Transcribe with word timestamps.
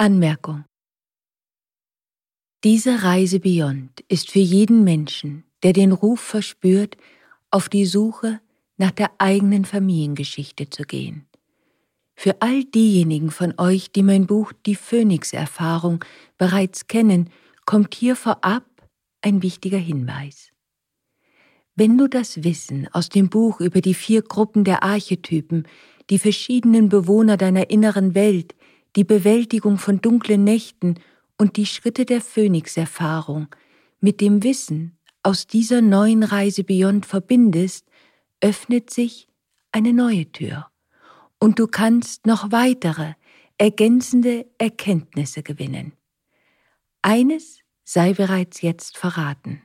Anmerkung 0.00 0.64
Diese 2.62 3.02
Reise 3.02 3.40
Beyond 3.40 4.04
ist 4.06 4.30
für 4.30 4.38
jeden 4.38 4.84
Menschen, 4.84 5.42
der 5.64 5.72
den 5.72 5.90
Ruf 5.90 6.20
verspürt, 6.20 6.96
auf 7.50 7.68
die 7.68 7.84
Suche 7.84 8.40
nach 8.76 8.92
der 8.92 9.10
eigenen 9.18 9.64
Familiengeschichte 9.64 10.70
zu 10.70 10.84
gehen. 10.84 11.26
Für 12.14 12.40
all 12.40 12.62
diejenigen 12.62 13.32
von 13.32 13.54
euch, 13.58 13.90
die 13.90 14.04
mein 14.04 14.28
Buch 14.28 14.52
Die 14.66 14.76
Phönix-Erfahrung 14.76 16.04
bereits 16.36 16.86
kennen, 16.86 17.30
kommt 17.66 17.92
hier 17.96 18.14
vorab 18.14 18.66
ein 19.20 19.42
wichtiger 19.42 19.78
Hinweis. 19.78 20.52
Wenn 21.74 21.98
du 21.98 22.06
das 22.06 22.44
Wissen 22.44 22.86
aus 22.92 23.08
dem 23.08 23.30
Buch 23.30 23.60
über 23.60 23.80
die 23.80 23.94
vier 23.94 24.22
Gruppen 24.22 24.62
der 24.62 24.84
Archetypen, 24.84 25.66
die 26.08 26.20
verschiedenen 26.20 26.88
Bewohner 26.88 27.36
deiner 27.36 27.70
inneren 27.70 28.14
Welt, 28.14 28.54
die 28.96 29.04
Bewältigung 29.04 29.78
von 29.78 30.00
dunklen 30.00 30.44
Nächten 30.44 30.94
und 31.36 31.56
die 31.56 31.66
Schritte 31.66 32.04
der 32.04 32.20
Phönix-Erfahrung 32.20 33.48
mit 34.00 34.20
dem 34.20 34.42
Wissen 34.42 34.98
aus 35.22 35.46
dieser 35.46 35.80
neuen 35.80 36.22
Reise 36.22 36.64
Beyond 36.64 37.06
verbindest, 37.06 37.86
öffnet 38.40 38.90
sich 38.90 39.28
eine 39.72 39.92
neue 39.92 40.30
Tür 40.30 40.70
und 41.38 41.58
du 41.58 41.66
kannst 41.66 42.26
noch 42.26 42.50
weitere, 42.50 43.14
ergänzende 43.58 44.46
Erkenntnisse 44.58 45.42
gewinnen. 45.42 45.92
Eines 47.02 47.60
sei 47.84 48.12
bereits 48.12 48.60
jetzt 48.62 48.96
verraten. 48.96 49.62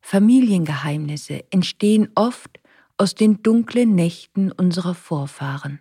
Familiengeheimnisse 0.00 1.44
entstehen 1.50 2.10
oft 2.14 2.60
aus 2.96 3.14
den 3.14 3.42
dunklen 3.42 3.94
Nächten 3.94 4.52
unserer 4.52 4.94
Vorfahren. 4.94 5.80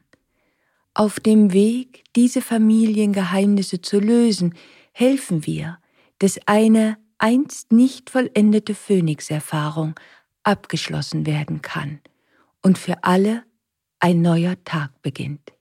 Auf 0.98 1.20
dem 1.20 1.52
Weg, 1.52 2.06
diese 2.16 2.42
Familiengeheimnisse 2.42 3.82
zu 3.82 4.00
lösen, 4.00 4.54
helfen 4.94 5.46
wir, 5.46 5.78
dass 6.20 6.40
eine 6.46 6.98
einst 7.18 7.74
nicht 7.74 8.10
vollendete 8.10 8.74
Phönix-Erfahrung 8.74 9.96
abgeschlossen 10.44 11.26
werden 11.26 11.62
kann 11.62 12.00
und 12.64 12.78
für 12.78 13.04
alle 13.04 13.44
ein 14.00 14.22
neuer 14.22 14.56
Tag 14.64 15.02
beginnt. 15.02 15.52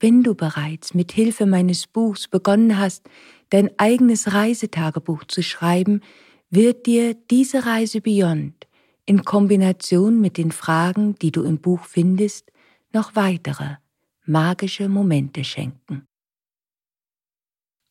Wenn 0.00 0.22
du 0.22 0.34
bereits 0.34 0.94
mit 0.94 1.12
Hilfe 1.12 1.44
meines 1.44 1.86
Buchs 1.86 2.26
begonnen 2.26 2.78
hast, 2.78 3.10
dein 3.50 3.70
eigenes 3.78 4.32
Reisetagebuch 4.32 5.24
zu 5.24 5.42
schreiben, 5.42 6.00
wird 6.48 6.86
dir 6.86 7.12
diese 7.12 7.66
Reise 7.66 8.00
Beyond 8.00 8.66
in 9.04 9.26
Kombination 9.26 10.22
mit 10.22 10.38
den 10.38 10.52
Fragen, 10.52 11.16
die 11.16 11.32
du 11.32 11.42
im 11.42 11.58
Buch 11.58 11.84
findest, 11.84 12.50
noch 12.94 13.14
weitere 13.14 13.76
magische 14.26 14.88
Momente 14.88 15.44
schenken. 15.44 16.06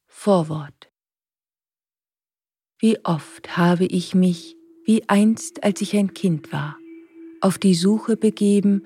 Vorwort 0.05 0.91
Wie 2.77 3.03
oft 3.05 3.55
habe 3.55 3.85
ich 3.85 4.13
mich, 4.13 4.57
wie 4.83 5.07
einst 5.07 5.63
als 5.63 5.79
ich 5.79 5.95
ein 5.95 6.13
Kind 6.13 6.51
war, 6.51 6.77
auf 7.39 7.57
die 7.57 7.73
Suche 7.73 8.17
begeben 8.17 8.83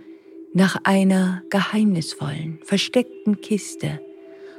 nach 0.53 0.77
einer 0.83 1.41
geheimnisvollen, 1.49 2.59
versteckten 2.63 3.41
Kiste, 3.41 3.99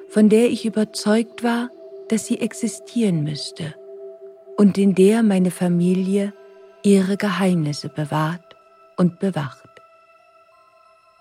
von 0.08 0.28
der 0.28 0.50
ich 0.50 0.66
überzeugt 0.66 1.44
war, 1.44 1.70
dass 2.08 2.26
sie 2.26 2.40
existieren 2.40 3.22
müsste 3.22 3.76
und 4.56 4.78
in 4.78 4.96
der 4.96 5.22
meine 5.22 5.52
Familie 5.52 6.34
ihre 6.82 7.16
Geheimnisse 7.16 7.88
bewahrt 7.88 8.56
und 8.96 9.20
bewacht. 9.20 9.68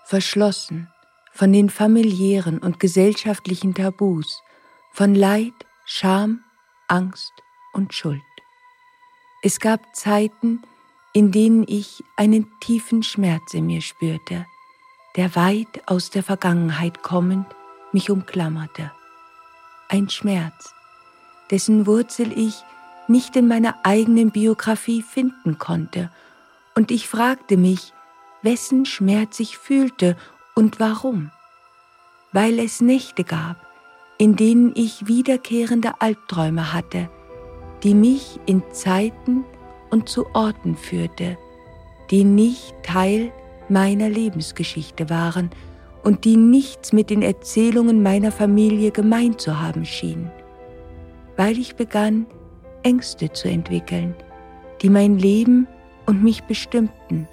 Verschlossen 0.04 0.88
von 1.32 1.52
den 1.52 1.70
familiären 1.70 2.58
und 2.58 2.80
gesellschaftlichen 2.80 3.74
Tabus, 3.74 4.42
von 4.92 5.14
Leid, 5.14 5.54
Scham, 5.84 6.44
Angst 6.88 7.32
und 7.72 7.94
Schuld. 7.94 8.20
Es 9.42 9.60
gab 9.60 9.96
Zeiten, 9.96 10.62
in 11.12 11.32
denen 11.32 11.64
ich 11.66 12.04
einen 12.16 12.46
tiefen 12.60 13.02
Schmerz 13.02 13.54
in 13.54 13.66
mir 13.66 13.80
spürte, 13.80 14.46
der 15.16 15.34
weit 15.34 15.82
aus 15.86 16.10
der 16.10 16.22
Vergangenheit 16.22 17.02
kommend 17.02 17.46
mich 17.92 18.10
umklammerte. 18.10 18.92
Ein 19.88 20.08
Schmerz, 20.08 20.74
dessen 21.50 21.86
Wurzel 21.86 22.36
ich 22.36 22.62
nicht 23.08 23.34
in 23.34 23.48
meiner 23.48 23.74
eigenen 23.82 24.30
Biografie 24.30 25.02
finden 25.02 25.58
konnte, 25.58 26.10
und 26.76 26.92
ich 26.92 27.08
fragte 27.08 27.56
mich, 27.56 27.92
wessen 28.42 28.86
Schmerz 28.86 29.40
ich 29.40 29.58
fühlte 29.58 30.16
und 30.60 30.78
warum? 30.78 31.30
Weil 32.32 32.58
es 32.58 32.82
Nächte 32.82 33.24
gab, 33.24 33.56
in 34.18 34.36
denen 34.36 34.72
ich 34.76 35.06
wiederkehrende 35.08 36.02
Albträume 36.02 36.74
hatte, 36.74 37.08
die 37.82 37.94
mich 37.94 38.38
in 38.44 38.62
Zeiten 38.70 39.42
und 39.90 40.10
zu 40.10 40.26
Orten 40.34 40.76
führte, 40.76 41.38
die 42.10 42.24
nicht 42.24 42.74
Teil 42.82 43.32
meiner 43.70 44.10
Lebensgeschichte 44.10 45.08
waren 45.08 45.48
und 46.04 46.26
die 46.26 46.36
nichts 46.36 46.92
mit 46.92 47.08
den 47.08 47.22
Erzählungen 47.22 48.02
meiner 48.02 48.30
Familie 48.30 48.90
gemein 48.90 49.38
zu 49.38 49.60
haben 49.60 49.86
schienen, 49.86 50.30
weil 51.38 51.58
ich 51.58 51.74
begann, 51.74 52.26
Ängste 52.82 53.32
zu 53.32 53.48
entwickeln, 53.48 54.14
die 54.82 54.90
mein 54.90 55.18
Leben 55.18 55.66
und 56.04 56.22
mich 56.22 56.42
bestimmten, 56.42 57.26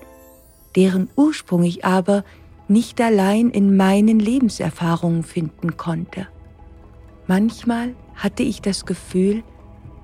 deren 0.78 1.10
Ursprung 1.18 1.64
ich 1.64 1.84
aber 1.84 2.24
nicht 2.68 3.00
allein 3.02 3.50
in 3.50 3.78
meinen 3.78 4.20
Lebenserfahrungen 4.20 5.24
finden 5.24 5.78
konnte. 5.78 6.28
Manchmal 7.28 7.96
hatte 8.16 8.44
ich 8.44 8.62
das 8.62 8.86
Gefühl, 8.86 9.44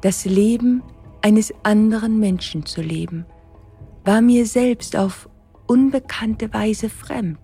das 0.02 0.26
Leben 0.26 0.84
eines 1.22 1.54
anderen 1.64 2.20
Menschen 2.20 2.66
zu 2.66 2.82
leben, 2.82 3.26
war 4.04 4.22
mir 4.22 4.46
selbst 4.46 4.96
auf 4.96 5.30
unbekannte 5.68 6.54
Weise 6.54 6.90
fremd. 6.90 7.40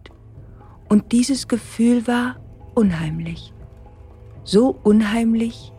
Und 0.90 1.12
dieses 1.12 1.48
Gefühl 1.48 2.06
war 2.08 2.38
unheimlich. 2.76 3.54
So 4.44 4.76
unheimlich 4.84 5.72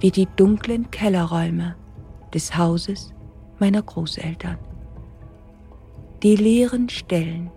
wie 0.00 0.10
die 0.10 0.28
dunklen 0.36 0.90
Kellerräume 0.90 1.76
des 2.34 2.56
Hauses 2.56 3.12
meiner 3.58 3.82
Großeltern. 3.82 4.58
Die 6.22 6.36
leeren 6.36 6.88
Stellen, 6.88 7.50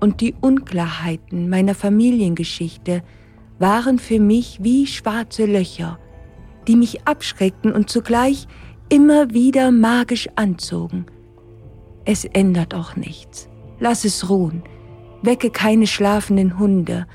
und 0.00 0.20
die 0.20 0.34
Unklarheiten 0.40 1.48
meiner 1.48 1.74
Familiengeschichte 1.74 3.02
waren 3.58 3.98
für 3.98 4.20
mich 4.20 4.58
wie 4.62 4.86
schwarze 4.86 5.46
Löcher, 5.46 5.98
die 6.68 6.76
mich 6.76 7.06
abschreckten 7.06 7.72
und 7.72 7.88
zugleich 7.88 8.46
immer 8.88 9.32
wieder 9.32 9.70
magisch 9.70 10.28
anzogen. 10.36 11.06
Es 12.04 12.24
ändert 12.24 12.74
auch 12.74 12.96
nichts. 12.96 13.48
Lass 13.80 14.04
es 14.04 14.28
ruhen. 14.28 14.62
Wecke 15.22 15.50
keine 15.50 15.86
schlafenden 15.86 16.58
Hunde. 16.58 17.06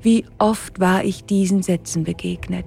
Wie 0.00 0.24
oft 0.38 0.80
war 0.80 1.04
ich 1.04 1.24
diesen 1.24 1.62
Sätzen 1.62 2.04
begegnet. 2.04 2.64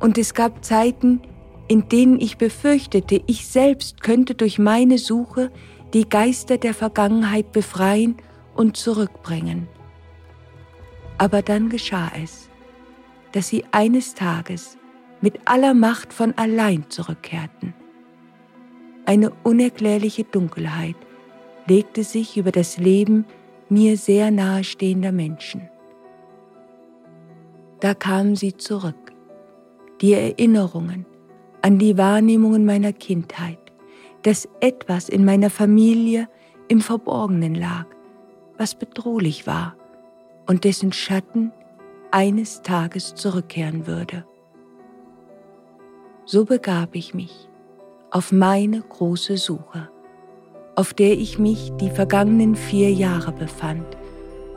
Und 0.00 0.18
es 0.18 0.34
gab 0.34 0.64
Zeiten, 0.64 1.20
in 1.68 1.88
denen 1.88 2.20
ich 2.20 2.36
befürchtete, 2.36 3.22
ich 3.26 3.46
selbst 3.46 4.02
könnte 4.02 4.34
durch 4.34 4.58
meine 4.58 4.98
Suche 4.98 5.50
die 5.94 6.08
Geister 6.08 6.58
der 6.58 6.74
Vergangenheit 6.74 7.52
befreien 7.52 8.16
und 8.58 8.76
zurückbringen. 8.76 9.68
Aber 11.16 11.42
dann 11.42 11.68
geschah 11.68 12.10
es, 12.20 12.50
dass 13.32 13.48
sie 13.48 13.64
eines 13.70 14.14
Tages 14.14 14.76
mit 15.20 15.38
aller 15.44 15.74
Macht 15.74 16.12
von 16.12 16.36
allein 16.36 16.84
zurückkehrten. 16.88 17.72
Eine 19.06 19.30
unerklärliche 19.44 20.24
Dunkelheit 20.24 20.96
legte 21.68 22.02
sich 22.02 22.36
über 22.36 22.50
das 22.50 22.78
Leben 22.78 23.26
mir 23.68 23.96
sehr 23.96 24.32
nahestehender 24.32 25.12
Menschen. 25.12 25.68
Da 27.78 27.94
kamen 27.94 28.34
sie 28.34 28.56
zurück, 28.56 29.12
die 30.00 30.14
Erinnerungen 30.14 31.06
an 31.62 31.78
die 31.78 31.96
Wahrnehmungen 31.96 32.64
meiner 32.64 32.92
Kindheit, 32.92 33.60
dass 34.22 34.48
etwas 34.60 35.08
in 35.08 35.24
meiner 35.24 35.50
Familie 35.50 36.28
im 36.66 36.80
Verborgenen 36.80 37.54
lag, 37.54 37.86
was 38.58 38.74
bedrohlich 38.74 39.46
war 39.46 39.76
und 40.46 40.64
dessen 40.64 40.92
Schatten 40.92 41.52
eines 42.10 42.62
Tages 42.62 43.14
zurückkehren 43.14 43.86
würde. 43.86 44.24
So 46.24 46.44
begab 46.44 46.94
ich 46.94 47.14
mich 47.14 47.48
auf 48.10 48.32
meine 48.32 48.80
große 48.80 49.36
Suche, 49.36 49.88
auf 50.76 50.94
der 50.94 51.12
ich 51.12 51.38
mich 51.38 51.72
die 51.80 51.90
vergangenen 51.90 52.54
vier 52.54 52.90
Jahre 52.90 53.32
befand 53.32 53.86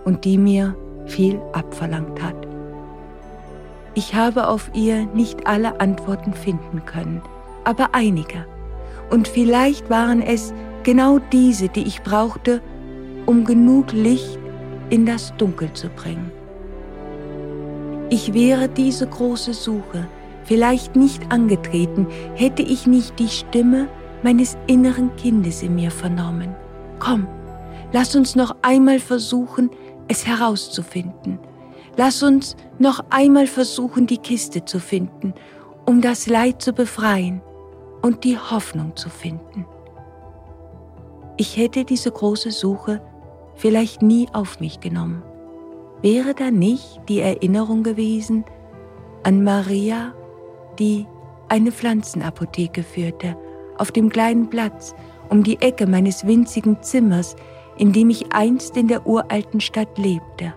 und 0.05 0.25
die 0.25 0.37
mir 0.37 0.75
viel 1.05 1.39
abverlangt 1.53 2.21
hat. 2.21 2.47
Ich 3.93 4.15
habe 4.15 4.47
auf 4.47 4.71
ihr 4.73 5.05
nicht 5.07 5.47
alle 5.47 5.79
Antworten 5.81 6.33
finden 6.33 6.85
können, 6.85 7.21
aber 7.65 7.89
einige. 7.93 8.45
Und 9.09 9.27
vielleicht 9.27 9.89
waren 9.89 10.21
es 10.21 10.53
genau 10.83 11.19
diese, 11.19 11.67
die 11.67 11.83
ich 11.83 12.01
brauchte, 12.01 12.61
um 13.31 13.45
genug 13.45 13.93
Licht 13.93 14.37
in 14.89 15.05
das 15.05 15.33
Dunkel 15.37 15.71
zu 15.71 15.87
bringen. 15.87 16.33
Ich 18.09 18.33
wäre 18.33 18.67
diese 18.67 19.07
große 19.07 19.53
Suche 19.53 20.05
vielleicht 20.43 20.97
nicht 20.97 21.31
angetreten, 21.31 22.07
hätte 22.35 22.61
ich 22.61 22.87
nicht 22.87 23.17
die 23.19 23.29
Stimme 23.29 23.87
meines 24.21 24.57
inneren 24.67 25.15
Kindes 25.15 25.63
in 25.63 25.75
mir 25.75 25.91
vernommen. 25.91 26.53
Komm, 26.99 27.25
lass 27.93 28.17
uns 28.17 28.35
noch 28.35 28.53
einmal 28.63 28.99
versuchen, 28.99 29.69
es 30.09 30.27
herauszufinden. 30.27 31.39
Lass 31.95 32.21
uns 32.23 32.57
noch 32.79 32.99
einmal 33.11 33.47
versuchen, 33.47 34.07
die 34.07 34.17
Kiste 34.17 34.65
zu 34.65 34.77
finden, 34.77 35.33
um 35.85 36.01
das 36.01 36.27
Leid 36.27 36.61
zu 36.61 36.73
befreien 36.73 37.41
und 38.01 38.25
die 38.25 38.37
Hoffnung 38.37 38.97
zu 38.97 39.09
finden. 39.09 39.65
Ich 41.37 41.55
hätte 41.55 41.85
diese 41.85 42.11
große 42.11 42.51
Suche 42.51 43.01
vielleicht 43.61 44.01
nie 44.01 44.27
auf 44.33 44.59
mich 44.59 44.79
genommen. 44.79 45.21
Wäre 46.01 46.33
da 46.33 46.49
nicht 46.49 46.99
die 47.07 47.19
Erinnerung 47.19 47.83
gewesen 47.83 48.43
an 49.21 49.43
Maria, 49.43 50.15
die 50.79 51.05
eine 51.47 51.71
Pflanzenapotheke 51.71 52.81
führte, 52.81 53.37
auf 53.77 53.91
dem 53.91 54.09
kleinen 54.09 54.49
Platz 54.49 54.95
um 55.29 55.43
die 55.43 55.61
Ecke 55.61 55.85
meines 55.85 56.25
winzigen 56.25 56.81
Zimmers, 56.81 57.35
in 57.77 57.93
dem 57.93 58.09
ich 58.09 58.33
einst 58.33 58.75
in 58.77 58.87
der 58.87 59.05
uralten 59.05 59.61
Stadt 59.61 59.95
lebte. 59.97 60.55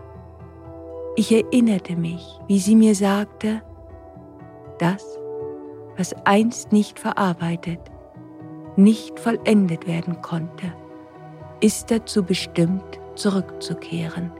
Ich 1.17 1.31
erinnerte 1.31 1.97
mich, 1.97 2.41
wie 2.49 2.59
sie 2.59 2.75
mir 2.75 2.95
sagte, 2.95 3.63
das, 4.79 5.05
was 5.99 6.15
einst 6.25 6.73
nicht 6.73 6.99
verarbeitet, 6.99 7.81
nicht 8.77 9.21
vollendet 9.21 9.87
werden 9.87 10.23
konnte, 10.23 10.73
ist 11.61 11.91
dazu 11.91 12.23
bestimmt, 12.23 13.01
zurückzukehren, 13.15 14.33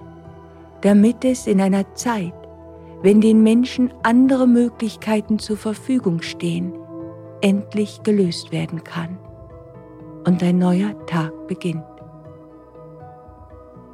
damit 0.81 1.25
es 1.25 1.47
in 1.47 1.61
einer 1.61 1.95
Zeit, 1.95 2.35
wenn 3.03 3.21
den 3.21 3.43
Menschen 3.43 3.93
andere 4.03 4.47
Möglichkeiten 4.47 5.39
zur 5.39 5.57
Verfügung 5.57 6.23
stehen, 6.23 6.73
endlich 7.41 8.03
gelöst 8.03 8.53
werden 8.53 8.83
kann 8.85 9.19
und 10.27 10.43
ein 10.43 10.59
neuer 10.59 10.95
Tag 11.07 11.47
beginnt. 11.47 11.85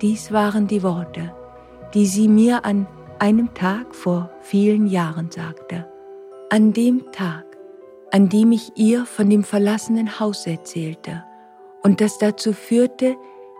Dies 0.00 0.32
waren 0.32 0.66
die 0.66 0.82
Worte, 0.82 1.34
die 1.92 2.06
sie 2.06 2.28
mir 2.28 2.64
an 2.64 2.86
einem 3.18 3.52
Tag 3.54 3.94
vor 3.94 4.30
vielen 4.40 4.86
Jahren 4.86 5.30
sagte. 5.30 5.86
An 6.48 6.72
dem 6.72 7.12
Tag, 7.12 7.44
an 8.10 8.28
dem 8.28 8.52
ich 8.52 8.72
ihr 8.76 9.04
von 9.04 9.28
dem 9.28 9.44
verlassenen 9.44 10.18
Haus 10.18 10.46
erzählte 10.46 11.24
und 11.82 12.00
das 12.00 12.18
dazu 12.18 12.52
führte, 12.52 13.16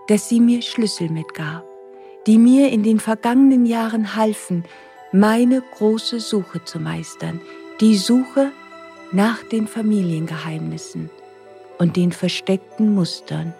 dass 0.08 0.28
sie 0.28 0.40
mir 0.40 0.62
Schlüssel 0.62 1.08
mitgab, 1.10 1.64
die 2.26 2.38
mir 2.38 2.70
in 2.70 2.82
den 2.82 3.00
vergangenen 3.00 3.66
Jahren 3.66 4.16
halfen, 4.16 4.64
meine 5.12 5.62
große 5.76 6.20
Suche 6.20 6.64
zu 6.64 6.78
meistern, 6.78 7.40
die 7.80 7.96
Suche 7.96 8.52
nach 9.12 9.42
den 9.44 9.66
Familiengeheimnissen 9.66 11.10
und 11.78 11.96
den 11.96 12.12
versteckten 12.12 12.94
Mustern 12.94 13.54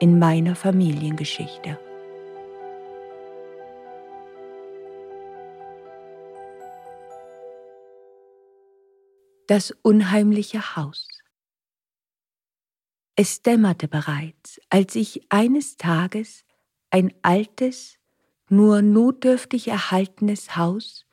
in 0.00 0.18
meiner 0.18 0.56
Familiengeschichte. 0.56 1.78
Das 9.46 9.74
unheimliche 9.82 10.74
Haus. 10.74 11.13
Es 13.16 13.42
dämmerte 13.42 13.86
bereits, 13.86 14.60
als 14.70 14.96
ich 14.96 15.26
eines 15.28 15.76
Tages 15.76 16.44
ein 16.90 17.12
altes, 17.22 17.98
nur 18.48 18.82
notdürftig 18.82 19.68
erhaltenes 19.68 20.56
Haus 20.56 21.06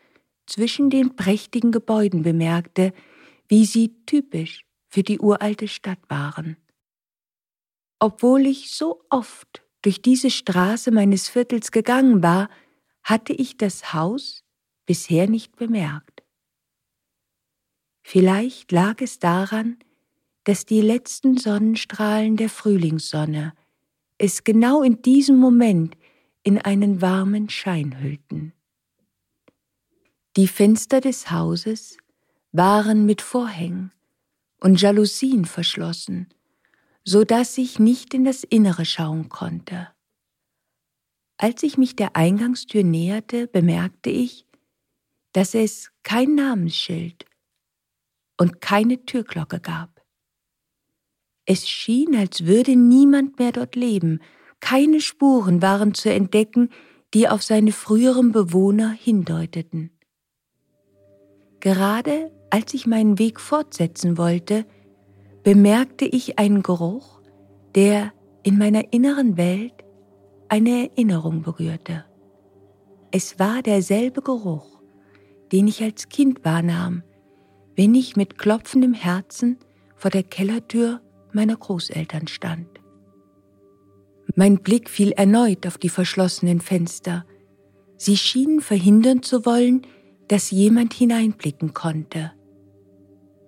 zwischen 0.48 0.89
den 0.89 1.15
prächtigen 1.15 1.71
Gebäuden 1.71 2.24
bemerkte, 2.24 2.94
wie 3.48 3.65
sie 3.65 4.03
typisch 4.06 4.65
für 4.89 5.03
die 5.03 5.19
uralte 5.19 5.68
Stadt 5.68 6.00
waren. 6.09 6.57
Obwohl 8.00 8.47
ich 8.47 8.71
so 8.71 9.04
oft 9.09 9.63
durch 9.83 10.01
diese 10.01 10.31
Straße 10.31 10.92
meines 10.92 11.30
Viertels 11.30 11.71
gegangen 11.71 12.24
war, 12.24 12.50
hatte 13.04 13.33
ich 13.33 13.57
das 13.57 13.94
Haus 13.94 14.44
bisher 14.86 15.30
nicht 15.30 15.56
bemerkt. 15.56 16.24
Vielleicht 18.04 18.71
lag 18.71 19.01
es 19.01 19.19
daran, 19.19 19.77
dass 20.44 20.66
die 20.66 20.82
letzten 20.82 21.38
Sonnenstrahlen 21.38 22.38
der 22.38 22.50
Frühlingssonne 22.50 23.54
es 24.18 24.44
genau 24.44 24.84
in 24.84 25.02
diesem 25.02 25.38
Moment 25.38 25.98
in 26.44 26.58
einen 26.58 27.02
warmen 27.02 27.50
Schein 27.50 28.00
hüllten. 28.02 28.54
Die 30.38 30.48
Fenster 30.48 31.02
des 31.02 31.32
Hauses 31.32 31.98
waren 32.52 33.06
mit 33.06 33.22
Vorhängen 33.22 33.92
und 34.60 34.80
Jalousien 34.80 35.46
verschlossen, 35.46 36.30
so 37.04 37.24
dass 37.24 37.58
ich 37.58 37.80
nicht 37.80 38.14
in 38.14 38.24
das 38.24 38.44
Innere 38.44 38.86
schauen 38.86 39.30
konnte. 39.30 39.90
Als 41.38 41.64
ich 41.64 41.78
mich 41.78 41.96
der 41.96 42.16
Eingangstür 42.16 42.84
näherte, 42.84 43.48
bemerkte 43.48 44.12
ich, 44.12 44.46
dass 45.34 45.56
es 45.56 45.92
kein 46.04 46.36
Namensschild 46.36 47.26
und 48.38 48.62
keine 48.62 49.06
Türglocke 49.06 49.60
gab. 49.60 49.91
Es 51.51 51.68
schien, 51.68 52.15
als 52.15 52.45
würde 52.45 52.77
niemand 52.77 53.38
mehr 53.38 53.51
dort 53.51 53.75
leben, 53.75 54.21
keine 54.62 55.01
Spuren 55.01 55.62
waren 55.62 55.94
zu 55.94 56.09
entdecken, 56.09 56.69
die 57.13 57.27
auf 57.27 57.44
seine 57.44 57.74
früheren 57.74 58.31
Bewohner 58.31 58.92
hindeuteten. 58.92 59.92
Gerade 61.59 62.31
als 62.51 62.74
ich 62.74 62.88
meinen 62.88 63.19
Weg 63.19 63.42
fortsetzen 63.42 64.18
wollte, 64.18 64.65
bemerkte 65.44 66.06
ich 66.06 66.39
einen 66.39 66.63
Geruch, 66.63 67.19
der 67.75 68.13
in 68.44 68.57
meiner 68.57 68.94
inneren 68.94 69.36
Welt 69.36 69.74
eine 70.47 70.89
Erinnerung 70.89 71.42
berührte. 71.42 72.06
Es 73.12 73.39
war 73.39 73.62
derselbe 73.62 74.21
Geruch, 74.21 74.81
den 75.51 75.68
ich 75.68 75.83
als 75.83 76.07
Kind 76.07 76.45
wahrnahm, 76.45 77.04
wenn 77.75 77.94
ich 77.94 78.15
mit 78.15 78.38
klopfendem 78.38 78.94
Herzen 78.94 79.57
vor 79.97 80.12
der 80.12 80.24
Kellertür 80.24 81.01
meiner 81.33 81.56
Großeltern 81.56 82.28
stand. 82.28 82.68
Mein 84.36 84.60
Blick 84.60 84.89
fiel 84.89 85.12
erneut 85.12 85.68
auf 85.68 85.78
die 85.78 85.89
verschlossenen 85.89 86.62
Fenster. 86.62 87.25
Sie 87.98 88.18
schienen 88.18 88.62
verhindern 88.62 89.24
zu 89.24 89.45
wollen, 89.45 89.86
dass 90.28 90.51
jemand 90.51 90.94
hineinblicken 90.94 91.74
konnte. 91.74 92.31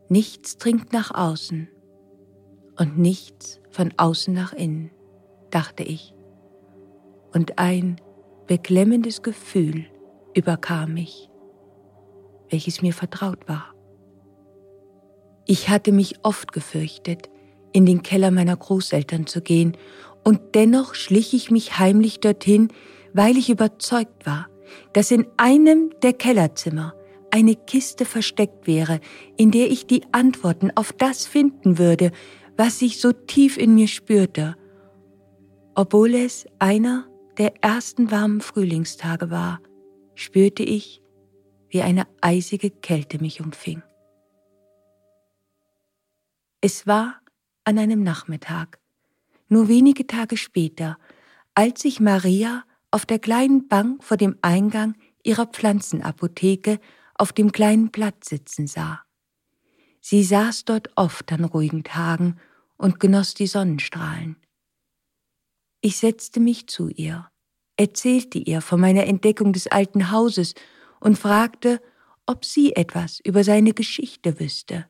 Nichts 0.10 0.58
dringt 0.58 0.92
nach 0.92 1.12
außen 1.14 1.70
und 2.78 2.98
nichts 2.98 3.62
von 3.70 3.94
außen 3.98 4.34
nach 4.34 4.54
innen, 4.54 4.92
dachte 5.50 5.84
ich. 5.84 6.14
Und 7.32 7.58
ein 7.58 7.96
beklemmendes 8.48 9.22
Gefühl 9.22 9.86
überkam 10.36 10.94
mich, 10.94 11.30
welches 12.50 12.82
mir 12.82 12.94
vertraut 12.94 13.48
war. 13.48 13.74
Ich 15.46 15.70
hatte 15.70 15.92
mich 15.92 16.24
oft 16.24 16.52
gefürchtet, 16.52 17.30
in 17.74 17.86
den 17.86 18.04
Keller 18.04 18.32
meiner 18.32 18.56
Großeltern 18.56 19.28
zu 19.28 19.42
gehen 19.42 19.76
und 20.24 20.56
dennoch 20.56 20.96
schlich 20.96 21.34
ich 21.34 21.52
mich 21.52 21.78
heimlich 21.80 22.20
dorthin, 22.20 22.70
weil 23.14 23.38
ich 23.38 23.50
überzeugt 23.50 24.26
war, 24.26 24.48
dass 24.94 25.12
in 25.12 25.28
einem 25.38 25.92
der 26.02 26.14
Kellerzimmer 26.14 26.94
eine 27.32 27.56
Kiste 27.56 28.06
versteckt 28.06 28.68
wäre, 28.68 29.00
in 29.38 29.52
der 29.52 29.70
ich 29.70 29.88
die 29.88 30.04
Antworten 30.12 30.72
auf 30.76 30.94
das 30.94 31.26
finden 31.26 31.78
würde, 31.78 32.12
was 32.58 32.82
ich 32.82 33.02
so 33.02 33.12
tief 33.12 33.58
in 33.58 33.74
mir 33.74 33.88
spürte, 33.88 34.56
obwohl 35.76 36.14
es 36.14 36.46
einer 36.60 37.08
der 37.40 37.54
ersten 37.62 38.12
warmen 38.12 38.42
Frühlingstage 38.42 39.32
war, 39.32 39.60
spürte 40.14 40.62
ich, 40.62 41.02
wie 41.70 41.82
eine 41.82 42.06
eisige 42.22 42.70
Kälte 42.70 43.20
mich 43.20 43.42
umfing. 43.42 43.82
Es 46.62 46.86
war 46.86 47.23
an 47.64 47.78
einem 47.78 48.04
Nachmittag, 48.04 48.80
nur 49.50 49.68
wenige 49.68 50.08
Tage 50.08 50.38
später, 50.38 50.98
als 51.56 51.86
ich 51.86 52.00
Maria 52.00 52.64
auf 52.92 53.06
der 53.06 53.20
kleinen 53.20 53.68
Bank 53.68 54.04
vor 54.04 54.18
dem 54.18 54.38
Eingang 54.42 54.96
ihrer 55.24 55.46
Pflanzenapotheke 55.46 56.80
auf 57.16 57.34
dem 57.34 57.52
kleinen 57.52 57.92
Platz 57.92 58.30
sitzen 58.30 58.68
sah. 58.68 59.02
Sie 60.02 60.24
saß 60.24 60.66
dort 60.66 60.90
oft 60.96 61.32
an 61.32 61.46
ruhigen 61.46 61.84
Tagen 61.84 62.38
und 62.78 63.00
genoss 63.00 63.34
die 63.34 63.48
Sonnenstrahlen. 63.48 64.36
Ich 65.82 65.98
setzte 65.98 66.40
mich 66.40 66.68
zu 66.68 66.90
ihr, 66.90 67.30
erzählte 67.78 68.38
ihr 68.38 68.62
von 68.62 68.80
meiner 68.80 69.06
Entdeckung 69.06 69.54
des 69.54 69.68
alten 69.68 70.12
Hauses 70.12 70.56
und 71.00 71.18
fragte, 71.18 71.82
ob 72.26 72.46
sie 72.46 72.76
etwas 72.76 73.20
über 73.20 73.44
seine 73.44 73.74
Geschichte 73.74 74.40
wüsste. 74.40 74.88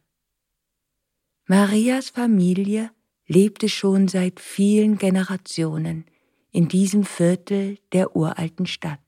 Marias 1.45 2.09
Familie 2.09 2.89
lebte 3.27 3.67
schon 3.67 4.07
seit 4.07 4.39
vielen 4.39 4.97
Generationen 4.97 6.05
in 6.51 6.69
diesem 6.69 7.03
Viertel 7.03 7.79
der 7.91 8.15
uralten 8.15 8.65
Stadt. 8.65 9.00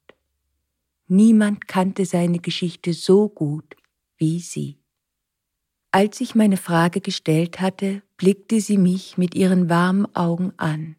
niemand 1.08 1.68
kannte 1.68 2.06
seine 2.06 2.40
Geschichte 2.40 2.94
so 2.94 3.30
gut 3.30 3.76
wie 4.18 4.40
sie. 4.40 4.80
Als 5.92 6.20
ich 6.20 6.36
meine 6.36 6.58
Frage 6.58 7.00
gestellt 7.00 7.62
hatte, 7.62 8.02
blickte 8.18 8.60
sie 8.60 8.78
mich 8.78 9.18
mit 9.18 9.34
ihren 9.34 9.70
warmen 9.70 10.14
Augen 10.14 10.52
an, 10.58 10.98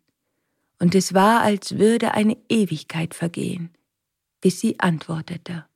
und 0.79 0.95
es 0.95 1.13
war, 1.13 1.43
als 1.43 1.79
würde 1.79 2.15
eine 2.15 2.37
Ewigkeit 2.49 3.15
vergehen, 3.15 3.71
bis 4.41 4.61
sie 4.61 4.81
antwortete. 4.81 5.67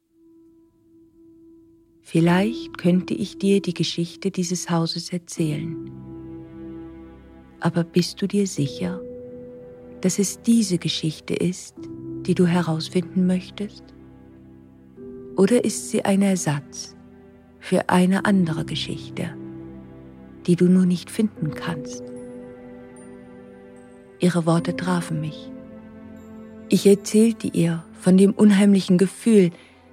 Vielleicht 2.10 2.76
könnte 2.76 3.14
ich 3.14 3.38
dir 3.38 3.62
die 3.62 3.72
Geschichte 3.72 4.32
dieses 4.32 4.68
Hauses 4.68 5.12
erzählen. 5.12 5.88
Aber 7.60 7.84
bist 7.84 8.20
du 8.20 8.26
dir 8.26 8.48
sicher, 8.48 9.00
dass 10.00 10.18
es 10.18 10.42
diese 10.42 10.78
Geschichte 10.78 11.34
ist, 11.34 11.76
die 12.26 12.34
du 12.34 12.46
herausfinden 12.46 13.28
möchtest? 13.28 13.84
Oder 15.36 15.64
ist 15.64 15.90
sie 15.90 16.04
ein 16.04 16.22
Ersatz 16.22 16.96
für 17.60 17.88
eine 17.88 18.24
andere 18.24 18.64
Geschichte, 18.64 19.32
die 20.48 20.56
du 20.56 20.64
nur 20.64 20.86
nicht 20.86 21.12
finden 21.12 21.54
kannst? 21.54 22.02
Ihre 24.18 24.46
Worte 24.46 24.74
trafen 24.74 25.20
mich. 25.20 25.48
Ich 26.70 26.88
erzählte 26.88 27.46
ihr 27.46 27.84
von 28.00 28.16
dem 28.16 28.32
unheimlichen 28.32 28.98
Gefühl, 28.98 29.52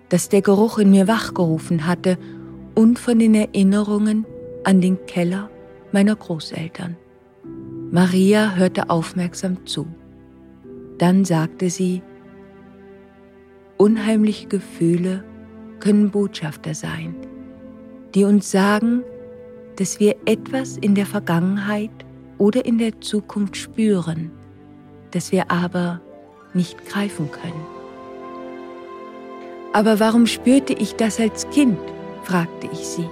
das 0.09 0.29
der 0.29 0.41
Geruch 0.41 0.77
in 0.77 0.91
mir 0.91 1.07
wachgerufen 1.07 1.85
hatte 1.85 2.17
und 2.75 2.99
von 2.99 3.19
den 3.19 3.35
Erinnerungen 3.35 4.25
an 4.63 4.81
den 4.81 5.05
Keller 5.05 5.49
meiner 5.91 6.15
Großeltern. 6.15 6.95
Maria 7.91 8.55
hörte 8.55 8.89
aufmerksam 8.89 9.65
zu. 9.65 9.87
Dann 10.97 11.25
sagte 11.25 11.69
sie, 11.69 12.01
unheimliche 13.77 14.47
Gefühle 14.47 15.23
können 15.79 16.09
Botschafter 16.09 16.73
sein, 16.73 17.15
die 18.13 18.23
uns 18.23 18.51
sagen, 18.51 19.03
dass 19.77 19.99
wir 19.99 20.15
etwas 20.25 20.77
in 20.77 20.95
der 20.95 21.05
Vergangenheit 21.05 21.91
oder 22.37 22.65
in 22.65 22.77
der 22.77 22.99
Zukunft 22.99 23.55
spüren, 23.55 24.31
das 25.11 25.31
wir 25.31 25.51
aber 25.51 26.01
nicht 26.53 26.85
greifen 26.85 27.29
können. 27.31 27.76
Aber 29.77 29.99
warum 29.99 30.25
spürte 30.25 30.73
ich 30.73 30.95
das 30.95 31.19
als 31.19 31.47
Kind? 31.51 31.77
fragte 32.23 32.67
ich 32.73 32.79
sie. 32.79 33.07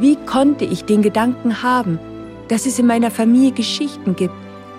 Wie 0.00 0.16
konnte 0.26 0.64
ich 0.64 0.84
den 0.84 1.02
Gedanken 1.02 1.62
haben, 1.62 2.00
dass 2.48 2.66
es 2.66 2.80
in 2.80 2.86
meiner 2.88 3.12
Familie 3.12 3.52
Geschichten 3.52 4.16
gibt, 4.16 4.34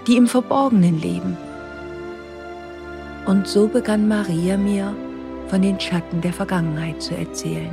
die 0.08 0.18
im 0.18 0.27
Verborgenen 0.27 1.00
leben? 1.00 1.38
Und 3.25 3.48
so 3.48 3.70
begann 3.70 4.10
Maria 4.10 4.58
mir 4.58 4.94
von 5.48 5.62
den 5.62 5.79
Schatten 5.79 6.20
der 6.20 6.34
Vergangenheit 6.34 7.01
zu 7.01 7.15
erzählen 7.15 7.72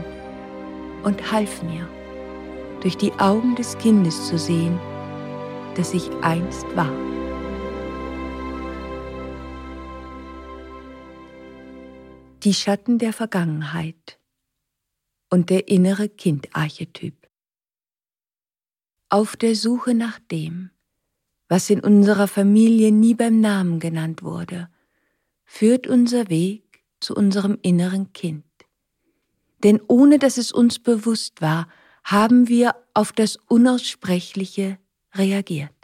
und 1.02 1.32
half 1.32 1.64
mir, 1.64 1.88
durch 2.80 2.96
die 2.96 3.12
Augen 3.18 3.56
des 3.56 3.76
Kindes 3.78 4.28
zu 4.28 4.38
sehen, 4.38 4.78
das 5.74 5.94
ich 5.94 6.08
einst 6.22 6.64
war. 6.76 6.92
Die 12.46 12.54
Schatten 12.54 12.98
der 12.98 13.12
Vergangenheit 13.12 14.20
und 15.30 15.50
der 15.50 15.66
innere 15.66 16.08
Kindarchetyp. 16.08 17.28
Auf 19.08 19.34
der 19.34 19.56
Suche 19.56 19.94
nach 19.94 20.20
dem, 20.30 20.70
was 21.48 21.70
in 21.70 21.80
unserer 21.80 22.28
Familie 22.28 22.92
nie 22.92 23.14
beim 23.14 23.40
Namen 23.40 23.80
genannt 23.80 24.22
wurde, 24.22 24.68
führt 25.44 25.88
unser 25.88 26.28
Weg 26.30 26.84
zu 27.00 27.16
unserem 27.16 27.58
inneren 27.62 28.12
Kind. 28.12 28.44
Denn 29.64 29.80
ohne 29.88 30.20
dass 30.20 30.38
es 30.38 30.52
uns 30.52 30.78
bewusst 30.78 31.42
war, 31.42 31.66
haben 32.04 32.46
wir 32.46 32.76
auf 32.94 33.10
das 33.10 33.38
Unaussprechliche 33.48 34.78
reagiert. 35.14 35.74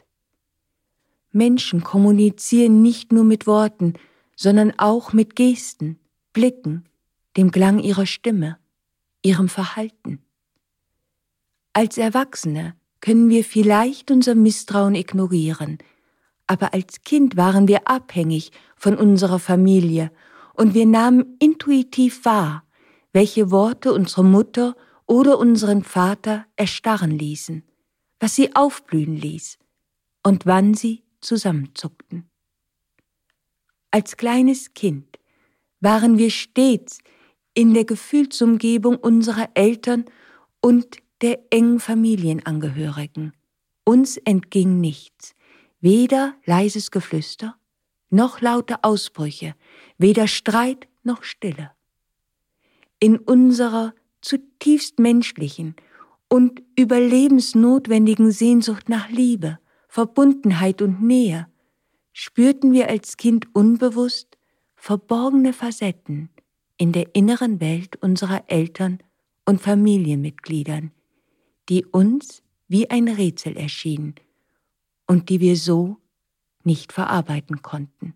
Menschen 1.33 1.83
kommunizieren 1.83 2.83
nicht 2.83 3.11
nur 3.11 3.25
mit 3.25 3.49
Worten, 3.49 3.95
sondern 4.37 4.73
auch 4.78 5.12
mit 5.12 5.35
Gesten, 5.35 5.99
Blicken, 6.33 6.89
dem 7.37 7.51
Klang 7.51 7.79
ihrer 7.79 8.07
Stimme, 8.07 8.59
ihrem 9.23 9.49
Verhalten. 9.49 10.23
Als 11.73 11.99
Erwachsene 11.99 12.75
können 13.01 13.29
wir 13.29 13.45
vielleicht 13.45 14.11
unser 14.11 14.35
Misstrauen 14.35 14.95
ignorieren, 14.95 15.79
aber 16.47 16.75
als 16.75 17.03
Kind 17.03 17.37
waren 17.37 17.69
wir 17.69 17.89
abhängig 17.89 18.51
von 18.77 18.97
unserer 18.97 19.39
Familie 19.39 20.11
und 20.55 20.75
wir 20.75 20.87
nahmen 20.87 21.37
intuitiv 21.39 22.25
wahr, 22.25 22.65
welche 23.12 23.51
Worte 23.51 23.93
unsere 23.93 24.25
Mutter 24.25 24.77
oder 25.07 25.39
unseren 25.39 25.83
Vater 25.83 26.47
erstarren 26.57 27.19
ließen, 27.19 27.62
was 28.21 28.35
sie 28.35 28.55
aufblühen 28.55 29.17
ließ 29.17 29.59
und 30.23 30.47
wann 30.47 30.75
sie 30.75 31.03
zusammenzuckten. 31.21 32.31
Als 33.91 34.17
kleines 34.17 34.75
Kind 34.75 35.19
waren 35.83 36.17
wir 36.17 36.31
stets 36.31 37.01
in 37.55 37.75
der 37.75 37.85
Gefühlsumgebung 37.85 38.97
unserer 38.97 39.51
Eltern 39.55 40.07
und 40.61 40.99
der 41.21 41.41
engen 41.51 41.81
Familienangehörigen. 41.81 43.35
Uns 43.85 44.17
entging 44.17 44.81
nichts, 44.81 45.35
weder 45.81 46.35
leises 46.47 46.91
Geflüster, 46.91 47.57
noch 48.11 48.41
laute 48.41 48.85
Ausbrüche, 48.85 49.55
weder 49.99 50.29
Streit 50.29 50.87
noch 51.03 51.25
Stille. 51.25 51.73
In 53.01 53.19
unserer 53.19 53.93
zutiefst 54.21 55.01
menschlichen 55.01 55.75
und 56.29 56.62
überlebensnotwendigen 56.79 58.31
Sehnsucht 58.31 58.89
nach 58.89 59.11
Liebe, 59.11 59.59
Verbundenheit 59.89 60.81
und 60.81 61.03
Nähe 61.03 61.49
spürten 62.12 62.73
wir 62.73 62.89
als 62.89 63.17
Kind 63.17 63.55
unbewusst 63.55 64.32
verborgene 64.83 65.53
Facetten 65.53 66.29
in 66.77 66.91
der 66.91 67.15
inneren 67.15 67.61
Welt 67.61 67.95
unserer 68.03 68.43
Eltern 68.49 68.99
und 69.45 69.61
Familienmitgliedern, 69.61 70.91
die 71.69 71.85
uns 71.85 72.43
wie 72.67 72.91
ein 72.91 73.07
Rätsel 73.07 73.57
erschienen 73.57 74.17
und 75.07 75.29
die 75.29 75.39
wir 75.39 75.57
so 75.57 75.99
nicht 76.65 76.93
verarbeiten 76.93 77.62
konnten. 77.62 78.15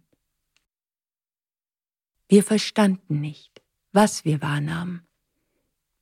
Wir 2.27 2.43
verstanden 2.43 3.21
nicht, 3.21 3.63
was 3.93 4.25
wir 4.25 4.43
wahrnahmen. 4.43 5.07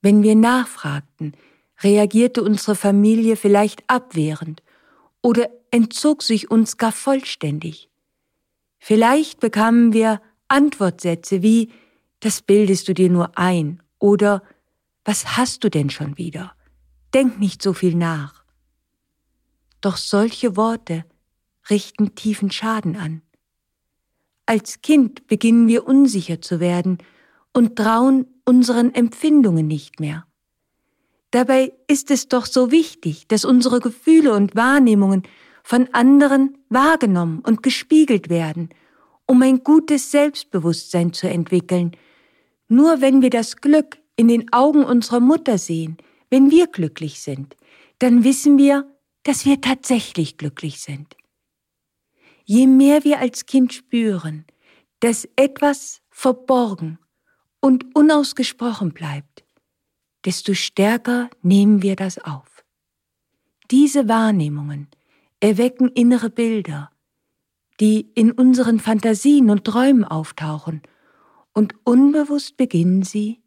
Wenn 0.01 0.23
wir 0.23 0.35
nachfragten, 0.35 1.37
reagierte 1.81 2.43
unsere 2.43 2.75
Familie 2.75 3.37
vielleicht 3.37 3.85
abwehrend 3.91 4.63
oder 5.21 5.51
entzog 5.71 6.23
sich 6.23 6.51
uns 6.51 6.79
gar 6.79 6.93
vollständig. 6.93 7.91
Vielleicht 8.79 9.41
bekamen 9.41 9.93
wir 9.93 10.23
Antwortsätze 10.55 11.43
wie 11.43 11.71
Das 12.21 12.41
bildest 12.41 12.89
du 12.89 12.95
dir 12.95 13.11
nur 13.11 13.37
ein 13.37 13.83
oder 13.99 14.43
Was 15.05 15.37
hast 15.37 15.65
du 15.65 15.69
denn 15.69 15.91
schon 15.91 16.17
wieder? 16.17 16.55
Denk 17.13 17.39
nicht 17.39 17.61
so 17.61 17.73
viel 17.73 17.95
nach. 17.95 18.45
Doch 19.81 19.99
solche 19.99 20.57
Worte 20.57 21.05
richten 21.69 22.15
tiefen 22.15 22.51
Schaden 22.51 22.97
an. 22.97 23.23
Als 24.47 24.81
Kind 24.81 25.27
beginnen 25.27 25.69
wir 25.69 25.87
unsicher 25.87 26.41
zu 26.41 26.61
werden 26.61 26.99
und 27.53 27.77
trauen 27.77 28.27
unseren 28.45 28.95
Empfindungen 28.95 29.67
nicht 29.67 30.01
mehr. 30.01 30.27
Dabei 31.31 31.73
ist 31.89 32.11
es 32.11 32.29
doch 32.29 32.47
so 32.47 32.71
wichtig, 32.71 33.27
dass 33.27 33.45
unsere 33.45 33.81
Gefühle 33.81 34.35
und 34.35 34.55
Wahrnehmungen 34.55 35.25
von 35.63 35.89
anderen 35.93 36.59
wahrgenommen 36.69 37.41
und 37.41 37.63
gespiegelt 37.63 38.29
werden, 38.29 38.69
um 39.27 39.43
ein 39.43 39.65
gutes 39.65 40.11
Selbstbewusstsein 40.11 41.13
zu 41.13 41.29
entwickeln. 41.29 41.93
Nur 42.69 43.01
wenn 43.01 43.23
wir 43.23 43.31
das 43.31 43.57
Glück 43.57 43.99
in 44.17 44.29
den 44.29 44.53
Augen 44.53 44.85
unserer 44.85 45.21
Mutter 45.21 45.59
sehen, 45.59 45.97
wenn 46.31 46.51
wir 46.51 46.67
glücklich 46.67 47.21
sind, 47.21 47.57
dann 47.99 48.25
wissen 48.25 48.59
wir, 48.59 48.91
dass 49.23 49.45
wir 49.45 49.61
tatsächlich 49.61 50.37
glücklich 50.37 50.81
sind. 50.81 51.17
Je 52.45 52.67
mehr 52.67 53.05
wir 53.05 53.21
als 53.21 53.47
Kind 53.47 53.73
spüren, 53.73 54.45
dass 55.01 55.29
etwas 55.37 56.03
verborgen 56.11 56.99
und 57.61 57.97
unausgesprochen 57.97 58.93
bleibt, 58.93 59.45
desto 60.25 60.55
stärker 60.55 61.31
nehmen 61.43 61.83
wir 61.83 61.97
das 61.97 62.19
auf. 62.19 62.65
Diese 63.71 64.09
Wahrnehmungen 64.09 64.89
erwecken 65.41 65.89
innere 65.89 66.31
Bilder, 66.31 66.91
die 67.81 68.11
in 68.15 68.31
unseren 68.31 68.79
Fantasien 68.79 69.51
und 69.51 69.65
Träumen 69.65 70.05
auftauchen, 70.05 70.83
und 71.53 71.75
unbewusst 71.85 72.57
beginnen 72.57 73.03
sie, 73.03 73.43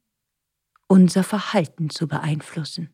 unser 0.87 1.23
Verhalten 1.23 1.89
zu 1.89 2.07
beeinflussen. 2.07 2.93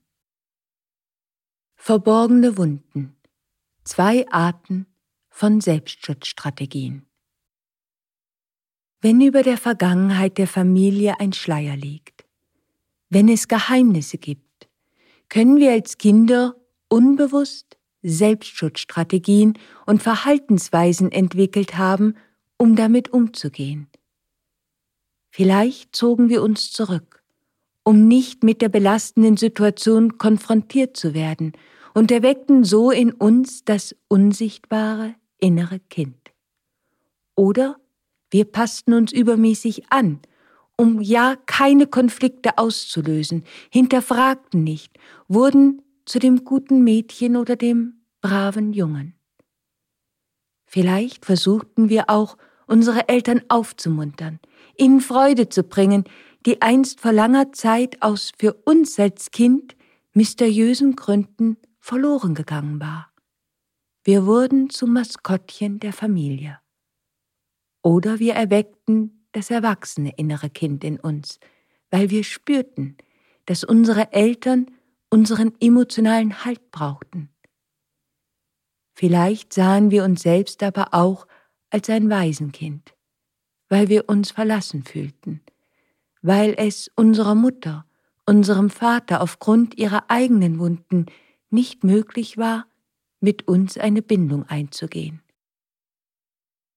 Verborgene 1.76 2.58
Wunden. 2.58 3.16
Zwei 3.84 4.28
Arten 4.32 4.88
von 5.30 5.62
Selbstschutzstrategien. 5.62 7.06
Wenn 9.02 9.20
über 9.20 9.44
der 9.44 9.58
Vergangenheit 9.58 10.38
der 10.38 10.48
Familie 10.48 11.20
ein 11.20 11.34
Schleier 11.34 11.76
liegt, 11.76 12.26
wenn 13.10 13.28
es 13.28 13.48
Geheimnisse 13.48 14.18
gibt, 14.18 14.70
können 15.28 15.58
wir 15.58 15.72
als 15.74 15.98
Kinder 15.98 16.56
unbewusst 16.88 17.73
Selbstschutzstrategien 18.04 19.58
und 19.86 20.04
Verhaltensweisen 20.04 21.12
entwickelt 21.12 21.78
haben, 21.78 22.16
um 22.58 22.76
damit 22.76 23.12
umzugehen. 23.12 23.88
Vielleicht 25.32 25.96
zogen 25.96 26.30
wir 26.30 26.44
uns 26.44 26.72
zurück, 26.72 27.24
um 27.84 28.08
nicht 28.08 28.44
mit 28.44 28.62
der 28.62 28.70
belastenden 28.70 29.38
Situation 29.38 30.18
konfrontiert 30.20 30.96
zu 30.96 31.14
werden 31.14 31.54
und 31.94 32.12
erweckten 32.12 32.64
so 32.64 32.92
in 32.92 33.12
uns 33.12 33.66
das 33.66 33.96
unsichtbare 34.08 35.16
innere 35.40 35.80
Kind. 35.90 36.32
Oder 37.36 37.78
wir 38.30 38.46
passten 38.46 38.94
uns 38.94 39.12
übermäßig 39.12 39.92
an, 39.92 40.20
um 40.78 41.02
ja 41.02 41.36
keine 41.46 41.88
Konflikte 41.88 42.58
auszulösen, 42.58 43.44
hinterfragten 43.72 44.64
nicht, 44.64 44.98
wurden 45.28 45.82
zu 46.06 46.20
dem 46.20 46.44
guten 46.44 46.84
Mädchen 46.84 47.36
oder 47.36 47.56
dem 47.56 48.06
braven 48.22 48.74
Jungen. 48.74 49.16
Vielleicht 50.66 51.26
versuchten 51.26 51.90
wir 51.90 52.10
auch, 52.10 52.38
unsere 52.66 53.10
Eltern 53.10 53.42
aufzumuntern, 53.50 54.40
ihnen 54.78 55.02
Freude 55.02 55.50
zu 55.50 55.64
bringen, 55.64 56.06
die 56.46 56.62
einst 56.62 57.00
vor 57.00 57.12
langer 57.12 57.52
Zeit 57.52 58.02
aus 58.02 58.32
für 58.38 58.54
uns 58.66 59.00
als 59.00 59.32
Kind 59.32 59.76
mysteriösen 60.14 60.96
Gründen 60.96 61.58
verloren 61.80 62.34
gegangen 62.34 62.80
war. 62.80 63.12
Wir 64.04 64.26
wurden 64.26 64.70
zum 64.70 64.94
Maskottchen 64.94 65.80
der 65.80 65.94
Familie. 65.94 66.60
Oder 67.82 68.20
wir 68.20 68.34
erweckten 68.34 69.28
das 69.32 69.50
erwachsene 69.50 70.14
innere 70.16 70.50
Kind 70.50 70.84
in 70.84 71.00
uns, 71.00 71.40
weil 71.92 72.10
wir 72.10 72.24
spürten, 72.24 72.98
dass 73.46 73.64
unsere 73.64 74.14
Eltern 74.14 74.72
unseren 75.14 75.54
emotionalen 75.60 76.44
Halt 76.44 76.72
brauchten. 76.72 77.30
Vielleicht 78.96 79.54
sahen 79.54 79.92
wir 79.92 80.06
uns 80.06 80.24
selbst 80.24 80.64
aber 80.64 80.96
auch 80.96 81.28
als 81.70 81.88
ein 81.92 82.10
Waisenkind, 82.10 82.96
weil 83.70 83.90
wir 83.90 84.10
uns 84.10 84.32
verlassen 84.32 84.84
fühlten, 84.84 85.42
weil 86.24 86.56
es 86.58 86.90
unserer 86.96 87.36
Mutter, 87.36 87.86
unserem 88.26 88.72
Vater 88.72 89.22
aufgrund 89.22 89.78
ihrer 89.78 90.06
eigenen 90.08 90.58
Wunden 90.58 91.06
nicht 91.52 91.84
möglich 91.84 92.40
war, 92.40 92.66
mit 93.20 93.48
uns 93.48 93.78
eine 93.78 94.02
Bindung 94.02 94.48
einzugehen. 94.48 95.22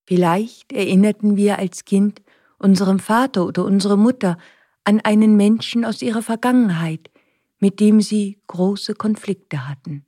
Vielleicht 0.05 0.75
erinnerten 0.75 1.39
wir 1.39 1.59
als 1.59 1.87
Kind 1.87 2.21
unserem 2.59 2.99
Vater 2.99 3.47
oder 3.47 3.65
unsere 3.65 3.97
Mutter 3.97 4.37
an 4.85 5.01
einen 5.01 5.37
Menschen 5.39 5.87
aus 5.87 6.03
ihrer 6.03 6.21
Vergangenheit, 6.21 7.11
mit 7.59 7.81
dem 7.81 8.01
sie 8.01 8.41
große 8.47 8.95
Konflikte 8.95 9.69
hatten. 9.69 10.05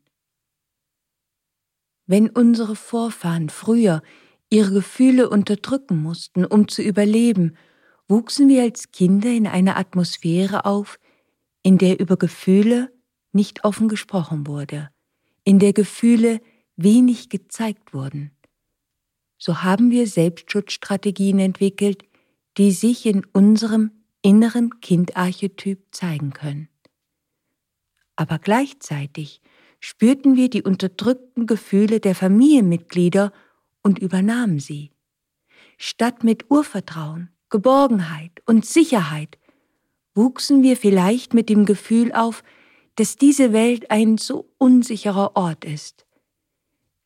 Wenn 2.07 2.31
unsere 2.31 2.77
Vorfahren 2.77 3.49
früher 3.49 4.03
ihre 4.51 4.73
Gefühle 4.73 5.29
unterdrücken 5.29 6.03
mussten, 6.03 6.45
um 6.45 6.69
zu 6.69 6.83
überleben, 6.83 7.57
wuchsen 8.09 8.49
wir 8.49 8.63
als 8.63 8.93
Kinder 8.93 9.31
in 9.31 9.47
einer 9.47 9.77
Atmosphäre 9.77 10.65
auf, 10.65 10.99
in 11.63 11.77
der 11.77 12.01
über 12.01 12.17
Gefühle 12.17 12.91
nicht 13.33 13.65
offen 13.65 13.89
gesprochen 13.89 14.47
wurde, 14.47 14.91
in 15.45 15.59
der 15.59 15.75
Gefühle 15.75 16.41
wenig 16.77 17.29
gezeigt 17.29 17.93
wurden 17.93 18.31
so 19.39 19.63
haben 19.63 19.91
wir 19.91 20.07
Selbstschutzstrategien 20.07 21.39
entwickelt, 21.39 22.05
die 22.59 22.73
sich 22.73 23.07
in 23.07 23.25
unserem 23.33 23.93
inneren 24.21 24.81
Kindarchetyp 24.81 25.87
zeigen 25.93 26.33
können. 26.33 26.69
Aber 28.19 28.41
gleichzeitig 28.41 29.41
spürten 29.79 30.35
wir 30.35 30.51
die 30.51 30.65
unterdrückten 30.65 31.47
Gefühle 31.47 32.01
der 32.01 32.17
Familienmitglieder 32.17 33.33
und 33.81 34.01
übernahmen 34.01 34.59
sie. 34.59 34.91
Statt 35.77 36.25
mit 36.25 36.51
Urvertrauen, 36.51 37.29
Geborgenheit 37.49 38.33
und 38.45 38.67
Sicherheit 38.67 39.39
wuchsen 40.17 40.65
wir 40.65 40.77
vielleicht 40.77 41.33
mit 41.33 41.49
dem 41.49 41.65
Gefühl 41.65 42.13
auf, 42.13 42.43
dass 42.97 43.15
diese 43.15 43.53
Welt 43.53 43.93
ein 43.93 44.19
so 44.19 44.51
unsicherer 44.59 45.37
Ort 45.37 45.65
ist. 45.65 46.05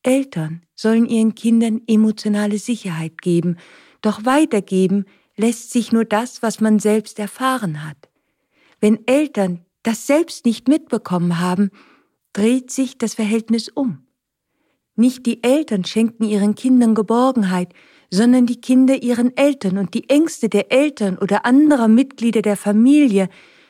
Eltern 0.03 0.62
sollen 0.75 1.05
ihren 1.05 1.35
Kindern 1.35 1.83
emotionale 1.87 2.57
Sicherheit 2.57 3.20
geben, 3.20 3.59
doch 4.01 4.25
weitergeben 4.25 5.05
lässt 5.37 5.72
sich 5.72 5.92
nur 5.92 6.07
das, 6.07 6.42
was 6.42 6.62
man 6.62 6.79
selbst 6.79 7.18
erfahren 7.18 7.85
hat. 7.85 8.09
Wenn 8.81 9.07
Eltern 9.07 9.66
das 9.83 10.07
selbst 10.07 10.45
nicht 10.45 10.68
mitbekommen 10.68 11.40
haben, 11.40 11.71
dreht 12.33 12.71
sich 12.71 12.99
das 12.99 13.14
Verhältnis 13.14 13.68
um. 13.68 14.07
Nicht 14.95 15.27
die 15.27 15.42
Eltern 15.42 15.85
schenken 15.85 16.25
ihren 16.25 16.55
Kindern 16.55 16.95
Geborgenheit, 16.95 17.73
sondern 18.11 18.47
die 18.47 18.61
Kinder 18.61 19.03
ihren 19.03 19.35
Eltern 19.37 19.79
und 19.79 19.95
die 19.95 20.09
Ängste 20.09 20.49
der 20.49 20.71
Eltern 20.71 21.16
oder 21.16 21.47
anderer 21.47 21.88
Mitglieder 21.88 22.42
der 22.42 22.57
Familie 22.57 23.29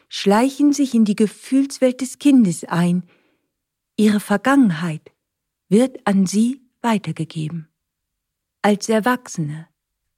schleichen 0.09 0.73
sich 0.73 0.95
in 0.95 1.05
die 1.05 1.17
Gefühlswelt 1.17 2.01
des 2.01 2.19
Kindes 2.19 2.65
ein. 2.65 3.05
Ihre 3.97 4.21
Vergangenheit 4.21 5.13
wird 5.69 6.01
an 6.07 6.27
sie 6.27 6.61
weitergegeben. 6.83 7.69
Als 8.63 8.89
Erwachsene 8.89 9.69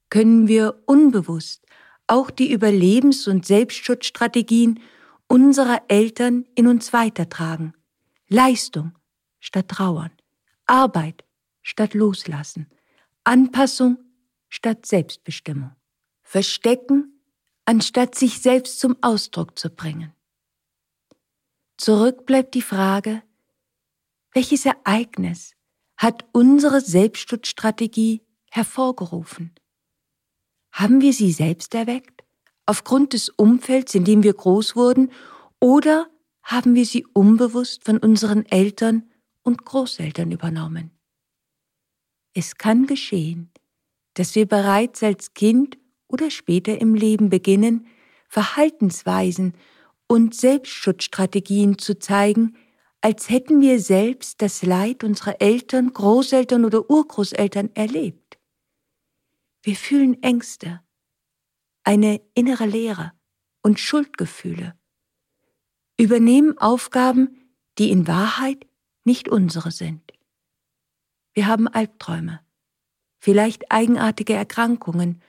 können 0.09 0.47
wir 0.47 0.81
unbewusst 0.85 1.65
auch 2.07 2.29
die 2.29 2.51
Überlebens- 2.51 3.27
und 3.27 3.45
Selbstschutzstrategien 3.45 4.79
unserer 5.27 5.83
Eltern 5.87 6.45
in 6.55 6.67
uns 6.67 6.93
weitertragen. 6.93 7.73
Leistung 8.27 8.97
statt 9.39 9.69
Trauern, 9.69 10.11
Arbeit 10.65 11.23
statt 11.61 11.93
Loslassen, 11.93 12.69
Anpassung 13.23 13.97
statt 14.49 14.85
Selbstbestimmung, 14.85 15.75
Verstecken 16.21 17.21
anstatt 17.65 18.15
sich 18.15 18.41
selbst 18.41 18.79
zum 18.79 18.95
Ausdruck 19.01 19.57
zu 19.57 19.69
bringen. 19.69 20.13
Zurück 21.77 22.25
bleibt 22.25 22.53
die 22.55 22.61
Frage, 22.61 23.23
welches 24.33 24.65
Ereignis 24.65 25.55
hat 25.97 26.25
unsere 26.31 26.81
Selbstschutzstrategie 26.81 28.21
hervorgerufen? 28.49 29.53
Haben 30.71 31.01
wir 31.01 31.13
sie 31.13 31.31
selbst 31.31 31.73
erweckt, 31.73 32.14
aufgrund 32.65 33.13
des 33.13 33.29
Umfelds, 33.29 33.95
in 33.95 34.05
dem 34.05 34.23
wir 34.23 34.33
groß 34.33 34.75
wurden, 34.75 35.11
oder 35.59 36.07
haben 36.43 36.75
wir 36.75 36.85
sie 36.85 37.05
unbewusst 37.13 37.83
von 37.83 37.97
unseren 37.97 38.45
Eltern 38.45 39.09
und 39.43 39.65
Großeltern 39.65 40.31
übernommen? 40.31 40.91
Es 42.33 42.55
kann 42.57 42.85
geschehen, 42.85 43.51
dass 44.15 44.35
wir 44.35 44.45
bereits 44.45 45.03
als 45.03 45.33
Kind 45.33 45.77
oder 46.07 46.29
später 46.29 46.79
im 46.79 46.93
Leben 46.95 47.29
beginnen, 47.29 47.87
Verhaltensweisen 48.27 49.53
und 50.07 50.35
Selbstschutzstrategien 50.35 51.77
zu 51.77 51.97
zeigen, 51.97 52.55
als 53.01 53.29
hätten 53.29 53.61
wir 53.61 53.79
selbst 53.79 54.41
das 54.41 54.63
Leid 54.63 55.03
unserer 55.03 55.41
Eltern, 55.41 55.93
Großeltern 55.93 56.65
oder 56.65 56.89
Urgroßeltern 56.89 57.69
erlebt. 57.75 58.37
Wir 59.61 59.75
fühlen 59.75 60.21
Ängste, 60.21 60.81
eine 61.85 62.21
innere 62.33 62.65
Leere 62.65 63.13
und 63.61 63.79
Schuldgefühle, 63.79 64.77
übernehmen 65.97 66.57
Aufgaben, 66.57 67.49
die 67.77 67.91
in 67.91 68.07
Wahrheit 68.07 68.67
nicht 69.05 69.29
unsere 69.29 69.71
sind. 69.71 70.11
Wir 71.33 71.47
haben 71.47 71.67
Albträume, 71.67 72.41
vielleicht 73.19 73.71
eigenartige 73.71 74.33
Erkrankungen 74.33 75.21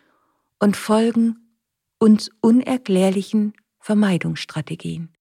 und 0.58 0.76
folgen 0.76 1.56
uns 1.98 2.30
unerklärlichen 2.40 3.54
Vermeidungsstrategien 3.78 5.16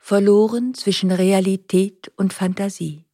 verloren 0.00 0.74
zwischen 0.74 1.12
Realität 1.12 2.10
und 2.16 2.32
Fantasie. 2.32 3.04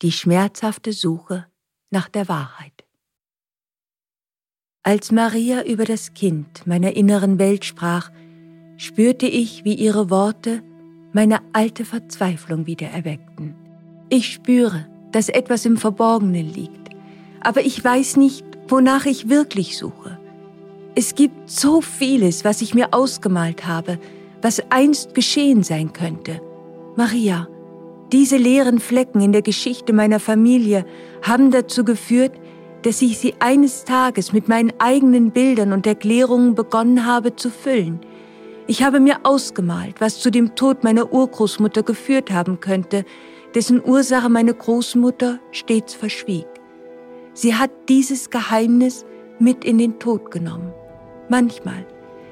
Die 0.00 0.12
schmerzhafte 0.12 0.92
Suche 0.92 1.46
nach 1.90 2.08
der 2.08 2.28
Wahrheit. 2.28 2.87
Als 4.88 5.12
Maria 5.12 5.64
über 5.64 5.84
das 5.84 6.14
Kind 6.14 6.66
meiner 6.66 6.96
inneren 6.96 7.38
Welt 7.38 7.66
sprach, 7.66 8.10
spürte 8.78 9.26
ich, 9.26 9.62
wie 9.66 9.74
ihre 9.74 10.08
Worte 10.08 10.62
meine 11.12 11.40
alte 11.52 11.84
Verzweiflung 11.84 12.66
wieder 12.66 12.86
erweckten. 12.86 13.54
Ich 14.08 14.32
spüre, 14.32 14.86
dass 15.12 15.28
etwas 15.28 15.66
im 15.66 15.76
Verborgenen 15.76 16.50
liegt, 16.50 16.88
aber 17.42 17.60
ich 17.60 17.84
weiß 17.84 18.16
nicht, 18.16 18.46
wonach 18.66 19.04
ich 19.04 19.28
wirklich 19.28 19.76
suche. 19.76 20.18
Es 20.94 21.14
gibt 21.14 21.50
so 21.50 21.82
vieles, 21.82 22.46
was 22.46 22.62
ich 22.62 22.74
mir 22.74 22.94
ausgemalt 22.94 23.66
habe, 23.66 23.98
was 24.40 24.62
einst 24.70 25.14
geschehen 25.14 25.64
sein 25.64 25.92
könnte. 25.92 26.40
Maria, 26.96 27.46
diese 28.10 28.38
leeren 28.38 28.80
Flecken 28.80 29.20
in 29.20 29.32
der 29.32 29.42
Geschichte 29.42 29.92
meiner 29.92 30.18
Familie 30.18 30.86
haben 31.20 31.50
dazu 31.50 31.84
geführt, 31.84 32.32
dass 32.82 33.02
ich 33.02 33.18
sie 33.18 33.34
eines 33.40 33.84
Tages 33.84 34.32
mit 34.32 34.48
meinen 34.48 34.72
eigenen 34.78 35.30
Bildern 35.30 35.72
und 35.72 35.86
Erklärungen 35.86 36.54
begonnen 36.54 37.06
habe 37.06 37.36
zu 37.36 37.50
füllen. 37.50 38.00
Ich 38.66 38.82
habe 38.82 39.00
mir 39.00 39.20
ausgemalt, 39.22 40.00
was 40.00 40.20
zu 40.20 40.30
dem 40.30 40.54
Tod 40.54 40.84
meiner 40.84 41.12
Urgroßmutter 41.12 41.82
geführt 41.82 42.30
haben 42.30 42.60
könnte, 42.60 43.04
dessen 43.54 43.82
Ursache 43.82 44.28
meine 44.28 44.54
Großmutter 44.54 45.40
stets 45.52 45.94
verschwieg. 45.94 46.46
Sie 47.32 47.54
hat 47.54 47.70
dieses 47.88 48.30
Geheimnis 48.30 49.06
mit 49.38 49.64
in 49.64 49.78
den 49.78 49.98
Tod 49.98 50.30
genommen. 50.30 50.72
Manchmal, 51.28 51.86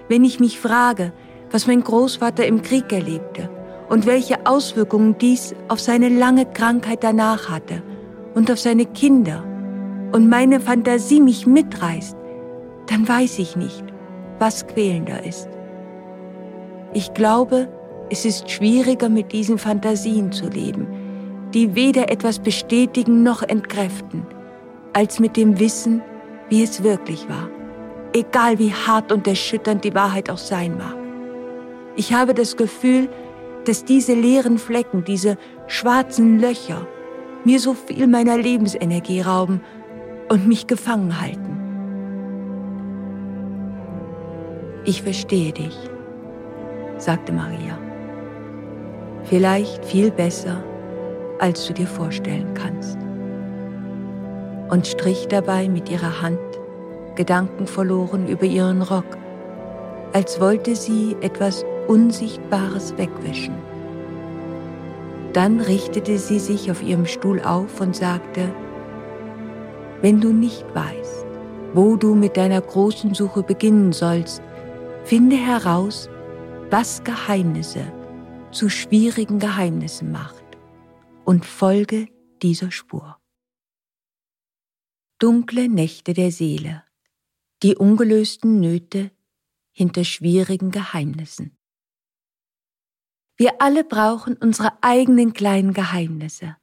wenn 0.08 0.24
ich 0.24 0.40
mich 0.40 0.60
frage, 0.60 1.12
was 1.50 1.66
mein 1.66 1.82
Großvater 1.82 2.46
im 2.46 2.62
Krieg 2.62 2.92
erlebte 2.92 3.48
und 3.88 4.04
welche 4.04 4.46
Auswirkungen 4.46 5.16
dies 5.18 5.54
auf 5.68 5.80
seine 5.80 6.08
lange 6.08 6.44
Krankheit 6.44 7.02
danach 7.02 7.48
hatte 7.48 7.82
und 8.34 8.50
auf 8.50 8.58
seine 8.58 8.84
Kinder 8.84 9.44
und 10.12 10.28
meine 10.28 10.60
Fantasie 10.60 11.20
mich 11.20 11.46
mitreißt, 11.46 12.16
dann 12.86 13.08
weiß 13.08 13.38
ich 13.38 13.56
nicht, 13.56 13.84
was 14.38 14.66
quälender 14.66 15.24
ist. 15.24 15.48
Ich 16.92 17.12
glaube, 17.14 17.68
es 18.10 18.24
ist 18.24 18.50
schwieriger 18.50 19.08
mit 19.08 19.32
diesen 19.32 19.58
Fantasien 19.58 20.30
zu 20.32 20.48
leben, 20.48 20.86
die 21.52 21.74
weder 21.74 22.10
etwas 22.10 22.38
bestätigen 22.38 23.22
noch 23.22 23.42
entkräften, 23.42 24.26
als 24.92 25.18
mit 25.18 25.36
dem 25.36 25.58
Wissen, 25.58 26.02
wie 26.48 26.62
es 26.62 26.82
wirklich 26.82 27.28
war, 27.28 27.48
egal 28.12 28.58
wie 28.58 28.72
hart 28.72 29.10
und 29.12 29.26
erschütternd 29.26 29.84
die 29.84 29.94
Wahrheit 29.94 30.30
auch 30.30 30.38
sein 30.38 30.76
mag. 30.76 30.96
Ich 31.96 32.12
habe 32.12 32.34
das 32.34 32.56
Gefühl, 32.56 33.08
dass 33.64 33.84
diese 33.84 34.14
leeren 34.14 34.58
Flecken, 34.58 35.04
diese 35.04 35.36
schwarzen 35.66 36.38
Löcher 36.38 36.86
mir 37.44 37.58
so 37.58 37.74
viel 37.74 38.06
meiner 38.06 38.36
Lebensenergie 38.36 39.20
rauben 39.20 39.60
und 40.28 40.46
mich 40.46 40.66
gefangen 40.66 41.20
halten. 41.20 41.56
Ich 44.84 45.02
verstehe 45.02 45.52
dich, 45.52 45.76
sagte 46.96 47.32
Maria. 47.32 47.78
Vielleicht 49.24 49.84
viel 49.84 50.10
besser, 50.10 50.62
als 51.40 51.66
du 51.66 51.72
dir 51.72 51.86
vorstellen 51.86 52.54
kannst. 52.54 52.98
Und 54.70 54.86
strich 54.86 55.26
dabei 55.28 55.68
mit 55.68 55.90
ihrer 55.90 56.22
Hand 56.22 56.38
gedankenverloren 57.16 58.28
über 58.28 58.44
ihren 58.44 58.82
Rock, 58.82 59.16
als 60.12 60.40
wollte 60.40 60.76
sie 60.76 61.16
etwas 61.20 61.64
Unsichtbares 61.88 62.96
wegwischen. 62.96 63.54
Dann 65.32 65.60
richtete 65.60 66.18
sie 66.18 66.38
sich 66.38 66.70
auf 66.70 66.82
ihrem 66.82 67.06
Stuhl 67.06 67.40
auf 67.42 67.80
und 67.80 67.96
sagte, 67.96 68.52
wenn 70.02 70.20
du 70.20 70.32
nicht 70.32 70.64
weißt, 70.74 71.26
wo 71.74 71.96
du 71.96 72.14
mit 72.14 72.36
deiner 72.36 72.60
großen 72.60 73.14
Suche 73.14 73.42
beginnen 73.42 73.92
sollst, 73.92 74.42
finde 75.04 75.36
heraus, 75.36 76.08
was 76.70 77.04
Geheimnisse 77.04 77.92
zu 78.50 78.68
schwierigen 78.68 79.38
Geheimnissen 79.38 80.10
macht 80.10 80.44
und 81.24 81.44
folge 81.44 82.08
dieser 82.42 82.70
Spur. 82.70 83.18
Dunkle 85.18 85.68
Nächte 85.68 86.12
der 86.12 86.30
Seele, 86.30 86.84
die 87.62 87.76
ungelösten 87.76 88.60
Nöte 88.60 89.10
hinter 89.72 90.04
schwierigen 90.04 90.70
Geheimnissen. 90.70 91.56
Wir 93.36 93.60
alle 93.60 93.84
brauchen 93.84 94.36
unsere 94.36 94.72
eigenen 94.82 95.32
kleinen 95.32 95.74
Geheimnisse, 95.74 96.56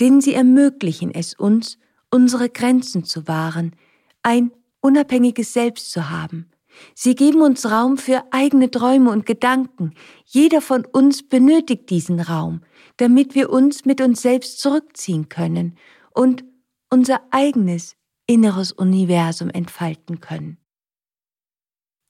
denn 0.00 0.20
sie 0.20 0.34
ermöglichen 0.34 1.12
es 1.12 1.34
uns, 1.34 1.78
unsere 2.14 2.48
Grenzen 2.48 3.02
zu 3.02 3.26
wahren, 3.26 3.74
ein 4.22 4.52
unabhängiges 4.80 5.52
Selbst 5.52 5.90
zu 5.90 6.10
haben. 6.10 6.48
Sie 6.94 7.16
geben 7.16 7.40
uns 7.40 7.68
Raum 7.68 7.98
für 7.98 8.22
eigene 8.30 8.70
Träume 8.70 9.10
und 9.10 9.26
Gedanken. 9.26 9.94
Jeder 10.24 10.60
von 10.60 10.84
uns 10.86 11.26
benötigt 11.28 11.90
diesen 11.90 12.20
Raum, 12.20 12.60
damit 12.98 13.34
wir 13.34 13.50
uns 13.50 13.84
mit 13.84 14.00
uns 14.00 14.22
selbst 14.22 14.60
zurückziehen 14.60 15.28
können 15.28 15.76
und 16.12 16.44
unser 16.88 17.20
eigenes 17.32 17.96
inneres 18.28 18.70
Universum 18.70 19.50
entfalten 19.50 20.20
können. 20.20 20.58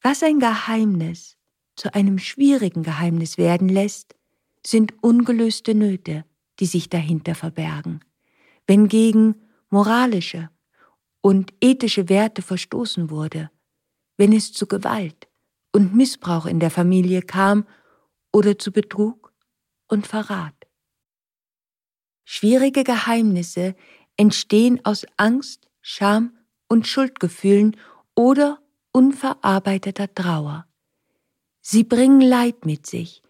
Was 0.03 0.23
ein 0.23 0.39
Geheimnis 0.39 1.39
zu 1.77 1.95
einem 1.95 2.19
schwierigen 2.19 2.83
Geheimnis 2.83 3.39
werden 3.39 3.71
lässt, 3.71 4.15
sind 4.67 4.93
ungelöste 5.03 5.75
Nöte, 5.75 6.27
die 6.61 6.67
sich 6.67 6.91
dahinter 6.91 7.35
verbergen. 7.35 8.01
Wenn 8.67 8.89
gegen 8.89 9.37
moralische 9.75 10.51
und 11.21 11.53
ethische 11.61 12.09
Werte 12.09 12.43
verstoßen 12.43 13.11
wurde, 13.11 13.51
wenn 14.17 14.33
es 14.33 14.53
zu 14.53 14.69
Gewalt 14.69 15.27
und 15.73 15.97
Missbrauch 15.97 16.47
in 16.47 16.61
der 16.61 16.71
Familie 16.71 17.23
kam 17.23 17.67
oder 18.33 18.57
zu 18.57 18.71
Betrug 18.71 19.33
und 19.89 20.07
Verrat. 20.07 20.55
Schwierige 22.25 22.85
Geheimnisse 22.85 23.75
entstehen 24.17 24.81
aus 24.85 25.07
Angst, 25.17 25.69
Scham 25.81 26.39
und 26.69 26.87
Schuldgefühlen 26.87 27.77
oder 28.15 28.61
unverarbeiteter 28.93 30.15
Trauer. 30.15 30.69
Sie 31.61 31.83
bringen 31.83 32.21
Leid 32.21 32.65
mit 32.65 32.87
sich, 32.87 33.23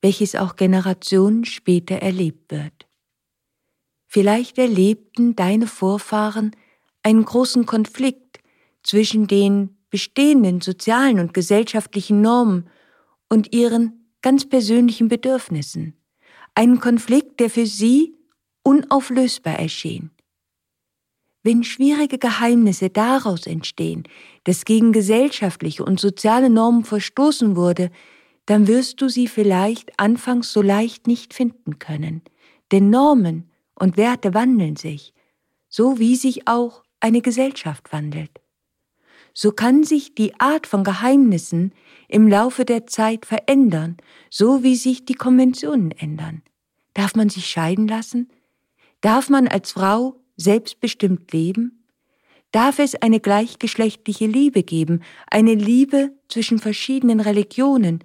welches 0.00 0.36
auch 0.36 0.54
Generationen 0.54 1.44
später 1.44 1.96
erlebt 1.96 2.52
wird. 2.52 2.87
Vielleicht 4.08 4.56
erlebten 4.56 5.36
deine 5.36 5.66
Vorfahren 5.66 6.56
einen 7.02 7.24
großen 7.24 7.66
Konflikt 7.66 8.40
zwischen 8.82 9.26
den 9.26 9.76
bestehenden 9.90 10.62
sozialen 10.62 11.20
und 11.20 11.34
gesellschaftlichen 11.34 12.22
Normen 12.22 12.70
und 13.28 13.54
ihren 13.54 14.10
ganz 14.22 14.48
persönlichen 14.48 15.08
Bedürfnissen, 15.08 15.94
einen 16.54 16.80
Konflikt, 16.80 17.38
der 17.38 17.50
für 17.50 17.66
sie 17.66 18.16
unauflösbar 18.62 19.58
erschien. 19.58 20.10
Wenn 21.42 21.62
schwierige 21.62 22.18
Geheimnisse 22.18 22.90
daraus 22.90 23.46
entstehen, 23.46 24.04
dass 24.44 24.64
gegen 24.64 24.92
gesellschaftliche 24.92 25.84
und 25.84 26.00
soziale 26.00 26.50
Normen 26.50 26.84
verstoßen 26.84 27.56
wurde, 27.56 27.90
dann 28.46 28.66
wirst 28.66 29.02
du 29.02 29.08
sie 29.08 29.28
vielleicht 29.28 30.00
anfangs 30.00 30.52
so 30.52 30.62
leicht 30.62 31.06
nicht 31.06 31.34
finden 31.34 31.78
können. 31.78 32.22
Denn 32.72 32.90
Normen 32.90 33.47
und 33.78 33.96
Werte 33.96 34.34
wandeln 34.34 34.76
sich, 34.76 35.14
so 35.68 35.98
wie 35.98 36.16
sich 36.16 36.48
auch 36.48 36.82
eine 37.00 37.22
Gesellschaft 37.22 37.92
wandelt. 37.92 38.40
So 39.34 39.52
kann 39.52 39.84
sich 39.84 40.14
die 40.14 40.38
Art 40.40 40.66
von 40.66 40.82
Geheimnissen 40.82 41.72
im 42.08 42.26
Laufe 42.26 42.64
der 42.64 42.86
Zeit 42.86 43.24
verändern, 43.24 43.96
so 44.30 44.62
wie 44.64 44.74
sich 44.74 45.04
die 45.04 45.14
Konventionen 45.14 45.92
ändern. 45.92 46.42
Darf 46.94 47.14
man 47.14 47.28
sich 47.28 47.46
scheiden 47.46 47.86
lassen? 47.86 48.30
Darf 49.00 49.28
man 49.28 49.46
als 49.46 49.72
Frau 49.72 50.16
selbstbestimmt 50.36 51.32
leben? 51.32 51.84
Darf 52.50 52.78
es 52.78 52.96
eine 52.96 53.20
gleichgeschlechtliche 53.20 54.26
Liebe 54.26 54.62
geben, 54.62 55.02
eine 55.30 55.54
Liebe 55.54 56.12
zwischen 56.28 56.58
verschiedenen 56.58 57.20
Religionen 57.20 58.02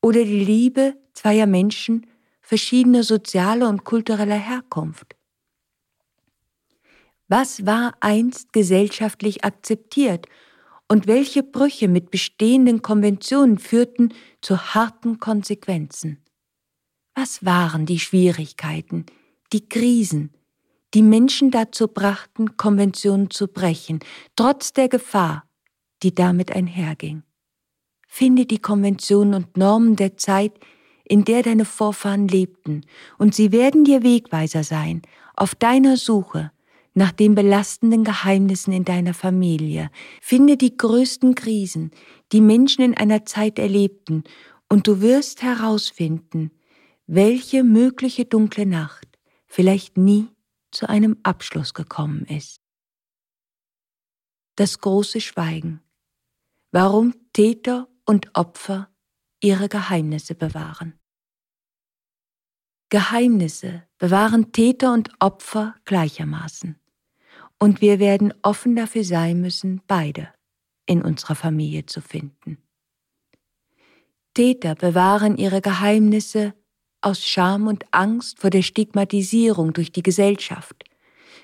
oder 0.00 0.24
die 0.24 0.44
Liebe 0.44 0.96
zweier 1.12 1.46
Menschen 1.46 2.06
verschiedener 2.50 3.04
sozialer 3.04 3.68
und 3.68 3.84
kultureller 3.84 4.34
Herkunft? 4.34 5.14
Was 7.28 7.64
war 7.64 7.94
einst 8.00 8.52
gesellschaftlich 8.52 9.44
akzeptiert 9.44 10.26
und 10.88 11.06
welche 11.06 11.44
Brüche 11.44 11.86
mit 11.86 12.10
bestehenden 12.10 12.82
Konventionen 12.82 13.58
führten 13.58 14.12
zu 14.42 14.74
harten 14.74 15.20
Konsequenzen? 15.20 16.24
Was 17.14 17.44
waren 17.44 17.86
die 17.86 18.00
Schwierigkeiten, 18.00 19.06
die 19.52 19.68
Krisen, 19.68 20.34
die 20.92 21.02
Menschen 21.02 21.52
dazu 21.52 21.86
brachten, 21.86 22.56
Konventionen 22.56 23.30
zu 23.30 23.46
brechen, 23.46 24.00
trotz 24.34 24.72
der 24.72 24.88
Gefahr, 24.88 25.44
die 26.02 26.16
damit 26.16 26.50
einherging. 26.50 27.22
Finde 28.08 28.44
die 28.44 28.58
Konventionen 28.58 29.34
und 29.34 29.56
Normen 29.56 29.94
der 29.94 30.16
Zeit, 30.16 30.54
in 31.10 31.24
der 31.24 31.42
deine 31.42 31.64
Vorfahren 31.64 32.28
lebten, 32.28 32.86
und 33.18 33.34
sie 33.34 33.50
werden 33.50 33.82
dir 33.82 34.04
Wegweiser 34.04 34.62
sein 34.62 35.02
auf 35.34 35.56
deiner 35.56 35.96
Suche 35.96 36.52
nach 36.94 37.10
den 37.10 37.34
belastenden 37.34 38.04
Geheimnissen 38.04 38.72
in 38.72 38.84
deiner 38.84 39.12
Familie. 39.12 39.90
Finde 40.20 40.56
die 40.56 40.76
größten 40.76 41.34
Krisen, 41.34 41.90
die 42.30 42.40
Menschen 42.40 42.84
in 42.84 42.96
einer 42.96 43.26
Zeit 43.26 43.58
erlebten, 43.58 44.22
und 44.68 44.86
du 44.86 45.00
wirst 45.00 45.42
herausfinden, 45.42 46.52
welche 47.08 47.64
mögliche 47.64 48.24
dunkle 48.24 48.66
Nacht 48.66 49.08
vielleicht 49.46 49.96
nie 49.96 50.28
zu 50.70 50.88
einem 50.88 51.16
Abschluss 51.24 51.74
gekommen 51.74 52.24
ist. 52.26 52.60
Das 54.54 54.78
große 54.78 55.20
Schweigen. 55.20 55.80
Warum 56.70 57.14
Täter 57.32 57.88
und 58.06 58.30
Opfer 58.36 58.88
ihre 59.40 59.68
Geheimnisse 59.68 60.36
bewahren. 60.36 60.99
Geheimnisse 62.90 63.84
bewahren 63.98 64.50
Täter 64.52 64.92
und 64.92 65.10
Opfer 65.20 65.76
gleichermaßen. 65.84 66.76
Und 67.58 67.80
wir 67.80 68.00
werden 68.00 68.34
offen 68.42 68.74
dafür 68.74 69.04
sein 69.04 69.40
müssen, 69.40 69.80
beide 69.86 70.28
in 70.86 71.02
unserer 71.02 71.36
Familie 71.36 71.86
zu 71.86 72.00
finden. 72.00 72.58
Täter 74.34 74.74
bewahren 74.74 75.36
ihre 75.36 75.60
Geheimnisse 75.60 76.54
aus 77.00 77.24
Scham 77.24 77.68
und 77.68 77.84
Angst 77.92 78.40
vor 78.40 78.50
der 78.50 78.62
Stigmatisierung 78.62 79.72
durch 79.72 79.92
die 79.92 80.02
Gesellschaft. 80.02 80.84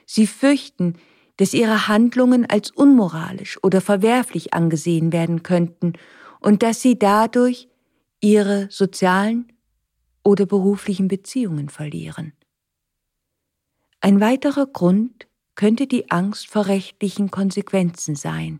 Sie 0.04 0.26
fürchten, 0.26 0.94
dass 1.36 1.54
ihre 1.54 1.86
Handlungen 1.86 2.46
als 2.46 2.70
unmoralisch 2.70 3.62
oder 3.62 3.80
verwerflich 3.80 4.52
angesehen 4.52 5.12
werden 5.12 5.42
könnten 5.42 5.92
und 6.40 6.62
dass 6.62 6.82
sie 6.82 6.98
dadurch 6.98 7.68
ihre 8.20 8.68
sozialen 8.70 9.52
oder 10.26 10.44
beruflichen 10.44 11.06
Beziehungen 11.06 11.68
verlieren. 11.68 12.32
Ein 14.00 14.20
weiterer 14.20 14.66
Grund 14.66 15.28
könnte 15.54 15.86
die 15.86 16.10
Angst 16.10 16.48
vor 16.48 16.66
rechtlichen 16.66 17.30
Konsequenzen 17.30 18.16
sein, 18.16 18.58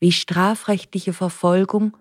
wie 0.00 0.10
strafrechtliche 0.10 1.12
Verfolgung 1.12 1.96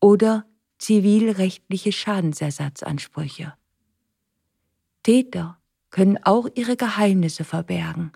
oder 0.00 0.44
zivilrechtliche 0.78 1.92
Schadensersatzansprüche. 1.92 3.54
Täter 5.04 5.58
können 5.90 6.18
auch 6.24 6.48
ihre 6.56 6.76
Geheimnisse 6.76 7.44
verbergen, 7.44 8.10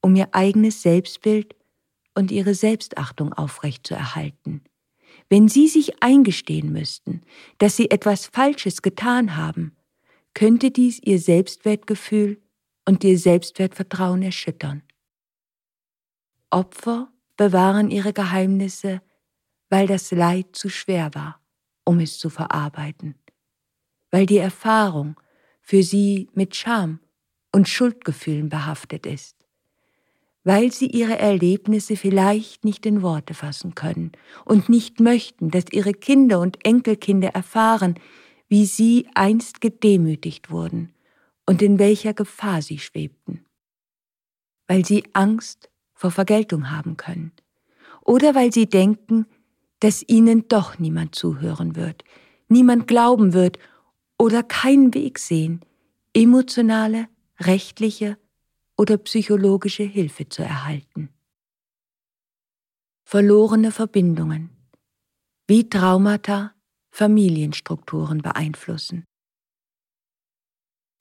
um 0.00 0.14
ihr 0.14 0.28
eigenes 0.30 0.80
Selbstbild 0.82 1.56
und 2.14 2.30
ihre 2.30 2.54
Selbstachtung 2.54 3.32
aufrechtzuerhalten. 3.32 4.62
Wenn 5.28 5.48
sie 5.48 5.68
sich 5.68 6.02
eingestehen 6.02 6.72
müssten, 6.72 7.22
dass 7.58 7.76
sie 7.76 7.90
etwas 7.90 8.26
Falsches 8.26 8.82
getan 8.82 9.36
haben, 9.36 9.76
könnte 10.34 10.70
dies 10.70 11.00
ihr 11.02 11.18
Selbstwertgefühl 11.18 12.42
und 12.84 13.04
ihr 13.04 13.18
Selbstwertvertrauen 13.18 14.22
erschüttern. 14.22 14.82
Opfer 16.50 17.12
bewahren 17.36 17.90
ihre 17.90 18.12
Geheimnisse, 18.12 19.00
weil 19.70 19.86
das 19.86 20.10
Leid 20.10 20.54
zu 20.54 20.68
schwer 20.68 21.14
war, 21.14 21.40
um 21.84 22.00
es 22.00 22.18
zu 22.18 22.30
verarbeiten, 22.30 23.16
weil 24.10 24.26
die 24.26 24.38
Erfahrung 24.38 25.20
für 25.60 25.82
sie 25.82 26.28
mit 26.34 26.54
Scham 26.54 27.00
und 27.52 27.68
Schuldgefühlen 27.68 28.48
behaftet 28.50 29.06
ist, 29.06 29.43
weil 30.44 30.70
sie 30.70 30.86
ihre 30.86 31.18
Erlebnisse 31.18 31.96
vielleicht 31.96 32.64
nicht 32.64 32.84
in 32.84 33.02
Worte 33.02 33.32
fassen 33.32 33.74
können 33.74 34.12
und 34.44 34.68
nicht 34.68 35.00
möchten, 35.00 35.50
dass 35.50 35.64
ihre 35.72 35.94
Kinder 35.94 36.38
und 36.38 36.64
Enkelkinder 36.64 37.30
erfahren, 37.30 37.94
wie 38.48 38.66
sie 38.66 39.08
einst 39.14 39.62
gedemütigt 39.62 40.50
wurden 40.50 40.92
und 41.46 41.62
in 41.62 41.78
welcher 41.78 42.12
Gefahr 42.12 42.60
sie 42.60 42.78
schwebten, 42.78 43.44
weil 44.68 44.84
sie 44.84 45.04
Angst 45.14 45.70
vor 45.94 46.10
Vergeltung 46.10 46.70
haben 46.70 46.98
können 46.98 47.32
oder 48.02 48.34
weil 48.34 48.52
sie 48.52 48.66
denken, 48.66 49.26
dass 49.80 50.04
ihnen 50.06 50.46
doch 50.48 50.78
niemand 50.78 51.14
zuhören 51.14 51.74
wird, 51.74 52.04
niemand 52.48 52.86
glauben 52.86 53.32
wird 53.32 53.58
oder 54.18 54.42
keinen 54.42 54.92
Weg 54.92 55.18
sehen, 55.18 55.60
emotionale, 56.12 57.08
rechtliche 57.40 58.18
oder 58.76 58.98
psychologische 58.98 59.84
Hilfe 59.84 60.28
zu 60.28 60.42
erhalten. 60.42 61.10
Verlorene 63.04 63.70
Verbindungen, 63.70 64.50
wie 65.46 65.68
Traumata 65.68 66.54
Familienstrukturen 66.90 68.22
beeinflussen. 68.22 69.04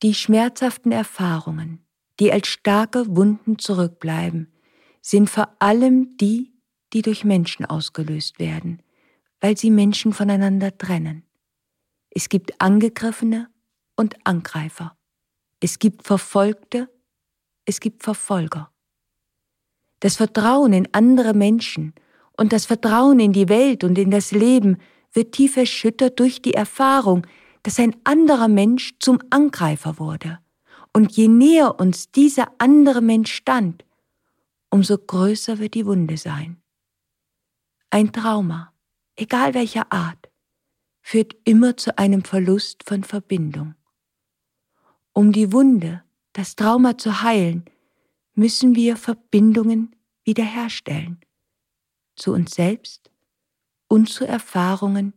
Die 0.02 0.14
schmerzhaften 0.14 0.92
Erfahrungen, 0.92 1.86
die 2.20 2.32
als 2.32 2.48
starke 2.48 3.16
Wunden 3.16 3.60
zurückbleiben, 3.60 4.52
sind 5.02 5.30
vor 5.30 5.56
allem 5.60 6.18
die, 6.18 6.54
die 6.94 7.04
durch 7.04 7.24
Menschen 7.24 7.66
ausgelöst 7.66 8.40
werden, 8.40 8.82
weil 9.40 9.58
sie 9.58 9.70
Menschen 9.70 10.14
voneinander 10.14 10.78
trennen. 10.78 11.28
Es 12.10 12.28
gibt 12.28 12.60
Angegriffene 12.60 13.50
und 13.96 14.16
Angreifer. 14.26 14.98
Es 15.60 15.80
gibt 15.80 16.08
Verfolgte, 16.08 16.90
es 17.66 17.80
gibt 17.80 18.04
Verfolger. 18.04 18.72
Das 20.00 20.18
Vertrauen 20.18 20.74
in 20.74 20.90
andere 20.92 21.34
Menschen 21.34 21.94
und 22.38 22.52
das 22.52 22.66
Vertrauen 22.66 23.20
in 23.20 23.34
die 23.34 23.50
Welt 23.50 23.84
und 23.84 23.98
in 23.98 24.12
das 24.12 24.32
Leben 24.32 24.78
wird 25.14 25.34
tief 25.34 25.56
erschüttert 25.56 26.20
durch 26.20 26.42
die 26.42 26.54
Erfahrung, 26.54 27.26
dass 27.62 27.80
ein 27.80 27.96
anderer 28.04 28.48
Mensch 28.48 28.96
zum 29.00 29.20
Angreifer 29.30 30.00
wurde. 30.00 30.40
Und 30.92 31.14
je 31.14 31.28
näher 31.28 31.80
uns 31.80 32.12
dieser 32.12 32.52
andere 32.58 33.02
Mensch 33.02 33.34
stand, 33.34 33.86
umso 34.70 34.98
größer 34.98 35.60
wird 35.60 35.74
die 35.74 35.86
Wunde 35.86 36.18
sein. 36.18 36.62
Ein 37.90 38.12
Trauma, 38.12 38.74
egal 39.16 39.54
welcher 39.54 39.92
Art, 39.92 40.30
führt 41.02 41.36
immer 41.44 41.78
zu 41.78 41.98
einem 41.98 42.24
Verlust 42.24 42.84
von 42.88 43.04
Verbindung. 43.04 43.76
Um 45.14 45.32
die 45.32 45.52
Wunde, 45.52 46.04
das 46.34 46.56
Trauma 46.56 46.98
zu 46.98 47.22
heilen, 47.22 47.66
müssen 48.36 48.76
wir 48.76 48.98
Verbindungen 48.98 49.96
wiederherstellen. 50.24 51.20
Zu 52.16 52.34
uns 52.34 52.52
selbst 52.52 53.12
und 53.88 54.10
zu 54.10 54.26
Erfahrungen, 54.26 55.14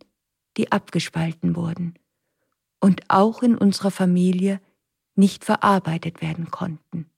die 0.56 0.72
abgespalten 0.72 1.56
wurden 1.56 1.94
und 2.80 3.02
auch 3.08 3.42
in 3.42 3.56
unserer 3.56 3.90
Familie 3.90 4.60
nicht 5.14 5.44
verarbeitet 5.44 6.20
werden 6.22 6.50
konnten. 6.50 7.10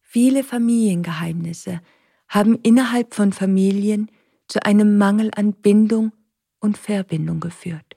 Viele 0.00 0.44
Familiengeheimnisse 0.44 1.80
haben 2.28 2.58
innerhalb 2.62 3.14
von 3.14 3.32
Familien 3.32 4.10
zu 4.48 4.64
einem 4.64 4.98
Mangel 4.98 5.30
an 5.34 5.52
Bindung 5.52 6.12
und 6.60 6.78
Verbindung 6.78 7.40
geführt. 7.40 7.96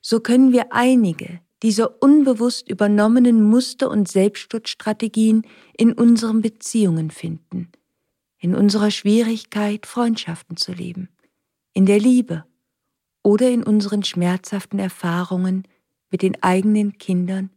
So 0.00 0.20
können 0.20 0.52
wir 0.52 0.72
einige 0.72 1.40
dieser 1.62 2.02
unbewusst 2.02 2.68
übernommenen 2.68 3.42
Muster 3.42 3.90
und 3.90 4.08
Selbstschutzstrategien 4.08 5.46
in 5.76 5.92
unseren 5.92 6.40
Beziehungen 6.40 7.10
finden, 7.10 7.70
in 8.38 8.54
unserer 8.54 8.90
Schwierigkeit, 8.90 9.86
Freundschaften 9.86 10.56
zu 10.56 10.72
leben, 10.72 11.08
in 11.72 11.86
der 11.86 11.98
Liebe 11.98 12.44
oder 13.22 13.50
in 13.50 13.62
unseren 13.62 14.02
schmerzhaften 14.02 14.78
Erfahrungen 14.78 15.68
mit 16.10 16.22
den 16.22 16.42
eigenen 16.42 16.98
Kindern 16.98 17.50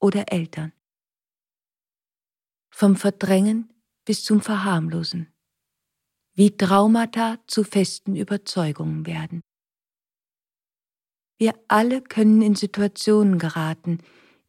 oder 0.00 0.32
Eltern. 0.32 0.72
Vom 2.70 2.96
Verdrängen 2.96 3.72
bis 4.04 4.24
zum 4.24 4.40
Verharmlosen. 4.40 5.28
Wie 6.34 6.56
Traumata 6.56 7.38
zu 7.46 7.62
festen 7.62 8.16
Überzeugungen 8.16 9.06
werden. 9.06 9.40
Wir 11.38 11.54
alle 11.68 12.00
können 12.00 12.42
in 12.42 12.54
Situationen 12.54 13.38
geraten, 13.38 13.98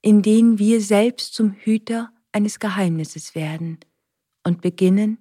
in 0.01 0.21
denen 0.21 0.59
wir 0.59 0.81
selbst 0.81 1.33
zum 1.33 1.51
Hüter 1.51 2.11
eines 2.31 2.59
Geheimnisses 2.59 3.33
werden 3.33 3.79
und 4.43 4.61
beginnen, 4.61 5.17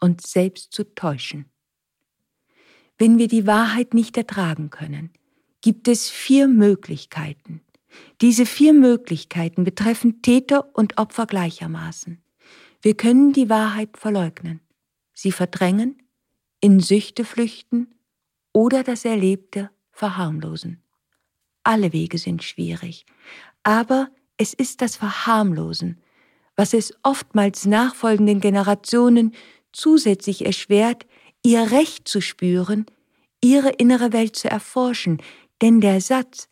uns 0.00 0.30
selbst 0.30 0.72
zu 0.72 0.84
täuschen. 0.94 1.46
Wenn 2.98 3.18
wir 3.18 3.28
die 3.28 3.46
Wahrheit 3.46 3.94
nicht 3.94 4.16
ertragen 4.16 4.70
können, 4.70 5.10
gibt 5.62 5.88
es 5.88 6.10
vier 6.10 6.48
Möglichkeiten. 6.48 7.62
Diese 8.20 8.46
vier 8.46 8.74
Möglichkeiten 8.74 9.64
betreffen 9.64 10.22
Täter 10.22 10.76
und 10.76 10.98
Opfer 10.98 11.26
gleichermaßen. 11.26 12.22
Wir 12.82 12.96
können 12.96 13.32
die 13.32 13.48
Wahrheit 13.48 13.96
verleugnen, 13.96 14.60
sie 15.14 15.32
verdrängen, 15.32 16.02
in 16.60 16.80
Süchte 16.80 17.24
flüchten 17.24 17.94
oder 18.52 18.82
das 18.82 19.04
Erlebte 19.04 19.70
verharmlosen. 19.92 20.81
Alle 21.64 21.92
Wege 21.92 22.18
sind 22.18 22.42
schwierig, 22.42 23.06
aber 23.62 24.08
es 24.36 24.52
ist 24.54 24.80
das 24.82 24.96
Verharmlosen, 24.96 26.00
was 26.56 26.74
es 26.74 26.94
oftmals 27.02 27.66
nachfolgenden 27.66 28.40
Generationen 28.40 29.34
zusätzlich 29.72 30.44
erschwert, 30.44 31.06
ihr 31.42 31.70
Recht 31.70 32.08
zu 32.08 32.20
spüren, 32.20 32.86
ihre 33.40 33.70
innere 33.70 34.12
Welt 34.12 34.36
zu 34.36 34.50
erforschen, 34.50 35.22
denn 35.60 35.80
der 35.80 36.00
Satz, 36.00 36.48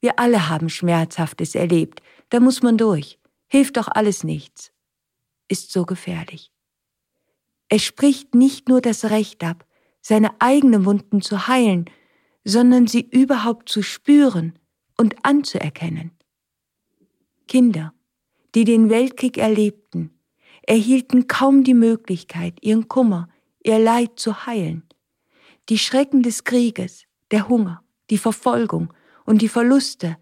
wir 0.00 0.18
alle 0.18 0.48
haben 0.48 0.68
Schmerzhaftes 0.68 1.54
erlebt, 1.54 2.02
da 2.30 2.40
muss 2.40 2.62
man 2.62 2.76
durch, 2.76 3.18
hilft 3.48 3.76
doch 3.76 3.88
alles 3.88 4.24
nichts, 4.24 4.72
ist 5.48 5.72
so 5.72 5.84
gefährlich. 5.84 6.50
Es 7.68 7.82
spricht 7.82 8.34
nicht 8.34 8.68
nur 8.68 8.80
das 8.80 9.06
Recht 9.06 9.42
ab, 9.42 9.64
seine 10.00 10.30
eigenen 10.40 10.84
Wunden 10.84 11.20
zu 11.20 11.48
heilen, 11.48 11.86
sondern 12.48 12.86
sie 12.86 13.00
überhaupt 13.00 13.68
zu 13.68 13.82
spüren 13.82 14.56
und 14.96 15.16
anzuerkennen. 15.24 16.12
Kinder, 17.48 17.92
die 18.54 18.64
den 18.64 18.88
Weltkrieg 18.88 19.36
erlebten, 19.36 20.16
erhielten 20.62 21.26
kaum 21.26 21.64
die 21.64 21.74
Möglichkeit, 21.74 22.62
ihren 22.62 22.86
Kummer, 22.86 23.28
ihr 23.64 23.80
Leid 23.80 24.20
zu 24.20 24.46
heilen. 24.46 24.84
Die 25.68 25.78
Schrecken 25.78 26.22
des 26.22 26.44
Krieges, 26.44 27.06
der 27.32 27.48
Hunger, 27.48 27.82
die 28.10 28.18
Verfolgung 28.18 28.92
und 29.24 29.42
die 29.42 29.48
Verluste 29.48 30.16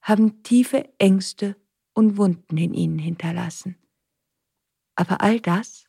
haben 0.00 0.42
tiefe 0.42 0.88
Ängste 0.98 1.56
und 1.92 2.16
Wunden 2.16 2.56
in 2.56 2.72
ihnen 2.72 2.98
hinterlassen. 2.98 3.76
Aber 4.94 5.20
all 5.20 5.40
das 5.40 5.84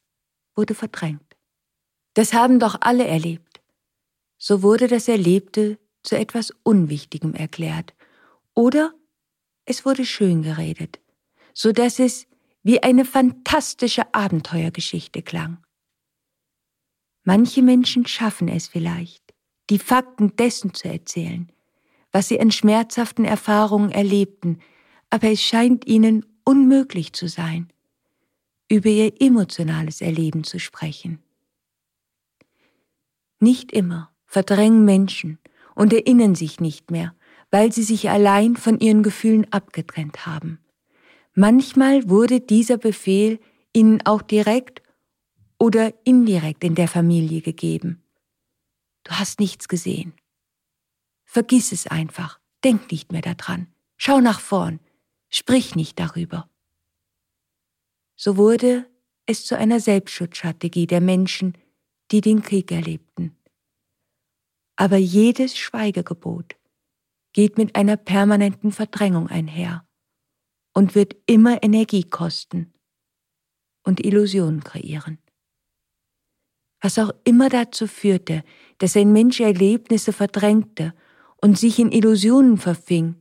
wurde 0.54 0.76
verdrängt. 0.76 1.38
Das 2.14 2.34
haben 2.34 2.60
doch 2.60 2.76
alle 2.82 3.08
erlebt. 3.08 3.47
So 4.38 4.62
wurde 4.62 4.88
das 4.88 5.08
Erlebte 5.08 5.80
zu 6.04 6.18
etwas 6.18 6.54
Unwichtigem 6.64 7.34
erklärt. 7.34 7.94
Oder 8.54 8.94
es 9.66 9.86
wurde 9.86 10.06
schön 10.06 10.42
geredet, 10.42 11.00
so 11.54 11.72
dass 11.72 12.00
es 12.00 12.28
wie 12.64 12.82
eine 12.82 13.06
fantastische 13.06 14.14
Abenteuergeschichte 14.14 15.22
klang. 15.22 15.64
Manche 17.24 17.62
Menschen 17.62 18.06
schaffen 18.06 18.48
es 18.48 18.68
vielleicht, 18.68 19.34
die 19.70 19.80
Fakten 19.80 20.36
dessen 20.38 20.74
zu 20.74 20.88
erzählen, 20.88 21.52
was 22.12 22.30
sie 22.30 22.40
an 22.40 22.52
schmerzhaften 22.52 23.26
Erfahrungen 23.26 23.92
erlebten, 23.92 24.60
aber 25.10 25.30
es 25.30 25.42
scheint 25.42 25.86
ihnen 25.86 26.26
unmöglich 26.46 27.14
zu 27.14 27.28
sein, 27.28 27.72
über 28.70 28.90
ihr 28.90 29.22
emotionales 29.22 30.02
Erleben 30.02 30.44
zu 30.44 30.60
sprechen. 30.60 31.22
Nicht 33.40 33.72
immer 33.72 34.14
verdrängen 34.28 34.86
Menschen 34.86 35.40
und 35.74 35.94
erinnern 35.94 36.36
sich 36.36 36.60
nicht 36.60 36.92
mehr, 36.92 37.16
weil 37.50 37.72
sie 37.72 37.84
sich 37.84 38.10
allein 38.10 38.56
von 38.56 38.80
ihren 38.80 39.02
Gefühlen 39.02 39.52
abgetrennt 39.52 40.26
haben. 40.26 40.60
Manchmal 41.34 42.10
wurde 42.10 42.42
dieser 42.42 42.78
Befehl 42.78 43.40
ihnen 43.74 44.06
auch 44.06 44.22
direkt 44.22 44.82
oder 45.58 45.94
indirekt 46.04 46.64
in 46.64 46.76
der 46.76 46.88
Familie 46.88 47.42
gegeben. 47.42 48.04
Du 49.04 49.12
hast 49.14 49.40
nichts 49.40 49.68
gesehen. 49.68 50.14
Vergiss 51.24 51.72
es 51.72 51.88
einfach, 51.88 52.40
denk 52.64 52.92
nicht 52.92 53.12
mehr 53.12 53.22
daran, 53.22 53.68
schau 53.98 54.20
nach 54.20 54.40
vorn, 54.40 54.80
sprich 55.30 55.76
nicht 55.76 56.00
darüber. 56.00 56.50
So 58.16 58.36
wurde 58.36 58.86
es 59.26 59.46
zu 59.46 59.58
einer 59.58 59.80
Selbstschutzstrategie 59.80 60.88
der 60.88 61.02
Menschen, 61.02 61.58
die 62.12 62.22
den 62.22 62.42
Krieg 62.42 62.72
erlebten. 62.72 63.37
Aber 64.78 64.98
jedes 64.98 65.58
Schweigegebot 65.58 66.56
geht 67.34 67.58
mit 67.58 67.76
einer 67.76 67.98
permanenten 67.98 68.72
Verdrängung 68.72 69.28
einher 69.28 69.86
und 70.74 70.96
wird 70.96 71.16
immer 71.26 71.64
Energie 71.64 72.04
kosten 72.04 72.74
und 73.84 74.06
Illusionen 74.06 74.64
kreieren. 74.64 75.18
Was 76.80 77.00
auch 77.00 77.12
immer 77.24 77.50
dazu 77.50 77.88
führte, 77.88 78.44
dass 78.78 78.96
ein 78.96 79.12
Mensch 79.12 79.40
Erlebnisse 79.40 80.14
verdrängte 80.14 80.94
und 81.42 81.58
sich 81.58 81.80
in 81.80 81.92
Illusionen 81.92 82.58
verfing, 82.58 83.16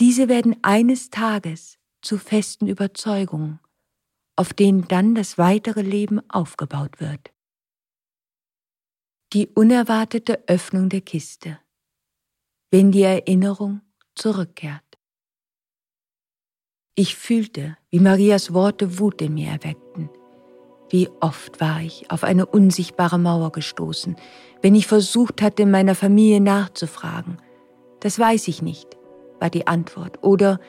diese 0.00 0.28
werden 0.28 0.56
eines 0.62 1.10
Tages 1.10 1.78
zu 2.00 2.16
festen 2.16 2.66
Überzeugungen, 2.66 3.60
auf 4.36 4.54
denen 4.54 4.88
dann 4.88 5.14
das 5.14 5.36
weitere 5.36 5.82
Leben 5.82 6.20
aufgebaut 6.30 7.00
wird. 7.00 7.33
Die 9.34 9.48
unerwartete 9.48 10.44
Öffnung 10.46 10.88
der 10.88 11.00
Kiste, 11.00 11.58
wenn 12.70 12.92
die 12.92 13.02
Erinnerung 13.02 13.80
zurückkehrt. 14.14 14.80
Ich 16.94 17.16
fühlte, 17.16 17.76
wie 17.90 17.98
Marias 17.98 18.54
Worte 18.54 19.00
Wut 19.00 19.20
in 19.20 19.34
mir 19.34 19.48
erweckten. 19.48 20.08
Wie 20.88 21.08
oft 21.18 21.60
war 21.60 21.80
ich 21.80 22.08
auf 22.12 22.22
eine 22.22 22.46
unsichtbare 22.46 23.18
Mauer 23.18 23.50
gestoßen, 23.50 24.14
wenn 24.62 24.76
ich 24.76 24.86
versucht 24.86 25.42
hatte, 25.42 25.66
meiner 25.66 25.96
Familie 25.96 26.40
nachzufragen. 26.40 27.38
Das 27.98 28.16
weiß 28.20 28.46
ich 28.46 28.62
nicht, 28.62 28.96
war 29.40 29.50
die 29.50 29.66
Antwort. 29.66 30.22
Oder 30.22 30.60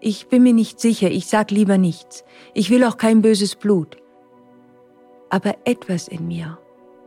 ich 0.00 0.28
bin 0.28 0.44
mir 0.44 0.54
nicht 0.54 0.80
sicher, 0.80 1.10
ich 1.10 1.26
sag 1.26 1.50
lieber 1.50 1.76
nichts. 1.76 2.24
Ich 2.54 2.70
will 2.70 2.84
auch 2.84 2.96
kein 2.96 3.20
böses 3.20 3.54
Blut. 3.54 3.98
Aber 5.28 5.58
etwas 5.66 6.08
in 6.08 6.26
mir 6.26 6.58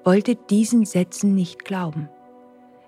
wollte 0.03 0.35
diesen 0.35 0.85
Sätzen 0.85 1.35
nicht 1.35 1.65
glauben. 1.65 2.09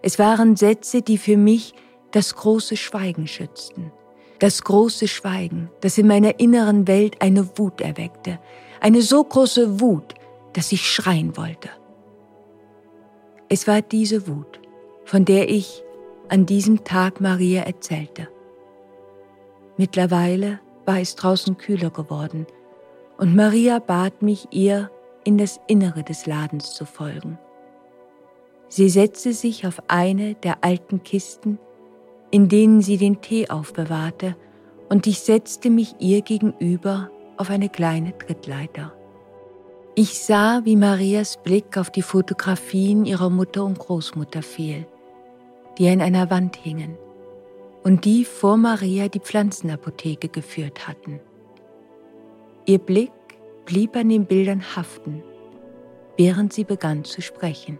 Es 0.01 0.19
waren 0.19 0.55
Sätze, 0.55 1.01
die 1.01 1.17
für 1.17 1.37
mich 1.37 1.73
das 2.11 2.35
große 2.35 2.77
Schweigen 2.77 3.27
schützten. 3.27 3.91
Das 4.39 4.63
große 4.63 5.07
Schweigen, 5.07 5.69
das 5.81 5.97
in 5.97 6.07
meiner 6.07 6.39
inneren 6.39 6.87
Welt 6.87 7.21
eine 7.21 7.57
Wut 7.57 7.81
erweckte. 7.81 8.39
Eine 8.81 9.01
so 9.01 9.23
große 9.23 9.79
Wut, 9.79 10.13
dass 10.53 10.71
ich 10.71 10.89
schreien 10.89 11.37
wollte. 11.37 11.69
Es 13.49 13.67
war 13.67 13.81
diese 13.81 14.27
Wut, 14.27 14.59
von 15.05 15.25
der 15.25 15.49
ich 15.49 15.83
an 16.29 16.45
diesem 16.45 16.83
Tag 16.83 17.21
Maria 17.21 17.63
erzählte. 17.63 18.27
Mittlerweile 19.77 20.59
war 20.85 20.99
es 20.99 21.15
draußen 21.15 21.57
kühler 21.57 21.89
geworden 21.89 22.45
und 23.17 23.35
Maria 23.35 23.79
bat 23.79 24.21
mich, 24.21 24.47
ihr 24.51 24.89
in 25.23 25.37
das 25.37 25.59
Innere 25.67 26.03
des 26.03 26.25
Ladens 26.25 26.73
zu 26.73 26.85
folgen. 26.85 27.37
Sie 28.67 28.89
setzte 28.89 29.33
sich 29.33 29.67
auf 29.67 29.81
eine 29.87 30.35
der 30.35 30.63
alten 30.63 31.03
Kisten, 31.03 31.59
in 32.31 32.49
denen 32.49 32.81
sie 32.81 32.97
den 32.97 33.21
Tee 33.21 33.49
aufbewahrte, 33.49 34.35
und 34.89 35.07
ich 35.07 35.21
setzte 35.21 35.69
mich 35.69 35.95
ihr 35.99 36.21
gegenüber 36.21 37.09
auf 37.37 37.49
eine 37.49 37.69
kleine 37.69 38.17
Trittleiter. 38.17 38.93
Ich 39.95 40.19
sah, 40.23 40.61
wie 40.63 40.75
Marias 40.75 41.37
Blick 41.43 41.77
auf 41.77 41.91
die 41.91 42.01
Fotografien 42.01 43.05
ihrer 43.05 43.29
Mutter 43.29 43.63
und 43.63 43.77
Großmutter 43.77 44.41
fiel, 44.41 44.87
die 45.77 45.87
an 45.87 46.01
einer 46.01 46.31
Wand 46.31 46.55
hingen 46.55 46.97
und 47.83 48.05
die 48.05 48.25
vor 48.25 48.57
Maria 48.57 49.07
die 49.07 49.19
Pflanzenapotheke 49.19 50.29
geführt 50.29 50.87
hatten. 50.87 51.19
Ihr 52.65 52.79
Blick 52.79 53.11
blieb 53.65 53.95
an 53.95 54.09
den 54.09 54.25
Bildern 54.25 54.75
haften, 54.75 55.23
während 56.17 56.53
sie 56.53 56.63
begann 56.63 57.03
zu 57.03 57.21
sprechen. 57.21 57.79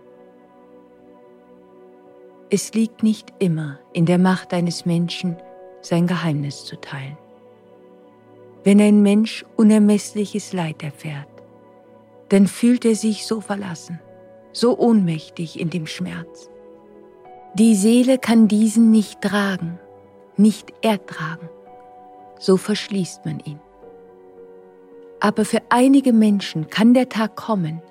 Es 2.50 2.74
liegt 2.74 3.04
nicht 3.04 3.34
immer 3.39 3.80
in 3.93 4.06
der 4.06 4.19
Macht 4.19 4.54
eines 4.54 4.86
Menschen, 4.86 5.38
sein 5.82 6.08
Geheimnis 6.08 6.65
zu 6.65 6.80
teilen. 6.80 7.17
Wenn 8.63 8.80
ein 8.80 9.02
Mensch 9.02 9.46
unermessliches 9.58 10.54
Leid 10.54 10.84
erfährt, 10.84 11.28
dann 12.30 12.48
fühlt 12.48 12.86
er 12.86 12.96
sich 12.96 13.26
so 13.26 13.41
verlassen, 13.41 14.00
so 14.54 14.78
ohnmächtig 14.78 15.60
in 15.60 15.69
dem 15.69 15.88
Schmerz. 15.88 16.50
Die 17.56 17.76
Seele 17.76 18.17
kann 18.17 18.48
diesen 18.48 18.89
nicht 18.91 19.22
tragen, 19.22 19.80
nicht 20.38 20.74
ertragen. 20.82 21.50
So 22.39 22.58
verschließt 22.58 23.26
man 23.26 23.39
ihn. 23.41 23.60
Aber 25.24 25.46
für 25.46 25.62
einige 25.70 26.12
Menschen 26.12 26.70
kann 26.70 26.94
der 26.94 27.08
Tag 27.08 27.38
kommen, 27.38 27.82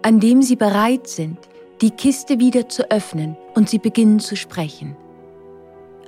an 0.00 0.20
dem 0.20 0.40
sie 0.40 0.56
bereit 0.56 1.06
sind, 1.06 1.36
die 1.82 1.90
Kiste 1.90 2.38
wieder 2.40 2.66
zu 2.70 2.90
öffnen 2.90 3.36
und 3.54 3.68
sie 3.68 3.78
beginnen 3.78 4.20
zu 4.20 4.36
sprechen. 4.36 4.96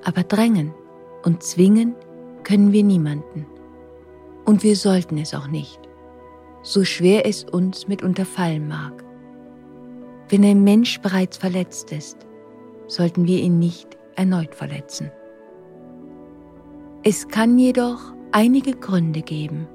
Aber 0.04 0.22
drängen 0.22 0.72
und 1.22 1.42
zwingen 1.42 1.94
können 2.44 2.72
wir 2.72 2.82
niemanden. 2.82 3.44
Und 4.46 4.62
wir 4.62 4.74
sollten 4.74 5.18
es 5.18 5.34
auch 5.34 5.48
nicht, 5.48 5.80
so 6.62 6.82
schwer 6.82 7.26
es 7.26 7.44
uns 7.44 7.86
mitunter 7.86 8.24
fallen 8.24 8.66
mag. 8.66 9.04
Wenn 10.30 10.46
ein 10.46 10.64
Mensch 10.64 10.98
bereits 11.02 11.36
verletzt 11.36 11.92
ist, 11.92 12.26
sollten 12.86 13.26
wir 13.26 13.38
ihn 13.38 13.58
nicht 13.58 13.98
erneut 14.16 14.54
verletzen. 14.54 15.12
Es 17.02 17.28
kann 17.28 17.58
jedoch 17.58 18.14
einige 18.32 18.72
Gründe 18.72 19.20
geben, 19.20 19.68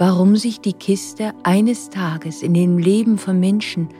warum 0.00 0.34
sich 0.34 0.62
die 0.62 0.72
Kiste 0.72 1.34
eines 1.42 1.90
Tages 1.90 2.42
in 2.42 2.54
dem 2.54 2.78
Leben 2.78 3.18
von 3.18 3.38
Menschen 3.38 3.90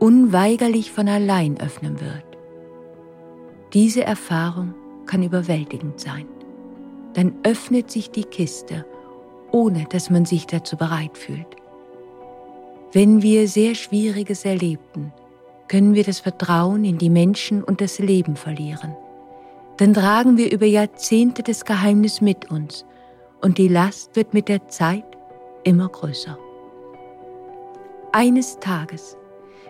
unweigerlich 0.00 0.90
von 0.90 1.08
allein 1.08 1.60
öffnen 1.60 2.00
wird. 2.00 2.24
Diese 3.72 4.02
Erfahrung 4.02 4.74
kann 5.06 5.22
überwältigend 5.22 6.00
sein. 6.00 6.26
Dann 7.14 7.32
öffnet 7.44 7.92
sich 7.92 8.10
die 8.10 8.24
Kiste, 8.24 8.84
ohne 9.52 9.86
dass 9.88 10.10
man 10.10 10.24
sich 10.24 10.48
dazu 10.48 10.76
bereit 10.76 11.16
fühlt. 11.16 11.46
Wenn 12.90 13.22
wir 13.22 13.46
sehr 13.46 13.76
Schwieriges 13.76 14.44
erlebten, 14.44 15.12
können 15.68 15.94
wir 15.94 16.02
das 16.02 16.18
Vertrauen 16.18 16.84
in 16.84 16.98
die 16.98 17.10
Menschen 17.10 17.62
und 17.62 17.80
das 17.80 18.00
Leben 18.00 18.34
verlieren. 18.34 18.96
Dann 19.76 19.94
tragen 19.94 20.38
wir 20.38 20.50
über 20.50 20.66
Jahrzehnte 20.66 21.44
das 21.44 21.64
Geheimnis 21.64 22.20
mit 22.20 22.50
uns 22.50 22.84
und 23.42 23.58
die 23.58 23.68
Last 23.68 24.16
wird 24.16 24.34
mit 24.34 24.48
der 24.48 24.66
Zeit 24.66 25.15
immer 25.66 25.88
größer. 25.88 26.38
Eines 28.12 28.58
Tages, 28.60 29.16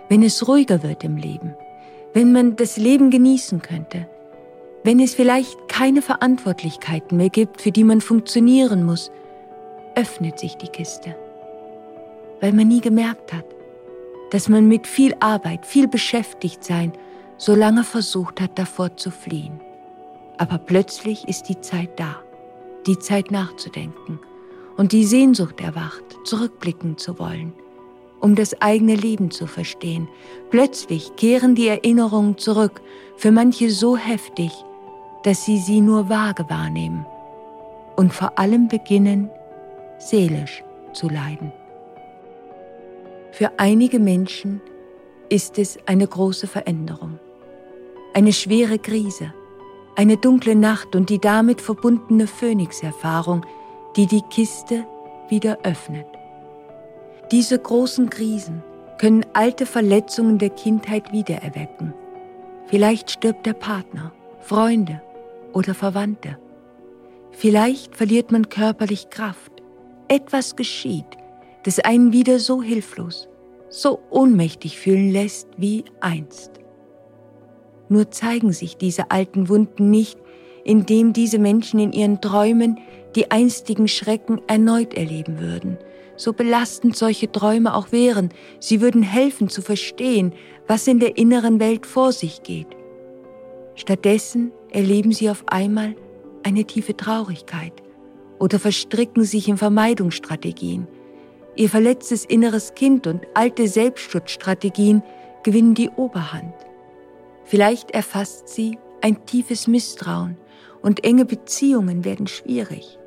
wenn 0.09 0.22
es 0.22 0.47
ruhiger 0.47 0.82
wird 0.82 1.03
im 1.03 1.16
Leben, 1.16 1.57
wenn 2.12 2.32
man 2.32 2.55
das 2.55 2.76
Leben 2.76 3.11
genießen 3.11 3.62
könnte, 3.62 4.07
wenn 4.84 5.01
es 5.01 5.14
vielleicht 5.14 5.68
keine 5.68 6.03
Verantwortlichkeiten 6.03 7.16
mehr 7.16 7.30
gibt, 7.30 7.61
für 7.61 7.72
die 7.72 7.82
man 7.82 8.01
funktionieren 8.01 8.84
muss, 8.84 9.11
öffnet 9.97 10.38
sich 10.38 10.57
die 10.57 10.68
Kiste, 10.68 11.16
weil 12.40 12.53
man 12.53 12.68
nie 12.68 12.80
gemerkt 12.80 13.32
hat, 13.32 13.47
dass 14.30 14.49
man 14.49 14.68
mit 14.68 14.86
viel 14.86 15.14
Arbeit, 15.20 15.64
viel 15.66 15.88
beschäftigt 15.88 16.62
sein, 16.62 16.92
so 17.38 17.55
lange 17.55 17.84
versucht 17.84 18.40
hat, 18.40 18.59
davor 18.59 18.97
zu 18.97 19.11
fliehen. 19.11 19.61
Aber 20.38 20.59
plötzlich 20.59 21.26
ist 21.26 21.49
die 21.49 21.61
Zeit 21.61 21.99
da, 21.99 22.16
die 22.86 22.99
Zeit 22.99 23.30
nachzudenken 23.30 24.20
und 24.77 24.93
die 24.93 25.05
Sehnsucht 25.05 25.61
erwacht, 25.61 26.05
zurückblicken 26.24 26.99
zu 26.99 27.18
wollen, 27.18 27.53
um 28.20 28.35
das 28.35 28.61
eigene 28.61 28.95
Leben 28.95 29.31
zu 29.31 29.47
verstehen. 29.47 30.09
Plötzlich 30.51 31.16
kehren 31.16 31.55
die 31.55 31.68
Erinnerungen 31.68 32.39
zurück, 32.39 32.81
für 33.16 33.33
manche 33.33 33.70
so 33.70 33.97
heftig, 33.97 34.53
dass 35.24 35.45
sie 35.45 35.59
sie 35.59 35.81
nur 35.81 36.09
vage 36.09 36.49
wahrnehmen 36.49 37.07
und 37.97 38.12
vor 38.12 38.39
allem 38.39 38.68
beginnen, 38.68 39.31
seelisch 39.99 40.62
zu 40.93 41.09
leiden. 41.09 41.53
Für 43.33 43.59
einige 43.59 43.99
Menschen 43.99 44.61
ist 45.29 45.59
es 45.59 45.79
eine 45.87 46.07
große 46.07 46.47
Veränderung, 46.47 47.18
eine 48.14 48.33
schwere 48.33 48.79
Krise, 48.79 49.33
eine 49.97 50.16
dunkle 50.16 50.55
Nacht 50.55 50.95
und 50.95 51.11
die 51.11 51.18
damit 51.18 51.61
verbundene 51.61 52.27
Phönix-Erfahrung, 52.27 53.45
die 53.97 54.07
die 54.07 54.22
Kiste 54.22 54.84
wieder 55.28 55.59
öffnet. 55.62 56.07
Diese 57.32 57.59
großen 57.59 58.11
Krisen 58.11 58.62
können 58.99 59.26
alte 59.32 59.66
Verletzungen 59.66 60.38
der 60.38 60.51
Kindheit 60.51 61.12
wiedererwecken. 61.12 61.92
Vielleicht 62.66 63.11
stirbt 63.11 63.47
der 63.47 63.55
Partner, 63.55 64.12
Freunde 64.40 65.03
oder 65.53 65.74
Verwandte. 65.74 66.38
Vielleicht 67.30 67.97
verliert 67.97 68.32
man 68.32 68.49
körperlich 68.49 69.11
Kraft. 69.11 69.53
Etwas 70.09 70.57
geschieht, 70.57 71.07
das 71.64 71.80
einen 71.80 72.12
wieder 72.12 72.38
so 72.38 72.62
hilflos, 72.62 73.28
so 73.68 73.99
ohnmächtig 74.11 74.78
fühlen 74.78 75.11
lässt 75.11 75.49
wie 75.57 75.84
einst. 76.01 76.53
Nur 77.88 78.11
zeigen 78.11 78.53
sich 78.53 78.76
diese 78.76 79.11
alten 79.11 79.49
Wunden 79.49 79.90
nicht, 79.90 80.18
indem 80.64 81.12
diese 81.12 81.38
Menschen 81.38 81.78
in 81.78 81.92
ihren 81.92 82.20
Träumen 82.20 82.78
die 83.16 83.30
einstigen 83.30 83.88
Schrecken 83.88 84.40
erneut 84.46 84.94
erleben 84.94 85.40
würden. 85.40 85.78
So 86.16 86.32
belastend 86.32 86.96
solche 86.96 87.30
Träume 87.30 87.74
auch 87.74 87.92
wären, 87.92 88.30
sie 88.60 88.80
würden 88.80 89.02
helfen 89.02 89.48
zu 89.48 89.62
verstehen, 89.62 90.32
was 90.66 90.86
in 90.86 91.00
der 91.00 91.18
inneren 91.18 91.60
Welt 91.60 91.86
vor 91.86 92.12
sich 92.12 92.42
geht. 92.42 92.68
Stattdessen 93.74 94.52
erleben 94.70 95.12
sie 95.12 95.28
auf 95.28 95.44
einmal 95.46 95.94
eine 96.42 96.64
tiefe 96.64 96.96
Traurigkeit 96.96 97.72
oder 98.38 98.58
verstricken 98.58 99.24
sich 99.24 99.48
in 99.48 99.56
Vermeidungsstrategien. 99.56 100.86
Ihr 101.54 101.68
verletztes 101.68 102.24
inneres 102.24 102.74
Kind 102.74 103.06
und 103.06 103.26
alte 103.34 103.66
Selbstschutzstrategien 103.66 105.02
gewinnen 105.42 105.74
die 105.74 105.90
Oberhand. 105.90 106.54
Vielleicht 107.44 107.90
erfasst 107.92 108.48
sie 108.48 108.78
ein 109.00 109.24
tiefes 109.26 109.66
Misstrauen 109.66 110.36
und 110.82 111.04
enge 111.04 111.24
Beziehungen 111.24 112.04
werden 112.04 112.26
schwierig. 112.26 112.98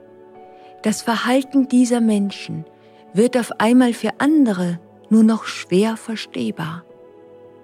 Das 0.84 1.02
Verhalten 1.02 1.68
dieser 1.68 2.02
Menschen 2.02 2.66
wird 3.14 3.38
auf 3.38 3.52
einmal 3.60 3.94
für 3.94 4.20
andere 4.20 4.80
nur 5.10 5.24
noch 5.24 5.46
schwer 5.46 5.98
verstehbar. 5.98 6.86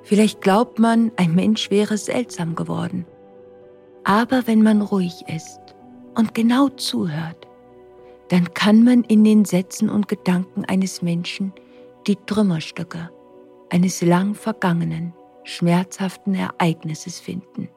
Vielleicht 0.04 0.42
glaubt 0.42 0.80
man, 0.80 1.12
ein 1.16 1.34
Mensch 1.34 1.72
wäre 1.72 1.98
seltsam 1.98 2.56
geworden. 2.56 3.06
Aber 4.04 4.48
wenn 4.48 4.62
man 4.62 4.82
ruhig 4.82 5.24
ist 5.28 5.60
und 6.16 6.34
genau 6.34 6.70
zuhört, 6.70 7.48
dann 8.30 8.54
kann 8.54 8.84
man 8.84 9.04
in 9.04 9.24
den 9.24 9.46
Sätzen 9.46 9.90
und 9.90 10.08
Gedanken 10.08 10.66
eines 10.66 11.02
Menschen 11.02 11.54
die 12.08 12.18
Trümmerstücke 12.26 13.10
eines 13.70 14.02
lang 14.02 14.36
vergangenen, 14.36 15.14
schmerzhaften 15.44 16.36
Ereignisses 16.36 17.20
finden. 17.20 17.70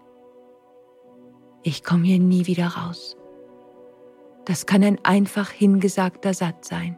Ich 1.62 1.82
komme 1.82 2.04
hier 2.04 2.18
nie 2.18 2.46
wieder 2.46 2.68
raus. 2.68 3.17
Das 4.48 4.64
kann 4.64 4.82
ein 4.82 4.98
einfach 5.04 5.50
hingesagter 5.50 6.32
Satz 6.32 6.70
sein. 6.70 6.96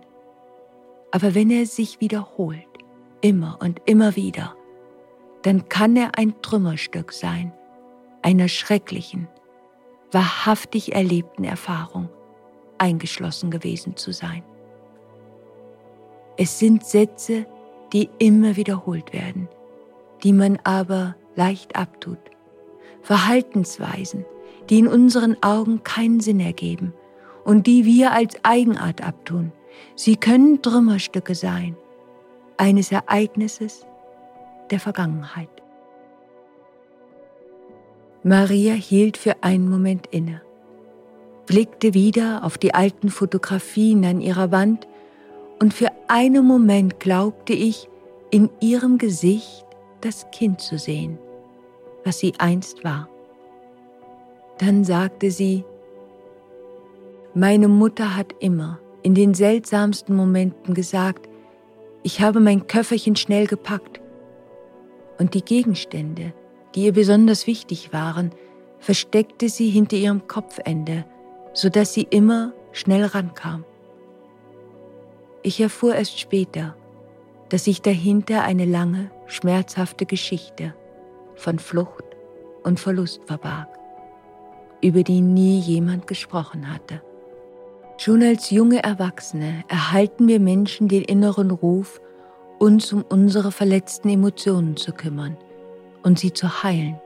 Aber 1.11 1.35
wenn 1.35 1.51
er 1.51 1.67
sich 1.67 2.01
wiederholt, 2.01 2.65
immer 3.23 3.59
und 3.61 3.83
immer 3.87 4.15
wieder, 4.15 4.55
dann 5.43 5.69
kann 5.69 5.97
er 5.97 6.17
ein 6.17 6.41
Trümmerstück 6.43 7.13
sein, 7.13 7.53
einer 8.23 8.47
schrecklichen, 8.47 9.27
wahrhaftig 10.13 10.95
erlebten 10.95 11.43
Erfahrung, 11.43 12.09
eingeschlossen 12.79 13.51
gewesen 13.51 13.97
zu 13.97 14.13
sein. 14.13 14.45
Es 16.37 16.61
sind 16.61 16.87
Sätze, 16.87 17.47
die 17.93 18.11
immer 18.21 18.55
wiederholt 18.55 19.13
werden, 19.13 19.49
die 20.23 20.33
man 20.33 20.61
aber 20.63 21.17
leicht 21.35 21.75
abtut. 21.75 22.21
Verhaltensweisen, 23.03 24.25
die 24.69 24.79
in 24.79 24.87
unseren 24.87 25.43
Augen 25.43 25.83
keinen 25.83 26.21
Sinn 26.21 26.39
ergeben 26.39 26.95
und 27.45 27.67
die 27.67 27.85
wir 27.85 28.13
als 28.13 28.37
Eigenart 28.45 29.03
abtun. 29.03 29.53
Sie 29.95 30.17
können 30.17 30.63
Trümmerstücke 30.63 31.35
sein, 31.35 31.77
eines 32.57 32.93
Ereignisses 32.93 33.87
der 34.71 34.81
Vergangenheit. 34.81 35.49
Maria 38.23 38.75
hielt 38.75 39.17
für 39.17 39.43
einen 39.43 39.69
Moment 39.71 40.07
inne, 40.11 40.43
blickte 41.47 41.95
wieder 41.95 42.45
auf 42.45 42.59
die 42.59 42.75
alten 42.75 43.09
Fotografien 43.09 44.05
an 44.05 44.21
ihrer 44.21 44.53
Wand 44.53 44.87
und 45.59 45.73
für 45.73 45.89
einen 46.09 46.47
Moment 46.47 47.01
glaubte 47.01 47.53
ich, 47.53 47.89
in 48.31 48.49
ihrem 48.61 48.99
Gesicht 48.99 49.67
das 50.01 50.31
Kind 50.31 50.61
zu 50.61 50.79
sehen, 50.79 51.19
was 52.05 52.19
sie 52.19 52.33
einst 52.39 52.85
war. 52.85 53.09
Dann 54.59 54.85
sagte 54.85 55.31
sie, 55.31 55.65
meine 57.35 57.69
Mutter 57.69 58.17
hat 58.17 58.35
immer 58.41 58.81
in 59.03 59.15
den 59.15 59.35
seltsamsten 59.35 60.17
Momenten 60.17 60.75
gesagt, 60.75 61.29
ich 62.03 62.21
habe 62.21 62.41
mein 62.41 62.67
Köfferchen 62.67 63.17
schnell 63.17 63.47
gepackt 63.47 64.01
und 65.19 65.35
die 65.35 65.45
Gegenstände, 65.45 66.33
die 66.75 66.85
ihr 66.85 66.93
besonders 66.93 67.47
wichtig 67.47 67.93
waren, 67.93 68.33
versteckte 68.79 69.49
sie 69.49 69.69
hinter 69.69 69.97
ihrem 69.97 70.27
Kopfende, 70.27 71.05
sodass 71.53 71.95
sie 71.95 72.07
immer 72.09 72.53
schnell 72.73 73.05
rankam. 73.05 73.65
Ich 75.43 75.61
erfuhr 75.61 75.95
erst 75.95 76.19
später, 76.19 76.75
dass 77.49 77.65
sich 77.65 77.83
dahinter 77.83 78.43
eine 78.43 78.65
lange, 78.65 79.11
schmerzhafte 79.27 80.07
Geschichte 80.07 80.75
von 81.35 81.59
Flucht 81.59 82.05
und 82.63 82.81
Verlust 82.81 83.23
verbarg, 83.27 83.69
über 84.83 85.03
die 85.03 85.21
nie 85.21 85.59
jemand 85.59 86.07
gesprochen 86.07 86.73
hatte. 86.73 87.03
Schon 88.03 88.23
als 88.23 88.49
junge 88.49 88.83
Erwachsene 88.83 89.63
erhalten 89.69 90.27
wir 90.27 90.41
Menschen 90.41 90.89
den 90.89 91.03
inneren 91.03 91.51
Ruf, 91.51 92.01
uns 92.59 92.95
um 92.95 93.05
unsere 93.07 93.53
verletzten 93.53 94.09
Emotionen 94.09 94.79
zu 94.79 94.93
kümmern 94.93 95.37
und 96.03 96.19
sie 96.19 96.33
zu 96.33 96.63
heilen. 96.63 96.99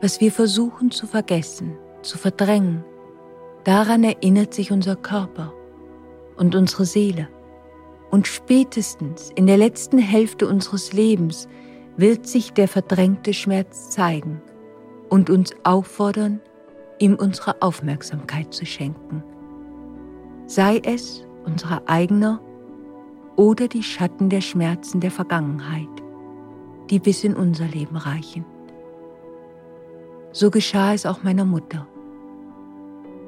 Was 0.00 0.20
wir 0.20 0.32
versuchen 0.32 0.90
zu 0.90 1.06
vergessen, 1.06 1.78
zu 2.02 2.18
verdrängen, 2.18 2.82
daran 3.62 4.02
erinnert 4.02 4.52
sich 4.52 4.72
unser 4.72 4.96
Körper 4.96 5.52
und 6.36 6.56
unsere 6.56 6.84
Seele. 6.84 7.28
Und 8.10 8.26
spätestens 8.26 9.30
in 9.36 9.46
der 9.46 9.56
letzten 9.56 9.98
Hälfte 9.98 10.48
unseres 10.48 10.92
Lebens 10.92 11.46
wird 11.96 12.26
sich 12.26 12.54
der 12.54 12.66
verdrängte 12.66 13.32
Schmerz 13.32 13.90
zeigen 13.90 14.42
und 15.10 15.30
uns 15.30 15.54
auffordern, 15.62 16.40
ihm 16.98 17.14
unsere 17.14 17.62
Aufmerksamkeit 17.62 18.52
zu 18.52 18.66
schenken. 18.66 19.22
Sei 20.46 20.80
es 20.84 21.24
unsere 21.46 21.88
eigene 21.88 22.40
oder 23.36 23.68
die 23.68 23.82
Schatten 23.82 24.28
der 24.28 24.40
Schmerzen 24.40 25.00
der 25.00 25.10
Vergangenheit, 25.10 25.88
die 26.90 26.98
bis 26.98 27.24
in 27.24 27.34
unser 27.34 27.66
Leben 27.66 27.96
reichen. 27.96 28.44
So 30.32 30.50
geschah 30.50 30.92
es 30.92 31.06
auch 31.06 31.22
meiner 31.22 31.44
Mutter. 31.44 31.86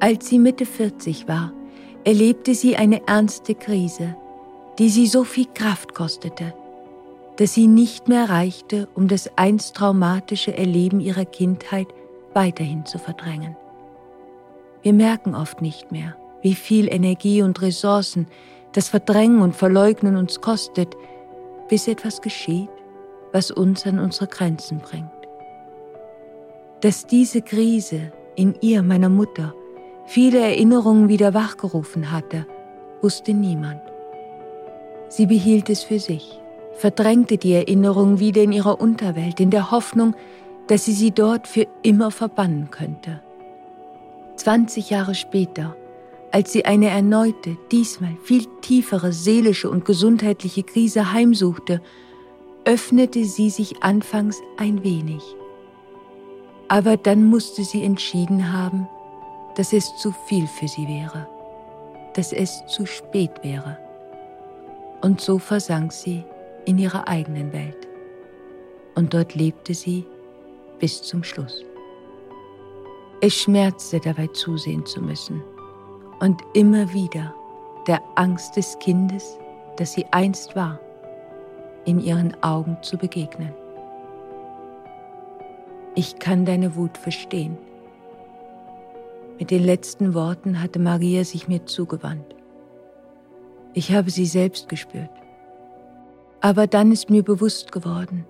Als 0.00 0.28
sie 0.28 0.38
Mitte 0.38 0.66
40 0.66 1.26
war, 1.26 1.52
erlebte 2.04 2.54
sie 2.54 2.76
eine 2.76 3.06
ernste 3.08 3.54
Krise, 3.54 4.16
die 4.78 4.90
sie 4.90 5.06
so 5.06 5.24
viel 5.24 5.46
Kraft 5.54 5.94
kostete, 5.94 6.52
dass 7.36 7.54
sie 7.54 7.66
nicht 7.66 8.08
mehr 8.08 8.28
reichte, 8.28 8.88
um 8.94 9.08
das 9.08 9.30
einst 9.36 9.76
traumatische 9.76 10.56
Erleben 10.56 11.00
ihrer 11.00 11.24
Kindheit 11.24 11.88
weiterhin 12.34 12.84
zu 12.84 12.98
verdrängen. 12.98 13.56
Wir 14.82 14.92
merken 14.92 15.34
oft 15.34 15.62
nicht 15.62 15.90
mehr, 15.90 16.16
wie 16.46 16.54
viel 16.54 16.86
Energie 16.94 17.42
und 17.42 17.60
Ressourcen 17.60 18.28
das 18.70 18.88
Verdrängen 18.88 19.42
und 19.42 19.56
Verleugnen 19.56 20.14
uns 20.14 20.40
kostet, 20.40 20.96
bis 21.68 21.88
etwas 21.88 22.20
geschieht, 22.20 22.68
was 23.32 23.50
uns 23.50 23.84
an 23.84 23.98
unsere 23.98 24.28
Grenzen 24.28 24.78
bringt. 24.78 25.10
Dass 26.82 27.04
diese 27.04 27.42
Krise 27.42 28.12
in 28.36 28.54
ihr, 28.60 28.84
meiner 28.84 29.08
Mutter, 29.08 29.54
viele 30.04 30.38
Erinnerungen 30.38 31.08
wieder 31.08 31.34
wachgerufen 31.34 32.12
hatte, 32.12 32.46
wusste 33.02 33.34
niemand. 33.34 33.82
Sie 35.08 35.26
behielt 35.26 35.68
es 35.68 35.82
für 35.82 35.98
sich, 35.98 36.40
verdrängte 36.74 37.38
die 37.38 37.54
Erinnerung 37.54 38.20
wieder 38.20 38.44
in 38.44 38.52
ihrer 38.52 38.80
Unterwelt, 38.80 39.40
in 39.40 39.50
der 39.50 39.72
Hoffnung, 39.72 40.14
dass 40.68 40.84
sie 40.84 40.92
sie 40.92 41.10
dort 41.10 41.48
für 41.48 41.66
immer 41.82 42.12
verbannen 42.12 42.70
könnte. 42.70 43.20
20 44.36 44.90
Jahre 44.90 45.16
später, 45.16 45.74
als 46.36 46.52
sie 46.52 46.66
eine 46.66 46.90
erneute, 46.90 47.56
diesmal 47.72 48.14
viel 48.22 48.44
tiefere 48.60 49.10
seelische 49.10 49.70
und 49.70 49.86
gesundheitliche 49.86 50.64
Krise 50.64 51.14
heimsuchte, 51.14 51.80
öffnete 52.66 53.24
sie 53.24 53.48
sich 53.48 53.82
anfangs 53.82 54.42
ein 54.58 54.84
wenig. 54.84 55.22
Aber 56.68 56.98
dann 56.98 57.24
musste 57.24 57.64
sie 57.64 57.82
entschieden 57.82 58.52
haben, 58.52 58.86
dass 59.54 59.72
es 59.72 59.96
zu 59.96 60.12
viel 60.26 60.46
für 60.46 60.68
sie 60.68 60.86
wäre, 60.86 61.26
dass 62.12 62.34
es 62.34 62.66
zu 62.66 62.84
spät 62.84 63.32
wäre. 63.42 63.78
Und 65.00 65.22
so 65.22 65.38
versank 65.38 65.90
sie 65.90 66.22
in 66.66 66.76
ihrer 66.76 67.08
eigenen 67.08 67.54
Welt. 67.54 67.88
Und 68.94 69.14
dort 69.14 69.34
lebte 69.34 69.72
sie 69.72 70.04
bis 70.80 71.00
zum 71.00 71.24
Schluss. 71.24 71.64
Es 73.22 73.32
schmerzte 73.32 74.00
dabei 74.00 74.26
zusehen 74.26 74.84
zu 74.84 75.00
müssen 75.00 75.42
und 76.20 76.42
immer 76.54 76.92
wieder 76.92 77.34
der 77.86 78.00
Angst 78.14 78.56
des 78.56 78.78
Kindes, 78.78 79.38
das 79.76 79.92
sie 79.92 80.06
einst 80.10 80.56
war, 80.56 80.80
in 81.84 82.00
ihren 82.00 82.42
Augen 82.42 82.76
zu 82.82 82.96
begegnen. 82.96 83.52
Ich 85.94 86.18
kann 86.18 86.44
deine 86.44 86.76
Wut 86.76 86.98
verstehen. 86.98 87.56
Mit 89.38 89.50
den 89.50 89.62
letzten 89.62 90.14
Worten 90.14 90.60
hatte 90.62 90.78
Maria 90.78 91.24
sich 91.24 91.48
mir 91.48 91.66
zugewandt. 91.66 92.34
Ich 93.74 93.92
habe 93.92 94.10
sie 94.10 94.26
selbst 94.26 94.68
gespürt. 94.68 95.10
Aber 96.40 96.66
dann 96.66 96.92
ist 96.92 97.10
mir 97.10 97.22
bewusst 97.22 97.72
geworden, 97.72 98.24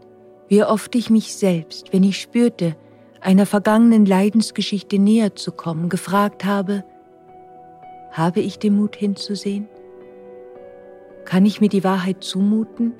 wie 0.48 0.64
oft 0.64 0.94
ich 0.94 1.10
mich 1.10 1.34
selbst, 1.34 1.92
wenn 1.92 2.02
ich 2.02 2.20
spürte, 2.20 2.76
einer 3.20 3.46
vergangenen 3.46 4.06
Leidensgeschichte 4.06 4.98
näher 4.98 5.34
zu 5.34 5.52
kommen, 5.52 5.88
gefragt 5.88 6.44
habe, 6.44 6.84
habe 8.16 8.40
ich 8.40 8.58
den 8.58 8.76
Mut 8.76 8.96
hinzusehen? 8.96 9.68
Kann 11.24 11.44
ich 11.44 11.60
mir 11.60 11.68
die 11.68 11.84
Wahrheit 11.84 12.24
zumuten, 12.24 12.92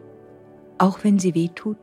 auch 0.79 1.05
wenn 1.05 1.19
sie 1.19 1.35
weh 1.35 1.49
tut? 1.49 1.79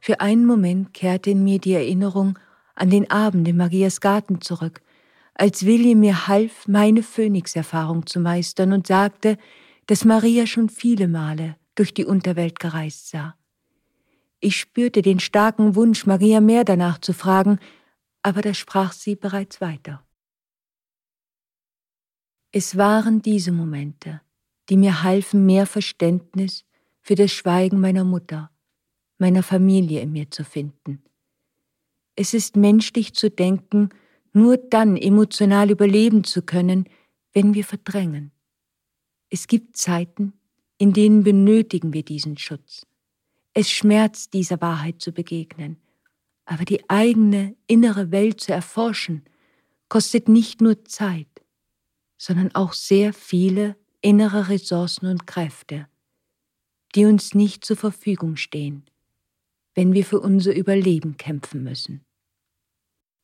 Für 0.00 0.20
einen 0.20 0.44
Moment 0.44 0.92
kehrte 0.92 1.30
in 1.30 1.44
mir 1.44 1.58
die 1.58 1.72
Erinnerung 1.72 2.38
an 2.74 2.90
den 2.90 3.10
Abend 3.10 3.48
in 3.48 3.56
Marias 3.56 4.00
Garten 4.00 4.40
zurück, 4.40 4.82
als 5.34 5.64
William 5.66 6.00
mir 6.00 6.28
half, 6.28 6.68
meine 6.68 7.02
Phönix-Erfahrung 7.02 8.06
zu 8.06 8.20
meistern 8.20 8.72
und 8.72 8.86
sagte, 8.86 9.36
dass 9.86 10.04
Maria 10.04 10.46
schon 10.46 10.68
viele 10.68 11.08
Male 11.08 11.56
durch 11.74 11.92
die 11.94 12.04
Unterwelt 12.04 12.60
gereist 12.60 13.08
sah. 13.08 13.34
Ich 14.44 14.58
spürte 14.58 15.00
den 15.00 15.20
starken 15.20 15.74
Wunsch, 15.74 16.04
Maria 16.04 16.38
mehr 16.42 16.64
danach 16.64 16.98
zu 16.98 17.14
fragen, 17.14 17.58
aber 18.20 18.42
da 18.42 18.52
sprach 18.52 18.92
sie 18.92 19.16
bereits 19.16 19.62
weiter. 19.62 20.06
Es 22.52 22.76
waren 22.76 23.22
diese 23.22 23.52
Momente, 23.52 24.20
die 24.68 24.76
mir 24.76 25.02
halfen, 25.02 25.46
mehr 25.46 25.64
Verständnis 25.64 26.66
für 27.00 27.14
das 27.14 27.32
Schweigen 27.32 27.80
meiner 27.80 28.04
Mutter, 28.04 28.50
meiner 29.16 29.42
Familie 29.42 30.02
in 30.02 30.12
mir 30.12 30.30
zu 30.30 30.44
finden. 30.44 31.02
Es 32.14 32.34
ist 32.34 32.54
menschlich 32.54 33.14
zu 33.14 33.30
denken, 33.30 33.88
nur 34.34 34.58
dann 34.58 34.98
emotional 34.98 35.70
überleben 35.70 36.22
zu 36.22 36.42
können, 36.42 36.84
wenn 37.32 37.54
wir 37.54 37.64
verdrängen. 37.64 38.30
Es 39.30 39.46
gibt 39.46 39.78
Zeiten, 39.78 40.34
in 40.76 40.92
denen 40.92 41.24
benötigen 41.24 41.94
wir 41.94 42.02
diesen 42.02 42.36
Schutz. 42.36 42.86
Es 43.54 43.70
schmerzt, 43.70 44.34
dieser 44.34 44.60
Wahrheit 44.60 45.00
zu 45.00 45.12
begegnen, 45.12 45.80
aber 46.44 46.64
die 46.64 46.88
eigene 46.90 47.56
innere 47.68 48.10
Welt 48.10 48.40
zu 48.40 48.52
erforschen, 48.52 49.24
kostet 49.88 50.28
nicht 50.28 50.60
nur 50.60 50.84
Zeit, 50.84 51.28
sondern 52.18 52.52
auch 52.54 52.72
sehr 52.72 53.12
viele 53.12 53.76
innere 54.00 54.48
Ressourcen 54.48 55.06
und 55.06 55.26
Kräfte, 55.26 55.88
die 56.94 57.06
uns 57.06 57.34
nicht 57.34 57.64
zur 57.64 57.76
Verfügung 57.76 58.36
stehen, 58.36 58.84
wenn 59.74 59.94
wir 59.94 60.04
für 60.04 60.20
unser 60.20 60.54
Überleben 60.54 61.16
kämpfen 61.16 61.62
müssen. 61.62 62.04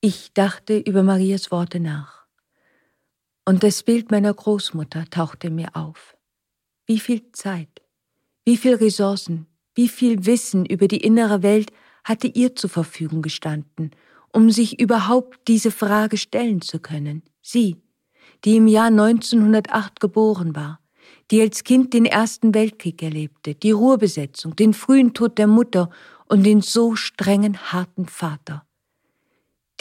Ich 0.01 0.33
dachte 0.33 0.78
über 0.78 1.03
Marias 1.03 1.51
Worte 1.51 1.81
nach. 1.81 2.26
Und 3.45 3.64
das 3.64 3.83
Bild 3.83 4.11
meiner 4.11 4.33
Großmutter 4.33 5.07
tauchte 5.11 5.51
mir 5.51 5.74
auf. 5.74 6.16
Wie 6.87 7.01
viel 7.01 7.33
Zeit, 7.33 7.83
wie 8.45 8.57
viel 8.57 8.76
Ressourcen, 8.76 9.47
wie 9.75 9.89
viel 9.89 10.27
Wissen 10.27 10.66
über 10.66 10.89
die 10.89 10.99
innere 10.99 11.43
Welt 11.43 11.73
hatte 12.05 12.27
ihr 12.27 12.55
zur 12.55 12.71
Verfügung 12.71 13.23
gestanden, 13.23 13.91
um 14.33 14.51
sich 14.51 14.81
überhaupt 14.81 15.39
diese 15.49 15.71
Frage 15.71 16.16
stellen 16.16 16.61
zu 16.61 16.79
können. 16.79 17.23
Sie, 17.43 17.77
die 18.45 18.57
im 18.57 18.66
Jahr 18.66 18.87
1908 18.87 20.01
geboren 20.01 20.55
war, 20.55 20.81
die 21.31 21.41
als 21.41 21.64
Kind 21.64 21.93
den 21.93 22.07
Ersten 22.07 22.55
Weltkrieg 22.55 23.03
erlebte, 23.03 23.55
die 23.55 23.71
Ruhrbesetzung, 23.71 24.57
den 24.57 24.75
frühen 24.75 25.14
Tod 25.14 25.39
der 25.39 25.47
Mutter 25.47 25.91
und 26.27 26.45
den 26.45 26.61
so 26.61 26.97
strengen, 26.97 27.73
harten 27.73 28.07
Vater 28.07 28.64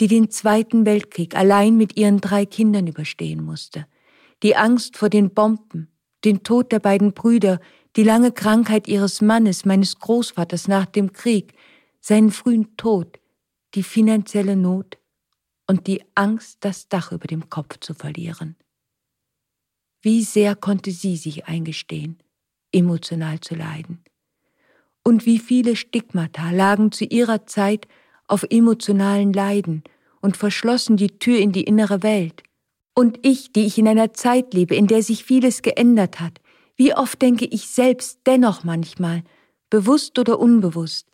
die 0.00 0.08
den 0.08 0.30
Zweiten 0.30 0.86
Weltkrieg 0.86 1.36
allein 1.36 1.76
mit 1.76 1.96
ihren 1.96 2.20
drei 2.20 2.46
Kindern 2.46 2.86
überstehen 2.86 3.44
musste, 3.44 3.86
die 4.42 4.56
Angst 4.56 4.96
vor 4.96 5.10
den 5.10 5.34
Bomben, 5.34 5.88
den 6.24 6.42
Tod 6.42 6.72
der 6.72 6.80
beiden 6.80 7.12
Brüder, 7.12 7.60
die 7.96 8.02
lange 8.02 8.32
Krankheit 8.32 8.88
ihres 8.88 9.20
Mannes, 9.20 9.64
meines 9.64 9.98
Großvaters 9.98 10.68
nach 10.68 10.86
dem 10.86 11.12
Krieg, 11.12 11.54
seinen 12.00 12.30
frühen 12.30 12.76
Tod, 12.76 13.18
die 13.74 13.82
finanzielle 13.82 14.56
Not 14.56 14.98
und 15.66 15.86
die 15.86 16.02
Angst, 16.14 16.58
das 16.60 16.88
Dach 16.88 17.12
über 17.12 17.26
dem 17.26 17.48
Kopf 17.50 17.78
zu 17.80 17.94
verlieren. 17.94 18.56
Wie 20.02 20.22
sehr 20.22 20.56
konnte 20.56 20.92
sie 20.92 21.16
sich 21.16 21.46
eingestehen, 21.46 22.18
emotional 22.72 23.40
zu 23.40 23.54
leiden? 23.54 24.02
Und 25.04 25.26
wie 25.26 25.38
viele 25.38 25.76
Stigmata 25.76 26.50
lagen 26.50 26.92
zu 26.92 27.04
ihrer 27.04 27.46
Zeit 27.46 27.86
auf 28.26 28.44
emotionalen 28.48 29.32
Leiden 29.32 29.82
und 30.20 30.36
verschlossen 30.36 30.96
die 30.96 31.18
Tür 31.18 31.38
in 31.38 31.52
die 31.52 31.64
innere 31.64 32.02
Welt. 32.02 32.42
Und 32.94 33.18
ich, 33.22 33.52
die 33.52 33.66
ich 33.66 33.78
in 33.78 33.88
einer 33.88 34.12
Zeit 34.12 34.54
lebe, 34.54 34.74
in 34.74 34.86
der 34.86 35.02
sich 35.02 35.24
vieles 35.24 35.62
geändert 35.62 36.20
hat, 36.20 36.40
wie 36.80 36.94
oft 36.94 37.20
denke 37.20 37.44
ich 37.44 37.68
selbst 37.68 38.20
dennoch 38.24 38.64
manchmal, 38.64 39.22
bewusst 39.68 40.18
oder 40.18 40.40
unbewusst, 40.40 41.10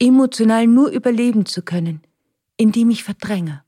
emotional 0.00 0.66
nur 0.66 0.88
überleben 0.88 1.46
zu 1.46 1.62
können, 1.62 2.02
indem 2.56 2.90
ich 2.90 3.04
verdränge. 3.04 3.62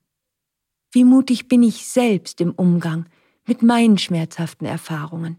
Wie 0.91 1.05
mutig 1.05 1.47
bin 1.47 1.63
ich 1.63 1.87
selbst 1.87 2.41
im 2.41 2.51
Umgang 2.51 3.07
mit 3.47 3.63
meinen 3.63 3.97
schmerzhaften 3.97 4.67
Erfahrungen. 4.67 5.39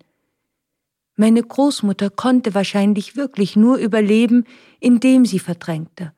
Meine 1.18 1.44
Großmutter 1.44 2.10
konnte 2.10 2.56
wahrscheinlich 2.56 3.18
wirklich 3.18 3.58
nur 3.58 3.76
überleben, 3.76 4.46
indem 4.80 5.26
sie 5.26 5.40
verdrängte 5.40 6.14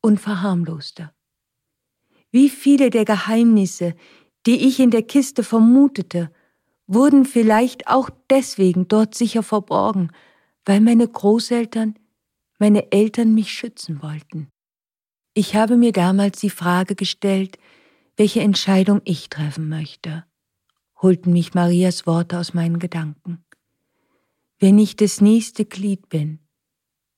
und 0.00 0.18
verharmloste. 0.18 1.12
Wie 2.30 2.48
viele 2.48 2.88
der 2.88 3.04
Geheimnisse, 3.04 3.94
die 4.46 4.66
ich 4.66 4.80
in 4.80 4.90
der 4.90 5.02
Kiste 5.02 5.42
vermutete, 5.42 6.30
wurden 6.92 7.24
vielleicht 7.24 7.86
auch 7.86 8.10
deswegen 8.28 8.88
dort 8.88 9.14
sicher 9.14 9.44
verborgen, 9.44 10.10
weil 10.64 10.80
meine 10.80 11.06
Großeltern, 11.06 11.96
meine 12.58 12.90
Eltern 12.90 13.32
mich 13.32 13.52
schützen 13.52 14.02
wollten. 14.02 14.48
Ich 15.32 15.54
habe 15.54 15.76
mir 15.76 15.92
damals 15.92 16.40
die 16.40 16.50
Frage 16.50 16.96
gestellt, 16.96 17.58
welche 18.16 18.40
Entscheidung 18.40 19.00
ich 19.04 19.28
treffen 19.28 19.68
möchte, 19.68 20.24
holten 21.00 21.32
mich 21.32 21.54
Marias 21.54 22.06
Worte 22.08 22.38
aus 22.38 22.54
meinen 22.54 22.80
Gedanken. 22.80 23.44
Wenn 24.58 24.78
ich 24.78 24.96
das 24.96 25.20
nächste 25.20 25.64
Glied 25.64 26.08
bin, 26.08 26.40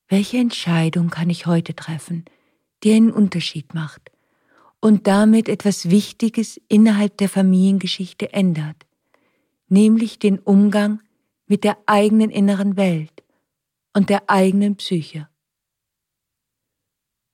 welche 0.07 0.37
Entscheidung 0.37 1.09
kann 1.09 1.31
ich 1.31 1.47
heute 1.47 1.75
treffen, 1.75 2.27
die 2.85 2.93
einen 2.93 3.11
Unterschied 3.11 3.73
macht 3.73 4.12
und 4.81 5.07
damit 5.07 5.49
etwas 5.49 5.89
Wichtiges 5.89 6.61
innerhalb 6.68 7.16
der 7.16 7.31
Familiengeschichte 7.31 8.35
ändert, 8.35 8.77
nämlich 9.73 10.18
den 10.18 10.39
Umgang 10.39 11.01
mit 11.47 11.64
der 11.64 11.79
eigenen 11.87 12.31
inneren 12.31 12.77
Welt 12.77 13.25
und 13.95 14.11
der 14.11 14.29
eigenen 14.29 14.77
Psyche. 14.77 15.29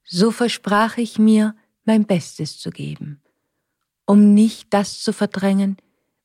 So 0.05 0.31
versprach 0.31 0.97
ich 0.97 1.19
mir, 1.19 1.55
mein 1.85 2.07
Bestes 2.07 2.59
zu 2.59 2.71
geben, 2.71 3.21
um 4.07 4.35
nicht 4.35 4.73
das 4.73 5.01
zu 5.01 5.13
verdrängen, 5.13 5.79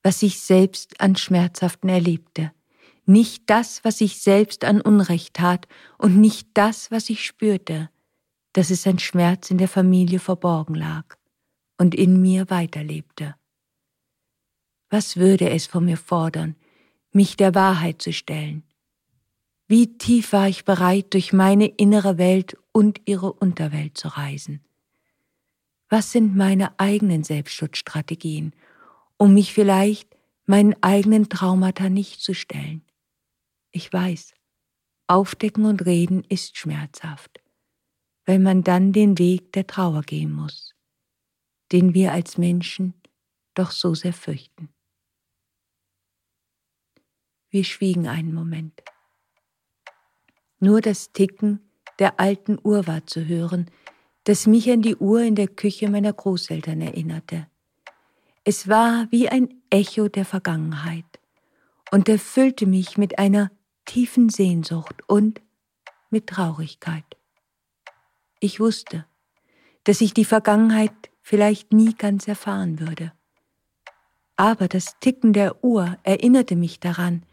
was 0.04 0.22
ich 0.22 0.40
selbst 0.40 1.02
an 1.02 1.16
Schmerzhaften 1.16 1.90
erlebte, 1.90 2.52
nicht 3.06 3.50
das, 3.50 3.84
was 3.84 4.00
ich 4.00 4.22
selbst 4.22 4.66
an 4.66 4.82
Unrecht 4.82 5.34
tat 5.34 5.68
und 5.98 6.20
nicht 6.20 6.48
das, 6.54 6.92
was 6.92 7.10
ich 7.10 7.26
spürte, 7.26 7.90
dass 8.54 8.70
es 8.70 8.86
ein 8.86 9.00
Schmerz 9.00 9.50
in 9.50 9.58
der 9.58 9.68
Familie 9.68 10.20
verborgen 10.20 10.76
lag 10.76 11.18
und 11.78 11.96
in 11.96 12.22
mir 12.22 12.50
weiterlebte. 12.50 13.36
Was 14.94 15.18
würde 15.18 15.50
es 15.50 15.66
von 15.66 15.86
mir 15.86 15.98
fordern, 15.98 16.56
mich 17.12 17.36
der 17.36 17.56
Wahrheit 17.56 18.00
zu 18.00 18.14
stellen? 18.14 18.62
Wie 19.68 19.98
tief 19.98 20.34
war 20.34 20.48
ich 20.48 20.66
bereit, 20.66 21.16
durch 21.16 21.34
meine 21.34 21.66
innere 21.66 22.20
Welt 22.20 22.56
und 22.72 23.02
ihre 23.06 23.34
Unterwelt 23.34 23.98
zu 23.98 24.10
reisen? 24.10 24.64
Was 25.90 26.12
sind 26.12 26.36
meine 26.36 26.80
eigenen 26.80 27.24
Selbstschutzstrategien, 27.24 28.54
um 29.18 29.34
mich 29.34 29.52
vielleicht 29.52 30.16
meinen 30.46 30.76
eigenen 30.84 31.28
Traumata 31.28 31.90
nicht 31.90 32.22
zu 32.22 32.36
stellen? 32.36 32.86
Ich 33.72 33.92
weiß, 33.92 34.36
Aufdecken 35.08 35.66
und 35.66 35.88
Reden 35.88 36.24
ist 36.30 36.56
schmerzhaft, 36.56 37.42
weil 38.28 38.38
man 38.38 38.64
dann 38.64 38.94
den 38.94 39.18
Weg 39.18 39.54
der 39.54 39.66
Trauer 39.66 40.04
gehen 40.04 40.32
muss, 40.32 40.76
den 41.72 41.96
wir 41.96 42.12
als 42.12 42.38
Menschen 42.38 42.94
doch 43.56 43.72
so 43.72 43.96
sehr 43.96 44.14
fürchten. 44.14 44.70
Wir 47.54 47.64
schwiegen 47.66 48.08
einen 48.08 48.34
Moment. 48.34 48.82
Nur 50.60 50.82
das 50.82 51.12
Ticken 51.12 51.60
der 52.00 52.20
alten 52.20 52.58
Uhr 52.64 52.88
war 52.88 53.06
zu 53.06 53.28
hören, 53.28 53.70
das 54.24 54.48
mich 54.48 54.72
an 54.72 54.82
die 54.82 54.96
Uhr 54.96 55.22
in 55.22 55.36
der 55.36 55.50
Küche 55.50 55.88
meiner 55.88 56.14
Großeltern 56.14 56.82
erinnerte. 56.82 57.46
Es 58.44 58.68
war 58.68 59.06
wie 59.12 59.30
ein 59.30 59.54
Echo 59.70 60.08
der 60.08 60.26
Vergangenheit 60.26 61.06
und 61.92 62.10
erfüllte 62.10 62.66
mich 62.66 62.98
mit 62.98 63.20
einer 63.20 63.52
tiefen 63.86 64.30
Sehnsucht 64.30 65.04
und 65.08 65.40
mit 66.10 66.26
Traurigkeit. 66.26 67.06
Ich 68.40 68.60
wusste, 68.60 69.06
dass 69.84 70.02
ich 70.02 70.16
die 70.16 70.26
Vergangenheit 70.26 71.12
vielleicht 71.22 71.72
nie 71.72 71.94
ganz 71.94 72.28
erfahren 72.28 72.80
würde. 72.80 73.14
Aber 74.38 74.68
das 74.68 74.98
Ticken 75.00 75.34
der 75.34 75.64
Uhr 75.64 76.00
erinnerte 76.02 76.56
mich 76.56 76.80
daran, 76.80 77.24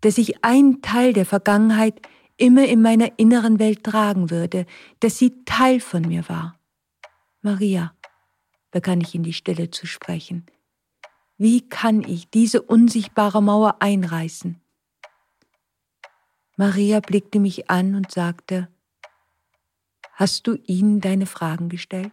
dass 0.00 0.18
ich 0.18 0.44
einen 0.44 0.82
Teil 0.82 1.12
der 1.12 1.26
Vergangenheit 1.26 2.00
immer 2.36 2.66
in 2.66 2.82
meiner 2.82 3.18
inneren 3.18 3.58
Welt 3.58 3.84
tragen 3.84 4.30
würde, 4.30 4.66
dass 5.00 5.18
sie 5.18 5.44
Teil 5.44 5.80
von 5.80 6.02
mir 6.02 6.28
war. 6.28 6.58
Maria, 7.42 7.94
begann 8.70 9.00
ich 9.00 9.14
in 9.14 9.22
die 9.22 9.32
Stille 9.32 9.70
zu 9.70 9.86
sprechen, 9.86 10.46
wie 11.36 11.68
kann 11.68 12.02
ich 12.02 12.28
diese 12.30 12.62
unsichtbare 12.62 13.42
Mauer 13.42 13.76
einreißen? 13.80 14.60
Maria 16.56 17.00
blickte 17.00 17.40
mich 17.40 17.70
an 17.70 17.94
und 17.94 18.10
sagte, 18.10 18.68
Hast 20.20 20.46
du 20.46 20.58
ihnen 20.66 21.00
deine 21.00 21.24
Fragen 21.24 21.70
gestellt? 21.70 22.12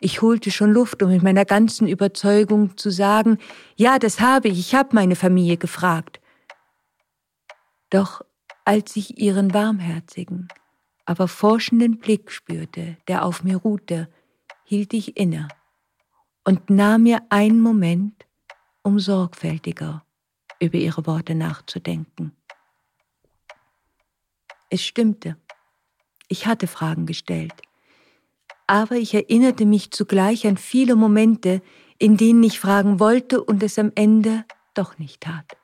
Ich 0.00 0.20
holte 0.20 0.50
schon 0.50 0.72
Luft, 0.72 1.00
um 1.00 1.10
mit 1.10 1.22
meiner 1.22 1.44
ganzen 1.44 1.86
Überzeugung 1.86 2.76
zu 2.76 2.90
sagen, 2.90 3.38
ja, 3.76 4.00
das 4.00 4.18
habe 4.18 4.48
ich, 4.48 4.58
ich 4.58 4.74
habe 4.74 4.88
meine 4.92 5.14
Familie 5.14 5.58
gefragt. 5.58 6.20
Doch 7.90 8.22
als 8.64 8.96
ich 8.96 9.18
ihren 9.18 9.54
warmherzigen, 9.54 10.48
aber 11.04 11.28
forschenden 11.28 11.98
Blick 11.98 12.32
spürte, 12.32 12.96
der 13.06 13.24
auf 13.24 13.44
mir 13.44 13.56
ruhte, 13.56 14.08
hielt 14.64 14.92
ich 14.92 15.16
inne 15.16 15.48
und 16.44 16.68
nahm 16.68 17.04
mir 17.04 17.22
einen 17.30 17.60
Moment, 17.60 18.26
um 18.82 18.98
sorgfältiger 18.98 20.04
über 20.60 20.78
ihre 20.78 21.06
Worte 21.06 21.34
nachzudenken. 21.34 22.32
Es 24.68 24.82
stimmte, 24.82 25.36
ich 26.28 26.46
hatte 26.46 26.66
Fragen 26.66 27.06
gestellt, 27.06 27.54
aber 28.66 28.96
ich 28.96 29.14
erinnerte 29.14 29.64
mich 29.64 29.92
zugleich 29.92 30.46
an 30.46 30.56
viele 30.56 30.96
Momente, 30.96 31.62
in 31.98 32.16
denen 32.16 32.42
ich 32.42 32.58
fragen 32.58 32.98
wollte 32.98 33.42
und 33.42 33.62
es 33.62 33.78
am 33.78 33.92
Ende 33.94 34.44
doch 34.74 34.98
nicht 34.98 35.20
tat. 35.20 35.56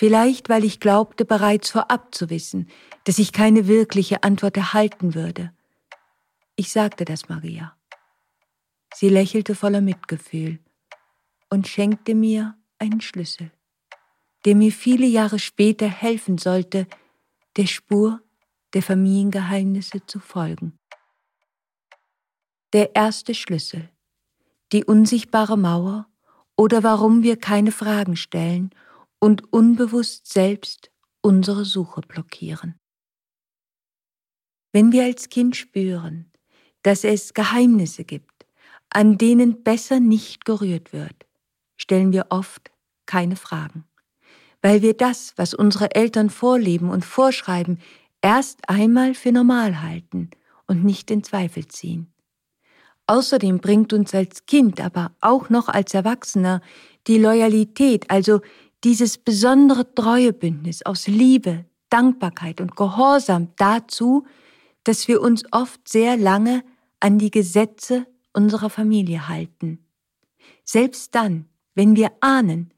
Vielleicht, 0.00 0.48
weil 0.48 0.62
ich 0.62 0.78
glaubte 0.78 1.24
bereits 1.24 1.70
vorab 1.70 2.14
zu 2.14 2.30
wissen, 2.30 2.68
dass 3.02 3.18
ich 3.18 3.32
keine 3.32 3.66
wirkliche 3.66 4.22
Antwort 4.22 4.56
erhalten 4.56 5.16
würde. 5.16 5.52
Ich 6.54 6.70
sagte 6.70 7.04
das 7.04 7.28
Maria. 7.28 7.76
Sie 8.94 9.08
lächelte 9.08 9.56
voller 9.56 9.80
Mitgefühl 9.80 10.60
und 11.50 11.66
schenkte 11.66 12.14
mir 12.14 12.56
einen 12.78 13.00
Schlüssel, 13.00 13.50
der 14.44 14.54
mir 14.54 14.70
viele 14.70 15.04
Jahre 15.04 15.40
später 15.40 15.88
helfen 15.88 16.38
sollte, 16.38 16.86
der 17.56 17.66
Spur 17.66 18.20
der 18.74 18.84
Familiengeheimnisse 18.84 20.06
zu 20.06 20.20
folgen. 20.20 20.78
Der 22.72 22.94
erste 22.94 23.34
Schlüssel, 23.34 23.90
die 24.70 24.84
unsichtbare 24.84 25.58
Mauer 25.58 26.06
oder 26.56 26.84
warum 26.84 27.24
wir 27.24 27.36
keine 27.36 27.72
Fragen 27.72 28.14
stellen 28.14 28.72
und 29.20 29.52
unbewusst 29.52 30.32
selbst 30.32 30.90
unsere 31.20 31.64
Suche 31.64 32.00
blockieren. 32.02 32.78
Wenn 34.72 34.92
wir 34.92 35.04
als 35.04 35.28
Kind 35.28 35.56
spüren, 35.56 36.30
dass 36.82 37.04
es 37.04 37.34
Geheimnisse 37.34 38.04
gibt, 38.04 38.46
an 38.90 39.18
denen 39.18 39.62
besser 39.62 40.00
nicht 40.00 40.44
gerührt 40.44 40.92
wird, 40.92 41.26
stellen 41.76 42.12
wir 42.12 42.26
oft 42.30 42.70
keine 43.06 43.36
Fragen, 43.36 43.84
weil 44.62 44.82
wir 44.82 44.94
das, 44.94 45.32
was 45.36 45.54
unsere 45.54 45.94
Eltern 45.94 46.30
vorleben 46.30 46.90
und 46.90 47.04
vorschreiben, 47.04 47.80
erst 48.22 48.68
einmal 48.68 49.14
für 49.14 49.32
normal 49.32 49.82
halten 49.82 50.30
und 50.66 50.84
nicht 50.84 51.10
in 51.10 51.22
Zweifel 51.24 51.66
ziehen. 51.66 52.12
Außerdem 53.06 53.60
bringt 53.60 53.94
uns 53.94 54.14
als 54.14 54.44
Kind, 54.44 54.80
aber 54.80 55.12
auch 55.20 55.48
noch 55.48 55.68
als 55.68 55.94
Erwachsener 55.94 56.60
die 57.06 57.18
Loyalität, 57.18 58.10
also 58.10 58.42
dieses 58.84 59.18
besondere 59.18 59.94
Treuebündnis 59.94 60.82
aus 60.82 61.06
Liebe, 61.06 61.64
Dankbarkeit 61.90 62.60
und 62.60 62.76
Gehorsam 62.76 63.48
dazu, 63.56 64.26
dass 64.84 65.08
wir 65.08 65.20
uns 65.20 65.44
oft 65.52 65.88
sehr 65.88 66.16
lange 66.16 66.64
an 67.00 67.18
die 67.18 67.30
Gesetze 67.30 68.06
unserer 68.32 68.70
Familie 68.70 69.28
halten. 69.28 69.84
Selbst 70.64 71.14
dann, 71.14 71.46
wenn 71.74 71.96
wir 71.96 72.12
ahnen, 72.20 72.72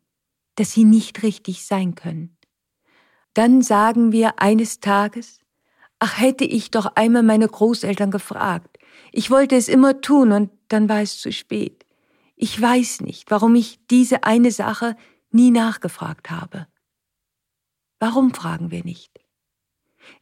dass 0.54 0.72
sie 0.72 0.84
nicht 0.84 1.22
richtig 1.22 1.64
sein 1.66 1.94
können. 1.94 2.36
Dann 3.34 3.62
sagen 3.62 4.12
wir 4.12 4.40
eines 4.40 4.80
Tages, 4.80 5.38
ach 5.98 6.18
hätte 6.18 6.44
ich 6.44 6.70
doch 6.70 6.86
einmal 6.96 7.22
meine 7.22 7.46
Großeltern 7.46 8.10
gefragt. 8.10 8.78
Ich 9.12 9.30
wollte 9.30 9.56
es 9.56 9.68
immer 9.68 10.00
tun 10.00 10.32
und 10.32 10.50
dann 10.68 10.88
war 10.88 11.00
es 11.00 11.18
zu 11.18 11.32
spät. 11.32 11.84
Ich 12.36 12.60
weiß 12.60 13.02
nicht, 13.02 13.30
warum 13.30 13.54
ich 13.54 13.78
diese 13.88 14.24
eine 14.24 14.50
Sache 14.50 14.96
nie 15.32 15.50
nachgefragt 15.50 16.30
habe. 16.30 16.66
Warum 17.98 18.32
fragen 18.32 18.70
wir 18.70 18.84
nicht? 18.84 19.20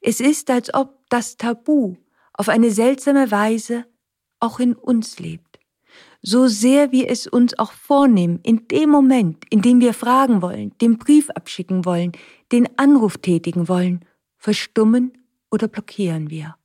Es 0.00 0.20
ist, 0.20 0.50
als 0.50 0.74
ob 0.74 1.08
das 1.08 1.36
Tabu 1.36 1.96
auf 2.32 2.48
eine 2.48 2.70
seltsame 2.70 3.30
Weise 3.30 3.86
auch 4.40 4.60
in 4.60 4.74
uns 4.74 5.18
lebt. 5.18 5.58
So 6.20 6.48
sehr 6.48 6.90
wir 6.90 7.08
es 7.08 7.26
uns 7.26 7.58
auch 7.58 7.72
vornehmen, 7.72 8.40
in 8.42 8.66
dem 8.68 8.90
Moment, 8.90 9.44
in 9.50 9.62
dem 9.62 9.80
wir 9.80 9.94
fragen 9.94 10.42
wollen, 10.42 10.76
den 10.78 10.98
Brief 10.98 11.30
abschicken 11.30 11.84
wollen, 11.84 12.12
den 12.50 12.68
Anruf 12.78 13.18
tätigen 13.18 13.68
wollen, 13.68 14.04
verstummen 14.36 15.12
oder 15.50 15.68
blockieren 15.68 16.28
wir. 16.28 16.57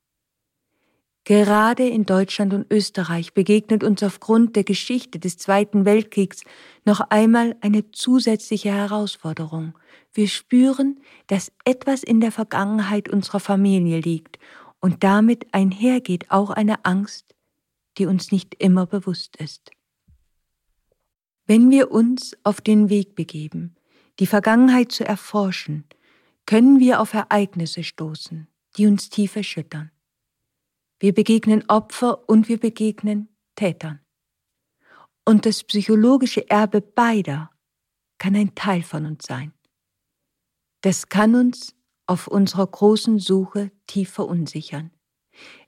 Gerade 1.24 1.88
in 1.88 2.04
Deutschland 2.04 2.52
und 2.52 2.70
Österreich 2.70 3.32
begegnet 3.32 3.82
uns 3.82 4.02
aufgrund 4.02 4.56
der 4.56 4.64
Geschichte 4.64 5.18
des 5.18 5.38
Zweiten 5.38 5.86
Weltkriegs 5.86 6.44
noch 6.84 7.00
einmal 7.00 7.56
eine 7.62 7.90
zusätzliche 7.92 8.70
Herausforderung. 8.70 9.72
Wir 10.12 10.28
spüren, 10.28 11.00
dass 11.26 11.50
etwas 11.64 12.02
in 12.02 12.20
der 12.20 12.30
Vergangenheit 12.30 13.08
unserer 13.08 13.40
Familie 13.40 14.00
liegt 14.00 14.38
und 14.80 15.02
damit 15.02 15.46
einhergeht 15.52 16.30
auch 16.30 16.50
eine 16.50 16.84
Angst, 16.84 17.34
die 17.96 18.04
uns 18.04 18.30
nicht 18.30 18.54
immer 18.58 18.84
bewusst 18.84 19.36
ist. 19.36 19.70
Wenn 21.46 21.70
wir 21.70 21.90
uns 21.90 22.36
auf 22.42 22.60
den 22.60 22.90
Weg 22.90 23.14
begeben, 23.14 23.76
die 24.18 24.26
Vergangenheit 24.26 24.92
zu 24.92 25.06
erforschen, 25.06 25.84
können 26.44 26.80
wir 26.80 27.00
auf 27.00 27.14
Ereignisse 27.14 27.82
stoßen, 27.82 28.46
die 28.76 28.86
uns 28.86 29.08
tief 29.08 29.36
erschüttern. 29.36 29.90
Wir 31.04 31.12
begegnen 31.12 31.68
Opfer 31.68 32.26
und 32.30 32.48
wir 32.48 32.58
begegnen 32.58 33.28
Tätern. 33.56 34.00
Und 35.26 35.44
das 35.44 35.62
psychologische 35.62 36.48
Erbe 36.48 36.80
beider 36.80 37.50
kann 38.16 38.34
ein 38.34 38.54
Teil 38.54 38.82
von 38.82 39.04
uns 39.04 39.26
sein. 39.26 39.52
Das 40.80 41.10
kann 41.10 41.34
uns 41.34 41.76
auf 42.06 42.26
unserer 42.26 42.66
großen 42.66 43.18
Suche 43.18 43.70
tief 43.86 44.12
verunsichern. 44.12 44.92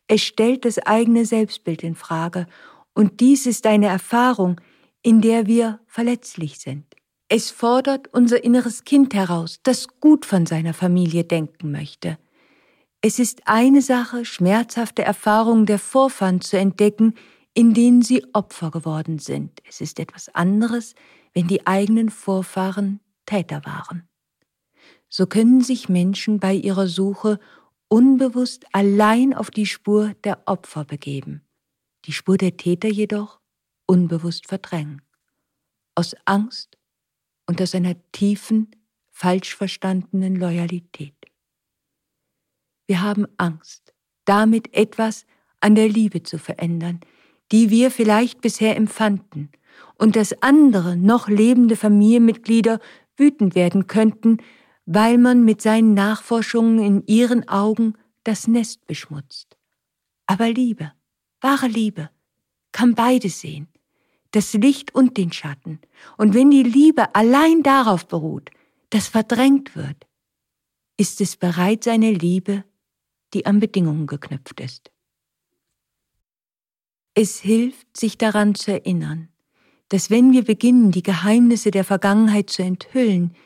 Es 0.06 0.22
stellt 0.22 0.64
das 0.64 0.78
eigene 0.78 1.26
Selbstbild 1.26 1.82
in 1.82 1.96
Frage 1.96 2.46
und 2.94 3.20
dies 3.20 3.44
ist 3.44 3.66
eine 3.66 3.88
Erfahrung, 3.88 4.58
in 5.02 5.20
der 5.20 5.46
wir 5.46 5.80
verletzlich 5.86 6.60
sind. 6.60 6.86
Es 7.28 7.50
fordert 7.50 8.08
unser 8.14 8.42
inneres 8.42 8.84
Kind 8.84 9.12
heraus, 9.12 9.60
das 9.64 10.00
gut 10.00 10.24
von 10.24 10.46
seiner 10.46 10.72
Familie 10.72 11.24
denken 11.24 11.72
möchte. 11.72 12.16
Es 13.00 13.18
ist 13.18 13.42
eine 13.46 13.82
Sache, 13.82 14.24
schmerzhafte 14.24 15.02
Erfahrungen 15.02 15.66
der 15.66 15.78
Vorfahren 15.78 16.40
zu 16.40 16.58
entdecken, 16.58 17.14
in 17.54 17.72
denen 17.74 18.02
sie 18.02 18.24
Opfer 18.34 18.70
geworden 18.70 19.18
sind. 19.18 19.60
Es 19.68 19.80
ist 19.80 19.98
etwas 19.98 20.28
anderes, 20.34 20.94
wenn 21.32 21.46
die 21.46 21.66
eigenen 21.66 22.10
Vorfahren 22.10 23.00
Täter 23.26 23.64
waren. 23.64 24.08
so 25.08 25.26
können 25.26 25.62
sich 25.62 25.88
Menschen 25.88 26.40
bei 26.40 26.54
ihrer 26.54 26.88
Suche 26.88 27.38
unbewusst 27.88 28.66
allein 28.72 29.34
auf 29.34 29.50
die 29.50 29.66
Spur 29.66 30.14
der 30.24 30.42
Opfer 30.46 30.84
begeben, 30.84 31.42
die 32.04 32.12
Spur 32.12 32.36
der 32.36 32.56
Täter 32.56 32.88
jedoch 32.88 33.40
unbewusst 33.86 34.48
verdrängen. 34.48 35.02
Aus 35.94 36.14
Angst 36.24 36.76
und 37.46 37.62
aus 37.62 37.74
einer 37.74 37.94
tiefen, 38.12 38.70
falsch 39.10 39.56
verstandenen 39.56 40.36
Loyalität. 40.36 41.15
Wir 42.86 43.02
haben 43.02 43.26
Angst, 43.36 43.92
damit 44.24 44.72
etwas 44.74 45.26
an 45.60 45.74
der 45.74 45.88
Liebe 45.88 46.22
zu 46.22 46.38
verändern, 46.38 47.00
die 47.52 47.70
wir 47.70 47.90
vielleicht 47.90 48.40
bisher 48.40 48.76
empfanden, 48.76 49.50
und 49.98 50.16
dass 50.16 50.42
andere 50.42 50.96
noch 50.96 51.28
lebende 51.28 51.76
Familienmitglieder 51.76 52.80
wütend 53.16 53.54
werden 53.54 53.86
könnten, 53.86 54.38
weil 54.84 55.18
man 55.18 55.44
mit 55.44 55.62
seinen 55.62 55.94
Nachforschungen 55.94 56.78
in 56.78 57.06
ihren 57.06 57.48
Augen 57.48 57.94
das 58.24 58.46
Nest 58.46 58.86
beschmutzt. 58.86 59.56
Aber 60.26 60.48
Liebe, 60.50 60.92
wahre 61.40 61.66
Liebe, 61.66 62.10
kann 62.72 62.94
beides 62.94 63.40
sehen, 63.40 63.68
das 64.32 64.52
Licht 64.52 64.94
und 64.94 65.16
den 65.16 65.32
Schatten. 65.32 65.80
Und 66.16 66.34
wenn 66.34 66.50
die 66.50 66.62
Liebe 66.62 67.14
allein 67.14 67.62
darauf 67.62 68.06
beruht, 68.06 68.50
dass 68.90 69.08
verdrängt 69.08 69.76
wird, 69.76 70.06
ist 70.96 71.20
es 71.20 71.36
bereits 71.36 71.88
eine 71.88 72.12
Liebe, 72.12 72.64
die 73.36 73.44
an 73.44 73.60
Bedingungen 73.60 74.06
geknüpft 74.06 74.60
ist. 74.60 74.90
Es 77.12 77.38
hilft, 77.38 77.94
sich 77.94 78.16
daran 78.16 78.54
zu 78.54 78.72
erinnern, 78.72 79.28
dass 79.90 80.08
wenn 80.08 80.32
wir 80.32 80.42
beginnen, 80.42 80.90
die 80.90 81.02
Geheimnisse 81.02 81.70
der 81.70 81.84
Vergangenheit 81.84 82.48
zu 82.48 82.62
enthüllen, 82.62 83.36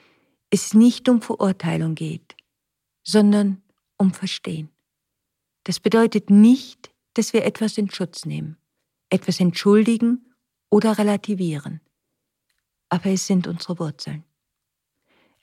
es 0.49 0.75
nicht 0.75 1.09
um 1.09 1.23
Verurteilung 1.23 1.97
geht, 1.97 2.37
sondern 3.03 3.63
um 3.97 4.15
Verstehen. 4.15 4.71
Das 5.65 5.81
bedeutet 5.81 6.31
nicht, 6.31 6.93
dass 7.15 7.33
wir 7.33 7.45
etwas 7.45 7.77
in 7.77 7.91
Schutz 7.91 8.25
nehmen, 8.25 8.59
etwas 9.09 9.41
entschuldigen 9.41 10.25
oder 10.71 10.99
relativieren. 10.99 11.81
Aber 12.91 13.07
es 13.07 13.27
sind 13.27 13.49
unsere 13.49 13.81
Wurzeln. 13.81 14.23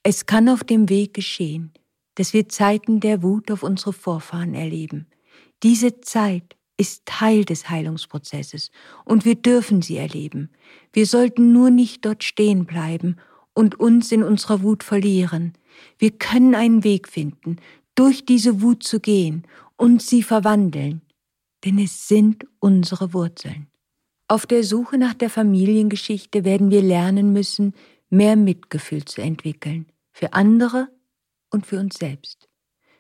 Es 0.04 0.26
kann 0.26 0.48
auf 0.48 0.64
dem 0.64 0.88
Weg 0.88 1.14
geschehen, 1.14 1.74
dass 2.18 2.34
wir 2.34 2.50
Zeiten 2.50 3.00
der 3.00 3.22
Wut 3.22 3.52
auf 3.52 3.62
unsere 3.62 3.94
Vorfahren 3.94 4.56
erleben. 4.56 5.06
Diese 5.62 6.02
Zeit 6.02 6.56
ist 6.76 7.06
Teil 7.06 7.46
des 7.46 7.70
Heilungsprozesses 7.70 8.72
und 9.06 9.24
wir 9.24 9.36
dürfen 9.36 9.84
sie 9.84 9.98
erleben. 9.98 10.50
Wir 10.94 11.06
sollten 11.06 11.54
nur 11.54 11.70
nicht 11.70 12.06
dort 12.06 12.24
stehen 12.24 12.66
bleiben 12.66 13.18
und 13.54 13.80
uns 13.80 14.12
in 14.12 14.24
unserer 14.24 14.64
Wut 14.64 14.84
verlieren. 14.84 15.54
Wir 16.00 16.10
können 16.12 16.56
einen 16.56 16.84
Weg 16.84 17.08
finden, 17.08 17.58
durch 17.94 18.26
diese 18.26 18.62
Wut 18.62 18.82
zu 18.84 19.00
gehen 19.00 19.44
und 19.76 20.02
sie 20.02 20.24
verwandeln, 20.24 21.02
denn 21.66 21.78
es 21.78 22.08
sind 22.08 22.48
unsere 22.60 23.14
Wurzeln. 23.14 23.68
Auf 24.28 24.48
der 24.48 24.64
Suche 24.64 24.98
nach 24.98 25.14
der 25.14 25.30
Familiengeschichte 25.30 26.44
werden 26.44 26.72
wir 26.72 26.82
lernen 26.82 27.32
müssen, 27.32 27.76
mehr 28.10 28.36
Mitgefühl 28.36 29.06
zu 29.06 29.22
entwickeln, 29.22 29.86
für 30.12 30.34
andere 30.34 30.90
und 31.50 31.66
für 31.66 31.80
uns 31.80 31.98
selbst, 31.98 32.50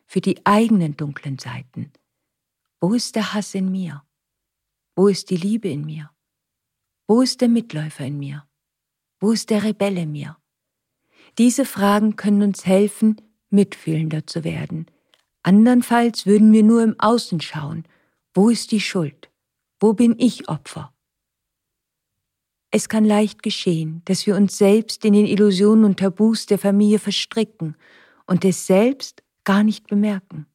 für 0.05 0.21
die 0.21 0.45
eigenen 0.45 0.95
dunklen 0.97 1.37
Seiten. 1.39 1.91
Wo 2.79 2.93
ist 2.93 3.15
der 3.15 3.33
Hass 3.33 3.55
in 3.55 3.71
mir? 3.71 4.03
Wo 4.95 5.07
ist 5.07 5.29
die 5.29 5.37
Liebe 5.37 5.69
in 5.69 5.85
mir? 5.85 6.11
Wo 7.07 7.21
ist 7.21 7.41
der 7.41 7.49
Mitläufer 7.49 8.05
in 8.05 8.19
mir? 8.19 8.47
Wo 9.19 9.31
ist 9.31 9.49
der 9.49 9.63
Rebell 9.63 9.97
in 9.97 10.11
mir? 10.11 10.37
Diese 11.37 11.65
Fragen 11.65 12.15
können 12.15 12.41
uns 12.41 12.65
helfen, 12.65 13.21
mitfühlender 13.49 14.27
zu 14.27 14.43
werden. 14.43 14.87
Andernfalls 15.43 16.25
würden 16.25 16.51
wir 16.51 16.63
nur 16.63 16.83
im 16.83 16.99
Außen 16.99 17.41
schauen. 17.41 17.85
Wo 18.33 18.49
ist 18.49 18.71
die 18.71 18.81
Schuld? 18.81 19.29
Wo 19.79 19.93
bin 19.93 20.15
ich 20.17 20.49
Opfer? 20.49 20.93
Es 22.69 22.89
kann 22.89 23.05
leicht 23.05 23.43
geschehen, 23.43 24.01
dass 24.05 24.27
wir 24.27 24.35
uns 24.35 24.57
selbst 24.57 25.05
in 25.05 25.13
den 25.13 25.25
Illusionen 25.25 25.85
und 25.85 25.99
Tabus 25.99 26.45
der 26.47 26.59
Familie 26.59 26.99
verstricken 26.99 27.75
und 28.27 28.45
es 28.45 28.67
selbst 28.67 29.23
gar 29.43 29.63
nicht 29.63 29.87
bemerken. 29.87 30.45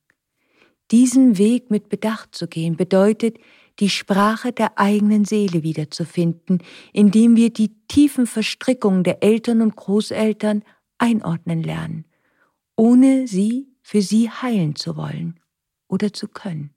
Diesen 0.91 1.39
Weg 1.39 1.71
mit 1.71 1.89
Bedacht 1.89 2.35
zu 2.35 2.47
gehen 2.47 2.77
bedeutet, 2.77 3.39
die 3.79 3.89
Sprache 3.89 4.53
der 4.53 4.79
eigenen 4.79 5.25
Seele 5.25 5.63
wiederzufinden, 5.63 6.63
indem 6.93 7.37
wir 7.37 7.51
die 7.51 7.75
tiefen 7.89 8.27
Verstrickungen 8.27 9.03
der 9.03 9.23
Eltern 9.23 9.63
und 9.63 9.75
Großeltern 9.75 10.63
einordnen 10.99 11.63
lernen, 11.63 12.05
ohne 12.77 13.27
sie 13.27 13.69
für 13.81 14.03
sie 14.03 14.31
heilen 14.31 14.77
zu 14.77 14.97
wollen 14.97 15.41
oder 15.89 16.13
zu 16.13 16.29
können. 16.29 16.75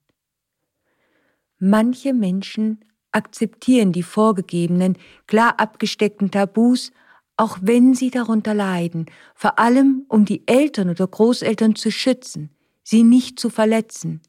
Manche 1.59 2.13
Menschen 2.13 2.85
akzeptieren 3.11 3.91
die 3.91 4.03
vorgegebenen, 4.03 4.97
klar 5.27 5.59
abgesteckten 5.59 6.31
Tabus, 6.31 6.91
auch 7.38 7.57
wenn 7.61 7.93
sie 7.93 8.11
darunter 8.11 8.53
leiden, 8.53 9.07
vor 9.33 9.59
allem 9.59 10.05
um 10.07 10.25
die 10.25 10.47
Eltern 10.47 10.89
oder 10.89 11.07
Großeltern 11.07 11.75
zu 11.75 11.91
schützen, 11.91 12.49
sie 12.83 13.03
nicht 13.03 13.39
zu 13.39 13.49
verletzen. 13.49 14.21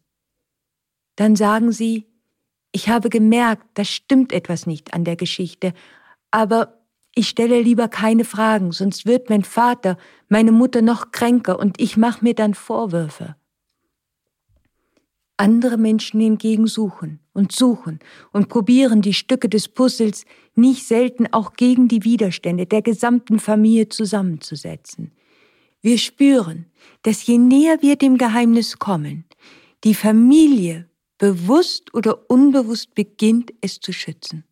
Dann 1.14 1.36
sagen 1.36 1.72
sie, 1.72 2.06
ich 2.72 2.88
habe 2.88 3.08
gemerkt, 3.08 3.66
da 3.74 3.84
stimmt 3.84 4.32
etwas 4.32 4.66
nicht 4.66 4.92
an 4.92 5.04
der 5.04 5.16
Geschichte, 5.16 5.72
aber 6.30 6.76
ich 7.14 7.28
stelle 7.28 7.62
lieber 7.62 7.88
keine 7.88 8.24
Fragen, 8.24 8.72
sonst 8.72 9.06
wird 9.06 9.30
mein 9.30 9.44
Vater, 9.44 9.96
meine 10.28 10.52
Mutter 10.52 10.82
noch 10.82 11.12
kränker 11.12 11.58
und 11.58 11.80
ich 11.80 11.96
mache 11.96 12.22
mir 12.22 12.34
dann 12.34 12.52
Vorwürfe. 12.52 13.36
Andere 15.38 15.78
Menschen 15.78 16.20
hingegen 16.20 16.66
suchen 16.66 17.20
und 17.32 17.52
suchen 17.52 18.00
und 18.32 18.48
probieren 18.48 19.00
die 19.00 19.14
Stücke 19.14 19.48
des 19.48 19.68
Puzzles 19.68 20.24
nicht 20.56 20.86
selten 20.86 21.26
auch 21.32 21.54
gegen 21.54 21.88
die 21.88 22.04
Widerstände 22.04 22.66
der 22.66 22.82
gesamten 22.82 23.38
Familie 23.38 23.88
zusammenzusetzen. 23.88 25.12
Wir 25.82 25.98
spüren, 25.98 26.66
dass 27.02 27.26
je 27.26 27.38
näher 27.38 27.80
wir 27.82 27.96
dem 27.96 28.18
Geheimnis 28.18 28.78
kommen, 28.78 29.24
die 29.84 29.94
Familie 29.94 30.88
bewusst 31.18 31.94
oder 31.94 32.30
unbewusst 32.30 32.94
beginnt, 32.94 33.52
es 33.60 33.80
zu 33.80 33.92
schützen. 33.92 34.44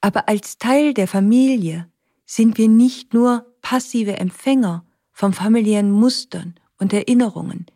Aber 0.00 0.28
als 0.28 0.58
Teil 0.58 0.94
der 0.94 1.08
Familie 1.08 1.90
sind 2.24 2.58
wir 2.58 2.68
nicht 2.68 3.14
nur 3.14 3.46
passive 3.62 4.16
Empfänger 4.16 4.84
von 5.12 5.32
familiären 5.32 5.90
Mustern 5.90 6.54
und 6.78 6.92
Erinnerungen. 6.92 7.66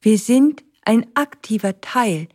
Wir 0.00 0.18
sind 0.18 0.64
ein 0.82 1.06
aktiver 1.14 1.80
Teil, 1.80 2.28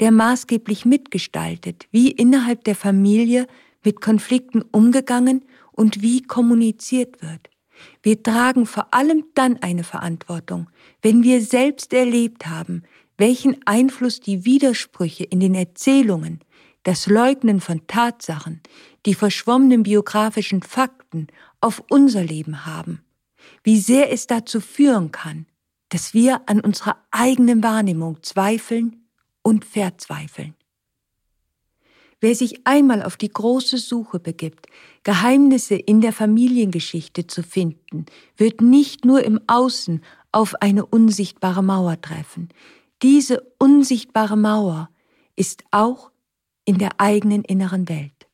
der 0.00 0.10
maßgeblich 0.10 0.84
mitgestaltet, 0.84 1.86
wie 1.90 2.10
innerhalb 2.10 2.64
der 2.64 2.74
Familie 2.74 3.46
mit 3.84 4.00
Konflikten 4.00 4.62
umgegangen 4.62 5.44
und 5.72 6.02
wie 6.02 6.22
kommuniziert 6.22 7.22
wird. 7.22 7.50
Wir 8.02 8.22
tragen 8.22 8.66
vor 8.66 8.92
allem 8.92 9.24
dann 9.34 9.58
eine 9.62 9.84
Verantwortung, 9.84 10.68
wenn 11.02 11.22
wir 11.22 11.40
selbst 11.40 11.92
erlebt 11.92 12.46
haben, 12.46 12.82
welchen 13.16 13.56
Einfluss 13.66 14.20
die 14.20 14.44
Widersprüche 14.44 15.24
in 15.24 15.40
den 15.40 15.54
Erzählungen, 15.54 16.40
das 16.82 17.06
Leugnen 17.06 17.60
von 17.60 17.86
Tatsachen, 17.86 18.60
die 19.06 19.14
verschwommenen 19.14 19.82
biografischen 19.82 20.62
Fakten 20.62 21.26
auf 21.60 21.82
unser 21.90 22.24
Leben 22.24 22.64
haben, 22.64 23.02
wie 23.62 23.78
sehr 23.78 24.10
es 24.12 24.26
dazu 24.26 24.60
führen 24.60 25.12
kann, 25.12 25.46
dass 25.90 26.14
wir 26.14 26.42
an 26.46 26.60
unserer 26.60 26.96
eigenen 27.10 27.62
Wahrnehmung 27.62 28.22
zweifeln 28.22 28.99
und 29.42 29.64
verzweifeln. 29.64 30.54
Wer 32.20 32.34
sich 32.34 32.66
einmal 32.66 33.02
auf 33.02 33.16
die 33.16 33.30
große 33.30 33.78
Suche 33.78 34.20
begibt, 34.20 34.66
Geheimnisse 35.04 35.74
in 35.76 36.02
der 36.02 36.12
Familiengeschichte 36.12 37.26
zu 37.26 37.42
finden, 37.42 38.04
wird 38.36 38.60
nicht 38.60 39.06
nur 39.06 39.24
im 39.24 39.40
Außen 39.46 40.02
auf 40.30 40.54
eine 40.60 40.84
unsichtbare 40.84 41.62
Mauer 41.62 42.00
treffen. 42.00 42.50
Diese 43.02 43.40
unsichtbare 43.58 44.36
Mauer 44.36 44.90
ist 45.34 45.64
auch 45.70 46.10
in 46.66 46.76
der 46.76 47.00
eigenen 47.00 47.42
inneren 47.42 47.88
Welt. 47.88 48.28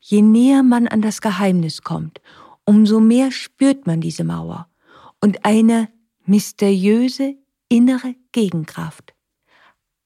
Je 0.00 0.20
näher 0.20 0.62
man 0.62 0.86
an 0.86 1.00
das 1.00 1.22
Geheimnis 1.22 1.82
kommt, 1.82 2.20
umso 2.64 3.00
mehr 3.00 3.30
spürt 3.32 3.86
man 3.86 4.02
diese 4.02 4.24
Mauer 4.24 4.68
und 5.20 5.46
eine 5.46 5.88
mysteriöse 6.26 7.36
innere 7.68 8.14
Gegenkraft. 8.32 9.14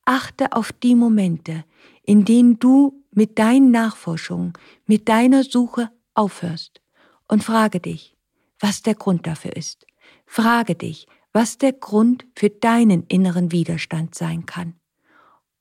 Achte 0.07 0.53
auf 0.53 0.73
die 0.73 0.95
Momente, 0.95 1.65
in 2.03 2.25
denen 2.25 2.59
du 2.59 3.05
mit 3.11 3.39
deinen 3.39 3.71
Nachforschungen, 3.71 4.55
mit 4.87 5.09
deiner 5.09 5.45
Suche 5.45 5.91
aufhörst 6.15 6.81
und 7.29 7.45
frage 7.45 7.81
dich, 7.81 8.17
was 8.59 8.83
der 8.83 8.95
Grund 8.95 9.27
dafür 9.27 9.55
ist. 9.57 9.87
Frage 10.25 10.75
dich, 10.75 11.07
was 11.33 11.59
der 11.59 11.73
Grund 11.73 12.25
für 12.35 12.49
deinen 12.49 13.05
inneren 13.09 13.53
Widerstand 13.53 14.15
sein 14.15 14.47
kann. 14.47 14.75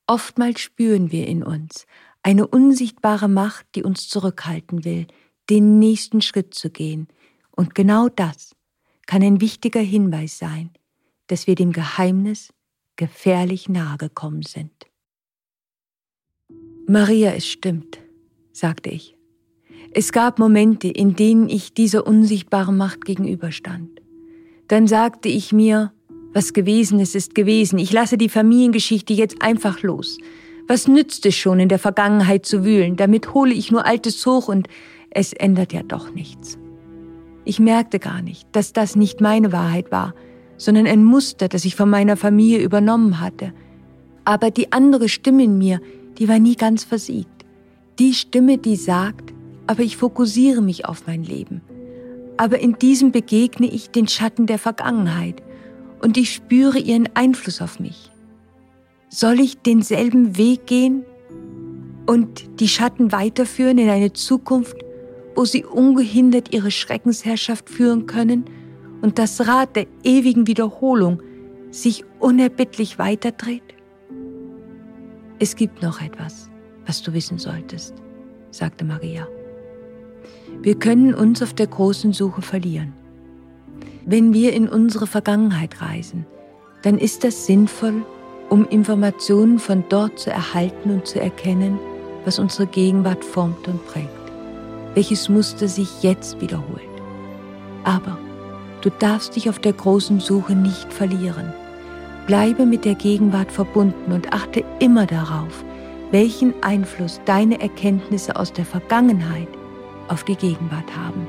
Oftmals 0.07 0.61
spüren 0.61 1.11
wir 1.11 1.27
in 1.27 1.43
uns 1.43 1.85
eine 2.23 2.47
unsichtbare 2.47 3.27
Macht, 3.27 3.67
die 3.75 3.83
uns 3.83 4.07
zurückhalten 4.07 4.85
will, 4.85 5.07
den 5.49 5.79
nächsten 5.79 6.21
Schritt 6.21 6.53
zu 6.53 6.69
gehen. 6.69 7.07
Und 7.51 7.75
genau 7.75 8.09
das 8.09 8.55
kann 9.05 9.21
ein 9.21 9.41
wichtiger 9.41 9.81
Hinweis 9.81 10.37
sein, 10.37 10.71
dass 11.27 11.47
wir 11.47 11.55
dem 11.55 11.71
Geheimnis 11.71 12.53
gefährlich 12.95 13.69
nahe 13.69 13.97
gekommen 13.97 14.43
sind. 14.43 14.71
Maria, 16.87 17.33
es 17.33 17.47
stimmt, 17.47 17.99
sagte 18.51 18.89
ich. 18.89 19.15
Es 19.91 20.11
gab 20.11 20.39
Momente, 20.39 20.87
in 20.87 21.15
denen 21.15 21.49
ich 21.49 21.73
dieser 21.73 22.05
unsichtbaren 22.05 22.77
Macht 22.77 23.05
gegenüberstand. 23.05 24.01
Dann 24.67 24.87
sagte 24.87 25.29
ich 25.29 25.51
mir, 25.51 25.93
was 26.33 26.53
gewesen 26.53 26.99
ist, 26.99 27.15
ist 27.15 27.33
gewesen. 27.33 27.79
Ich 27.79 27.93
lasse 27.93 28.17
die 28.17 28.29
Familiengeschichte 28.29 29.13
jetzt 29.13 29.41
einfach 29.41 29.81
los. 29.83 30.17
Was 30.67 30.87
nützt 30.87 31.25
es 31.25 31.35
schon, 31.35 31.59
in 31.59 31.69
der 31.69 31.79
Vergangenheit 31.79 32.45
zu 32.45 32.65
wühlen? 32.65 32.97
Damit 32.97 33.33
hole 33.33 33.53
ich 33.53 33.71
nur 33.71 33.85
Altes 33.85 34.25
hoch 34.25 34.47
und 34.47 34.67
es 35.11 35.31
ändert 35.31 35.71
ja 35.71 35.81
doch 35.81 36.13
nichts. 36.13 36.57
Ich 37.45 37.59
merkte 37.59 37.99
gar 37.99 38.21
nicht, 38.21 38.47
dass 38.51 38.73
das 38.73 38.95
nicht 38.95 39.21
meine 39.21 39.51
Wahrheit 39.51 39.91
war, 39.91 40.13
sondern 40.57 40.87
ein 40.87 41.03
Muster, 41.03 41.47
das 41.47 41.65
ich 41.65 41.75
von 41.75 41.89
meiner 41.89 42.17
Familie 42.17 42.59
übernommen 42.59 43.19
hatte. 43.19 43.53
Aber 44.23 44.51
die 44.51 44.71
andere 44.71 45.09
Stimme 45.09 45.43
in 45.43 45.57
mir, 45.57 45.79
die 46.17 46.27
war 46.27 46.39
nie 46.39 46.55
ganz 46.55 46.83
versiegt. 46.83 47.45
Die 47.99 48.13
Stimme, 48.13 48.57
die 48.57 48.75
sagt, 48.75 49.33
aber 49.67 49.81
ich 49.81 49.97
fokussiere 49.97 50.61
mich 50.61 50.85
auf 50.85 51.07
mein 51.07 51.23
Leben. 51.23 51.61
Aber 52.37 52.59
in 52.59 52.73
diesem 52.73 53.11
begegne 53.11 53.67
ich 53.67 53.91
den 53.91 54.07
Schatten 54.07 54.45
der 54.45 54.59
Vergangenheit 54.59 55.41
und 56.01 56.17
ich 56.17 56.33
spüre 56.33 56.79
ihren 56.79 57.09
Einfluss 57.13 57.61
auf 57.61 57.79
mich. 57.79 58.11
Soll 59.09 59.39
ich 59.39 59.57
denselben 59.59 60.37
Weg 60.37 60.65
gehen 60.65 61.03
und 62.05 62.59
die 62.59 62.67
Schatten 62.67 63.11
weiterführen 63.11 63.77
in 63.77 63.89
eine 63.89 64.13
Zukunft, 64.13 64.75
wo 65.35 65.45
sie 65.45 65.63
ungehindert 65.63 66.53
ihre 66.53 66.71
Schreckensherrschaft 66.71 67.69
führen 67.69 68.05
können 68.05 68.45
und 69.05 69.19
das 69.19 69.47
Rad 69.47 69.75
der 69.75 69.85
ewigen 70.03 70.47
Wiederholung 70.47 71.21
sich 71.69 72.03
unerbittlich 72.19 72.97
weiterdreht? 72.97 73.75
Es 75.37 75.55
gibt 75.55 75.83
noch 75.83 76.01
etwas, 76.01 76.49
was 76.87 77.03
du 77.03 77.13
wissen 77.13 77.37
solltest, 77.37 77.93
sagte 78.49 78.83
Maria. 78.83 79.27
Wir 80.63 80.73
können 80.73 81.13
uns 81.13 81.43
auf 81.43 81.53
der 81.53 81.67
großen 81.67 82.13
Suche 82.13 82.41
verlieren. 82.41 82.93
Wenn 84.07 84.33
wir 84.33 84.53
in 84.53 84.67
unsere 84.67 85.05
Vergangenheit 85.05 85.83
reisen, 85.83 86.25
dann 86.81 86.97
ist 86.97 87.23
das 87.23 87.45
sinnvoll, 87.45 88.03
um 88.49 88.67
Informationen 88.69 89.59
von 89.59 89.83
dort 89.87 90.17
zu 90.17 90.31
erhalten 90.31 90.89
und 90.89 91.05
zu 91.05 91.21
erkennen, 91.21 91.77
was 92.25 92.39
unsere 92.39 92.65
Gegenwart 92.65 93.23
formt 93.23 93.67
und 93.67 93.85
prägt, 93.85 94.09
welches 94.95 95.29
Muster 95.29 95.67
sich 95.67 96.01
jetzt 96.01 96.41
wiederholt. 96.41 96.81
Aber 97.83 98.17
du 98.85 98.91
darfst 98.91 99.35
dich 99.35 99.49
auf 99.49 99.57
der 99.57 99.73
großen 99.73 100.19
Suche 100.19 100.55
nicht 100.55 100.93
verlieren. 100.93 101.51
Bleibe 102.27 102.67
mit 102.67 102.85
der 102.85 102.93
Gegenwart 102.93 103.51
verbunden 103.51 104.11
und 104.11 104.31
achte 104.31 104.63
immer 104.79 105.07
darauf, 105.07 105.65
welchen 106.11 106.53
Einfluss 106.63 107.19
deine 107.25 107.59
Erkenntnisse 107.59 108.35
aus 108.35 108.53
der 108.53 108.65
Vergangenheit 108.65 109.47
auf 110.07 110.23
die 110.23 110.35
Gegenwart 110.35 110.95
haben. 110.95 111.25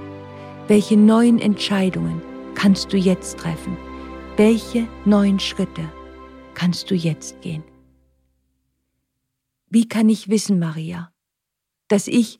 Welche 0.68 0.98
neuen 0.98 1.38
Entscheidungen 1.38 2.20
kannst 2.54 2.92
du 2.92 2.98
jetzt 2.98 3.38
treffen? 3.38 3.78
Welche 4.36 4.86
neuen 5.06 5.40
Schritte 5.40 5.90
kannst 6.52 6.90
du 6.90 6.94
jetzt 6.94 7.40
gehen? 7.40 7.64
Wie 9.70 9.88
kann 9.88 10.10
ich 10.10 10.28
wissen, 10.28 10.58
Maria, 10.58 11.10
dass 11.88 12.06
ich 12.06 12.38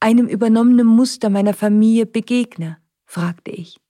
einem 0.00 0.26
übernommenen 0.26 0.86
Muster 0.86 1.28
meiner 1.28 1.52
Familie 1.52 2.06
begegne? 2.06 2.78
fragte 3.04 3.50
ich. 3.50 3.83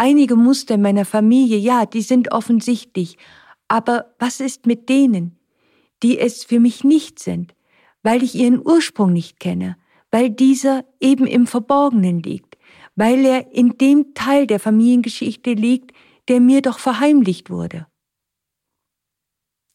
Einige 0.00 0.36
Muster 0.36 0.76
in 0.76 0.82
meiner 0.82 1.04
Familie, 1.04 1.58
ja, 1.58 1.84
die 1.84 2.02
sind 2.02 2.30
offensichtlich, 2.30 3.18
aber 3.66 4.14
was 4.20 4.38
ist 4.38 4.64
mit 4.64 4.88
denen, 4.88 5.36
die 6.04 6.20
es 6.20 6.44
für 6.44 6.60
mich 6.60 6.84
nicht 6.84 7.18
sind, 7.18 7.52
weil 8.04 8.22
ich 8.22 8.36
ihren 8.36 8.64
Ursprung 8.64 9.12
nicht 9.12 9.40
kenne, 9.40 9.76
weil 10.12 10.30
dieser 10.30 10.84
eben 11.00 11.26
im 11.26 11.48
Verborgenen 11.48 12.22
liegt, 12.22 12.56
weil 12.94 13.24
er 13.24 13.52
in 13.52 13.76
dem 13.76 14.14
Teil 14.14 14.46
der 14.46 14.60
Familiengeschichte 14.60 15.54
liegt, 15.54 15.90
der 16.28 16.40
mir 16.40 16.62
doch 16.62 16.78
verheimlicht 16.78 17.50
wurde. 17.50 17.88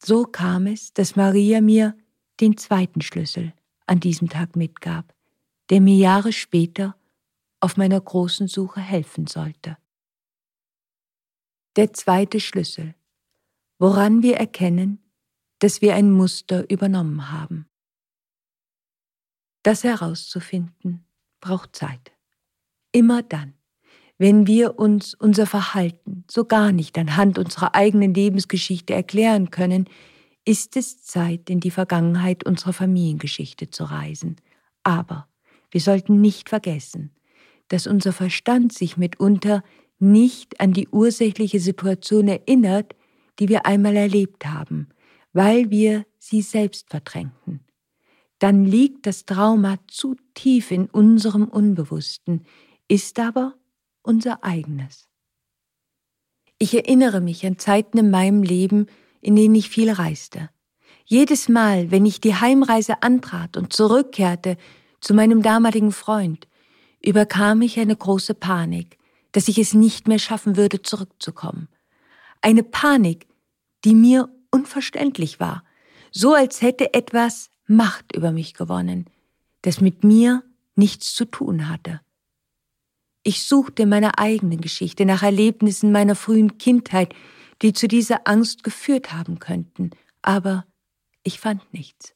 So 0.02 0.24
kam 0.24 0.68
es, 0.68 0.94
dass 0.94 1.18
Maria 1.18 1.60
mir 1.60 1.98
den 2.40 2.56
zweiten 2.56 3.02
Schlüssel 3.02 3.52
an 3.88 4.00
diesem 4.00 4.30
Tag 4.30 4.56
mitgab, 4.56 5.14
der 5.70 5.82
mir 5.82 5.98
Jahre 5.98 6.32
später 6.32 6.96
auf 7.60 7.76
meiner 7.76 8.00
großen 8.00 8.48
Suche 8.48 8.80
helfen 8.80 9.28
sollte. 9.28 9.76
Der 11.76 11.92
zweite 11.94 12.40
Schlüssel, 12.40 12.94
woran 13.80 14.22
wir 14.22 14.38
erkennen, 14.38 15.00
dass 15.60 15.82
wir 15.82 15.96
ein 15.96 16.12
Muster 16.12 16.70
übernommen 16.70 17.32
haben. 17.32 17.68
Das 19.64 19.84
herauszufinden 19.84 21.06
braucht 21.40 21.76
Zeit. 21.76 22.12
Immer 22.92 23.24
dann, 23.24 23.54
wenn 24.20 24.46
wir 24.46 24.78
uns 24.78 25.16
unser 25.16 25.48
Verhalten 25.48 26.26
so 26.30 26.46
gar 26.46 26.72
nicht 26.72 26.98
anhand 26.98 27.40
unserer 27.40 27.74
eigenen 27.74 28.14
Lebensgeschichte 28.14 28.94
erklären 28.94 29.50
können, 29.50 29.90
ist 30.46 30.78
es 30.78 31.04
Zeit, 31.04 31.50
in 31.50 31.60
die 31.60 31.72
Vergangenheit 31.72 32.46
unserer 32.46 32.74
Familiengeschichte 32.74 33.70
zu 33.70 33.86
reisen. 33.86 34.36
Aber 34.84 35.28
wir 35.72 35.82
sollten 35.82 36.22
nicht 36.22 36.50
vergessen, 36.50 37.16
dass 37.70 37.88
unser 37.88 38.14
Verstand 38.14 38.74
sich 38.74 38.98
mitunter 38.98 39.64
nicht 40.04 40.60
an 40.60 40.74
die 40.74 40.88
ursächliche 40.90 41.60
Situation 41.60 42.28
erinnert, 42.28 42.96
die 43.40 43.50
wir 43.50 43.66
einmal 43.66 43.96
erlebt 43.96 44.46
haben, 44.46 44.90
weil 45.34 45.72
wir 45.72 46.06
sie 46.20 46.42
selbst 46.42 46.90
verdrängten 46.90 47.64
dann 48.44 48.66
liegt 48.66 49.06
das 49.06 49.24
Trauma 49.24 49.78
zu 49.88 50.18
tief 50.34 50.72
in 50.72 50.88
unserem 50.88 51.46
Unbewussten, 51.46 52.46
ist 52.90 53.18
aber 53.18 53.54
unser 54.02 54.44
eigenes. 54.44 55.08
Ich 56.60 56.74
erinnere 56.76 57.22
mich 57.22 57.46
an 57.46 57.58
Zeiten 57.58 57.98
in 58.00 58.12
meinem 58.12 58.44
Leben, 58.44 58.88
in 59.22 59.38
denen 59.38 59.56
ich 59.56 59.70
viel 59.70 59.90
reiste. 59.90 60.50
Jedes 61.06 61.48
Mal, 61.48 61.90
wenn 61.90 62.06
ich 62.06 62.20
die 62.20 62.36
Heimreise 62.36 63.02
antrat 63.02 63.56
und 63.56 63.72
zurückkehrte 63.72 64.58
zu 65.00 65.14
meinem 65.14 65.42
damaligen 65.42 65.94
Freund, 65.94 66.50
überkam 67.02 67.62
ich 67.62 67.80
eine 67.80 67.96
große 67.96 68.34
Panik, 68.34 68.98
dass 69.34 69.50
ich 69.50 69.58
es 69.58 69.74
nicht 69.74 70.08
mehr 70.08 70.20
schaffen 70.20 70.56
würde, 70.56 70.82
zurückzukommen. 70.82 71.68
Eine 72.42 72.64
Panik, 72.64 73.28
die 73.84 73.96
mir 73.96 74.30
unverständlich 74.52 75.40
war, 75.40 75.64
so 76.12 76.34
als 76.34 76.62
hätte 76.62 76.94
etwas 76.94 77.50
Macht 77.66 78.16
über 78.16 78.32
mich 78.32 78.54
gewonnen, 78.54 79.10
das 79.62 79.82
mit 79.82 80.04
mir 80.04 80.44
nichts 80.76 81.14
zu 81.14 81.26
tun 81.26 81.70
hatte. 81.70 82.02
Ich 83.24 83.44
suchte 83.44 83.84
in 83.84 83.90
meiner 83.90 84.20
eigenen 84.20 84.62
Geschichte 84.62 85.06
nach 85.06 85.24
Erlebnissen 85.24 85.92
meiner 85.92 86.16
frühen 86.16 86.58
Kindheit, 86.58 87.16
die 87.62 87.74
zu 87.74 87.88
dieser 87.88 88.28
Angst 88.28 88.64
geführt 88.64 89.14
haben 89.14 89.40
könnten, 89.40 89.92
aber 90.22 90.66
ich 91.24 91.40
fand 91.40 91.74
nichts. 91.74 92.14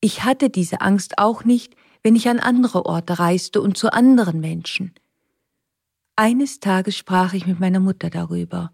Ich 0.00 0.24
hatte 0.24 0.50
diese 0.50 0.80
Angst 0.80 1.18
auch 1.18 1.44
nicht, 1.44 1.76
wenn 2.02 2.16
ich 2.16 2.28
an 2.28 2.40
andere 2.40 2.84
Orte 2.86 3.20
reiste 3.20 3.60
und 3.60 3.78
zu 3.78 3.92
anderen 3.92 4.40
Menschen. 4.40 4.92
Eines 6.16 6.60
Tages 6.60 6.96
sprach 6.96 7.32
ich 7.32 7.46
mit 7.46 7.58
meiner 7.58 7.80
Mutter 7.80 8.10
darüber 8.10 8.72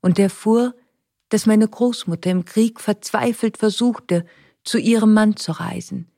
und 0.00 0.18
erfuhr, 0.18 0.74
dass 1.28 1.46
meine 1.46 1.68
Großmutter 1.68 2.30
im 2.30 2.44
Krieg 2.44 2.80
verzweifelt 2.80 3.56
versuchte, 3.56 4.26
zu 4.64 4.78
ihrem 4.78 5.14
Mann 5.14 5.36
zu 5.36 5.52
reisen. 5.52 6.08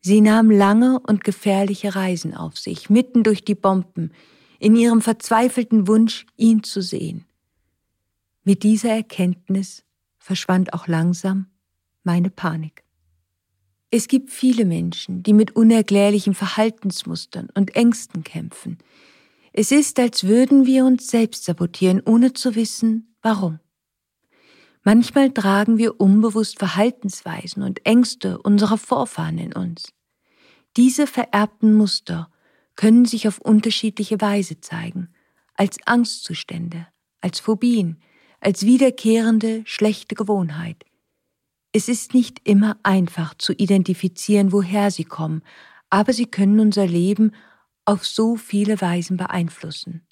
Sie 0.00 0.20
nahm 0.20 0.50
lange 0.50 1.00
und 1.00 1.24
gefährliche 1.24 1.94
Reisen 1.94 2.34
auf 2.34 2.58
sich, 2.58 2.90
mitten 2.90 3.22
durch 3.22 3.44
die 3.44 3.54
Bomben, 3.54 4.12
in 4.58 4.76
ihrem 4.76 5.00
verzweifelten 5.00 5.88
Wunsch, 5.88 6.26
ihn 6.36 6.62
zu 6.62 6.82
sehen. 6.82 7.24
Mit 8.44 8.62
dieser 8.62 8.90
Erkenntnis 8.90 9.82
verschwand 10.18 10.74
auch 10.74 10.86
langsam 10.86 11.46
meine 12.02 12.28
Panik. 12.28 12.84
Es 13.90 14.08
gibt 14.08 14.30
viele 14.30 14.66
Menschen, 14.66 15.22
die 15.22 15.32
mit 15.32 15.56
unerklärlichen 15.56 16.34
Verhaltensmustern 16.34 17.48
und 17.54 17.74
Ängsten 17.74 18.24
kämpfen. 18.24 18.78
Es 19.56 19.70
ist, 19.70 20.00
als 20.00 20.24
würden 20.24 20.66
wir 20.66 20.84
uns 20.84 21.06
selbst 21.06 21.44
sabotieren, 21.44 22.02
ohne 22.04 22.32
zu 22.32 22.56
wissen, 22.56 23.14
warum. 23.22 23.60
Manchmal 24.82 25.30
tragen 25.30 25.78
wir 25.78 26.00
unbewusst 26.00 26.58
Verhaltensweisen 26.58 27.62
und 27.62 27.86
Ängste 27.86 28.42
unserer 28.42 28.78
Vorfahren 28.78 29.38
in 29.38 29.52
uns. 29.52 29.92
Diese 30.76 31.06
vererbten 31.06 31.72
Muster 31.72 32.32
können 32.74 33.04
sich 33.04 33.28
auf 33.28 33.38
unterschiedliche 33.38 34.20
Weise 34.20 34.60
zeigen, 34.60 35.14
als 35.54 35.78
Angstzustände, 35.86 36.88
als 37.20 37.38
Phobien, 37.38 38.02
als 38.40 38.66
wiederkehrende 38.66 39.62
schlechte 39.66 40.16
Gewohnheit. 40.16 40.84
Es 41.70 41.88
ist 41.88 42.12
nicht 42.12 42.40
immer 42.42 42.76
einfach 42.82 43.34
zu 43.38 43.52
identifizieren, 43.52 44.50
woher 44.50 44.90
sie 44.90 45.04
kommen, 45.04 45.42
aber 45.90 46.12
sie 46.12 46.26
können 46.26 46.58
unser 46.58 46.88
Leben 46.88 47.30
auf 47.84 48.06
so 48.06 48.36
viele 48.36 48.80
Weisen 48.80 49.16
beeinflussen. 49.16 50.06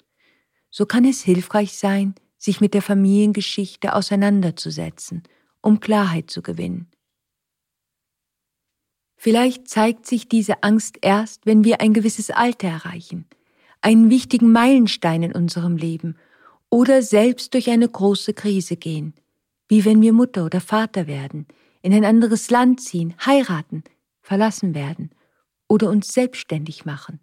so 0.69 0.85
kann 0.87 1.05
es 1.05 1.21
hilfreich 1.21 1.77
sein, 1.77 2.15
sich 2.37 2.59
mit 2.59 2.73
der 2.73 2.81
Familiengeschichte 2.81 3.93
auseinanderzusetzen, 3.93 5.23
um 5.61 5.79
Klarheit 5.79 6.31
zu 6.31 6.41
gewinnen. 6.41 6.89
Vielleicht 9.15 9.69
zeigt 9.69 10.05
sich 10.05 10.27
diese 10.27 10.63
Angst 10.63 10.97
erst, 11.01 11.45
wenn 11.45 11.63
wir 11.63 11.79
ein 11.79 11.93
gewisses 11.93 12.31
Alter 12.31 12.67
erreichen, 12.67 13.25
einen 13.81 14.09
wichtigen 14.09 14.51
Meilenstein 14.51 15.23
in 15.23 15.31
unserem 15.33 15.77
Leben 15.77 16.17
oder 16.69 17.01
selbst 17.01 17.53
durch 17.53 17.69
eine 17.69 17.87
große 17.87 18.33
Krise 18.33 18.75
gehen, 18.75 19.13
wie 19.69 19.85
wenn 19.85 20.01
wir 20.01 20.11
Mutter 20.11 20.43
oder 20.43 20.59
Vater 20.59 21.07
werden, 21.07 21.47
in 21.81 21.93
ein 21.93 22.03
anderes 22.03 22.49
Land 22.49 22.81
ziehen, 22.81 23.13
heiraten, 23.25 23.83
verlassen 24.21 24.73
werden 24.73 25.11
oder 25.69 25.89
uns 25.89 26.11
selbstständig 26.13 26.83
machen. 26.83 27.19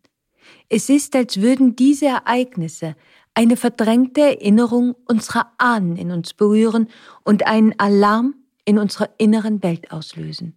Es 0.69 0.89
ist, 0.89 1.17
als 1.17 1.41
würden 1.41 1.77
diese 1.77 2.07
Ereignisse 2.07 2.97
eine 3.35 3.57
verdrängte 3.57 4.21
Erinnerung 4.21 4.95
unserer 5.07 5.53
Ahnen 5.59 5.97
in 5.97 6.11
uns 6.11 6.35
berühren 6.35 6.89
und 7.25 7.47
einen 7.47 7.79
Alarm 7.79 8.35
in 8.65 8.79
unserer 8.79 9.11
inneren 9.19 9.63
Welt 9.63 9.93
auslösen. 9.93 10.57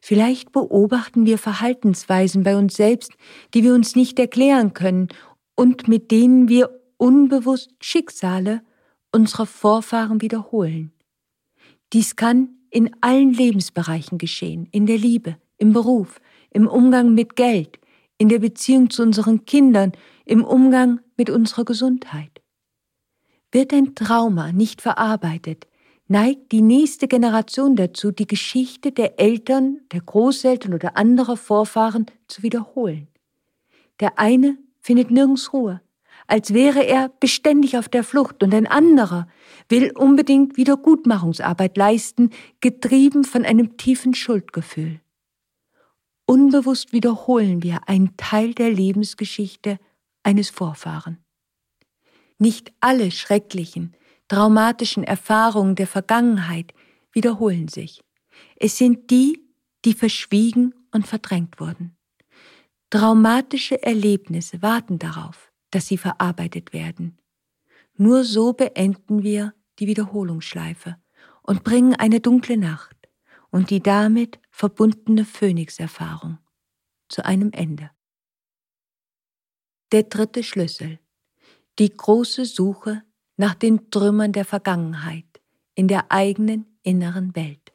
Vielleicht 0.00 0.52
beobachten 0.52 1.26
wir 1.26 1.38
Verhaltensweisen 1.38 2.42
bei 2.42 2.56
uns 2.56 2.76
selbst, 2.76 3.12
die 3.54 3.62
wir 3.62 3.74
uns 3.74 3.96
nicht 3.96 4.18
erklären 4.18 4.72
können 4.72 5.08
und 5.54 5.88
mit 5.88 6.10
denen 6.10 6.48
wir 6.48 6.70
unbewusst 6.96 7.70
Schicksale 7.80 8.62
unserer 9.12 9.46
Vorfahren 9.46 10.22
wiederholen. 10.22 10.92
Dies 11.92 12.16
kann 12.16 12.50
in 12.70 12.90
allen 13.00 13.32
Lebensbereichen 13.32 14.18
geschehen, 14.18 14.68
in 14.70 14.86
der 14.86 14.98
Liebe, 14.98 15.36
im 15.58 15.72
Beruf, 15.72 16.20
im 16.50 16.66
Umgang 16.66 17.14
mit 17.14 17.36
Geld, 17.36 17.78
in 18.18 18.28
der 18.28 18.38
Beziehung 18.38 18.90
zu 18.90 19.02
unseren 19.02 19.44
Kindern, 19.44 19.92
im 20.24 20.44
Umgang 20.44 21.00
mit 21.16 21.30
unserer 21.30 21.64
Gesundheit. 21.64 22.42
Wird 23.52 23.72
ein 23.72 23.94
Trauma 23.94 24.52
nicht 24.52 24.82
verarbeitet, 24.82 25.66
neigt 26.08 26.52
die 26.52 26.62
nächste 26.62 27.08
Generation 27.08 27.76
dazu, 27.76 28.10
die 28.10 28.26
Geschichte 28.26 28.92
der 28.92 29.18
Eltern, 29.18 29.80
der 29.92 30.00
Großeltern 30.00 30.74
oder 30.74 30.96
anderer 30.96 31.36
Vorfahren 31.36 32.06
zu 32.28 32.42
wiederholen. 32.42 33.08
Der 34.00 34.18
eine 34.18 34.58
findet 34.80 35.10
nirgends 35.10 35.52
Ruhe, 35.52 35.80
als 36.26 36.52
wäre 36.52 36.84
er 36.84 37.10
beständig 37.20 37.78
auf 37.78 37.88
der 37.88 38.04
Flucht, 38.04 38.42
und 38.42 38.54
ein 38.54 38.66
anderer 38.66 39.28
will 39.68 39.92
unbedingt 39.92 40.56
Wiedergutmachungsarbeit 40.56 41.76
leisten, 41.76 42.30
getrieben 42.60 43.24
von 43.24 43.44
einem 43.44 43.76
tiefen 43.76 44.14
Schuldgefühl. 44.14 45.00
Unbewusst 46.26 46.92
wiederholen 46.92 47.62
wir 47.62 47.88
einen 47.88 48.16
Teil 48.16 48.52
der 48.52 48.70
Lebensgeschichte 48.70 49.78
eines 50.24 50.50
Vorfahren. 50.50 51.24
Nicht 52.38 52.72
alle 52.80 53.12
schrecklichen, 53.12 53.96
traumatischen 54.28 55.04
Erfahrungen 55.04 55.76
der 55.76 55.86
Vergangenheit 55.86 56.74
wiederholen 57.12 57.68
sich. 57.68 58.02
Es 58.56 58.76
sind 58.76 59.10
die, 59.10 59.40
die 59.84 59.94
verschwiegen 59.94 60.74
und 60.90 61.06
verdrängt 61.06 61.60
wurden. 61.60 61.96
Traumatische 62.90 63.82
Erlebnisse 63.82 64.62
warten 64.62 64.98
darauf, 64.98 65.52
dass 65.70 65.86
sie 65.86 65.96
verarbeitet 65.96 66.72
werden. 66.72 67.18
Nur 67.96 68.24
so 68.24 68.52
beenden 68.52 69.22
wir 69.22 69.54
die 69.78 69.86
Wiederholungsschleife 69.86 70.96
und 71.42 71.64
bringen 71.64 71.94
eine 71.94 72.20
dunkle 72.20 72.56
Nacht 72.56 72.96
und 73.50 73.70
die 73.70 73.80
damit 73.80 74.40
verbundene 74.56 75.26
Phönixerfahrung 75.26 76.38
zu 77.10 77.26
einem 77.26 77.52
Ende. 77.52 77.90
Der 79.92 80.04
dritte 80.04 80.42
Schlüssel. 80.42 80.98
Die 81.78 81.94
große 81.94 82.46
Suche 82.46 83.02
nach 83.36 83.54
den 83.54 83.90
Trümmern 83.90 84.32
der 84.32 84.46
Vergangenheit 84.46 85.26
in 85.74 85.88
der 85.88 86.10
eigenen 86.10 86.78
inneren 86.82 87.36
Welt. 87.36 87.74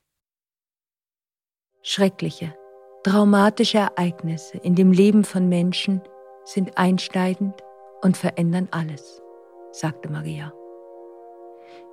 Schreckliche, 1.84 2.56
traumatische 3.04 3.78
Ereignisse 3.78 4.58
in 4.58 4.74
dem 4.74 4.92
Leben 4.92 5.24
von 5.24 5.48
Menschen 5.48 6.02
sind 6.46 6.80
einschneidend 6.80 7.62
und 8.02 8.18
verändern 8.18 8.68
alles, 8.72 9.22
sagte 9.72 10.10
Maria. 10.10 10.52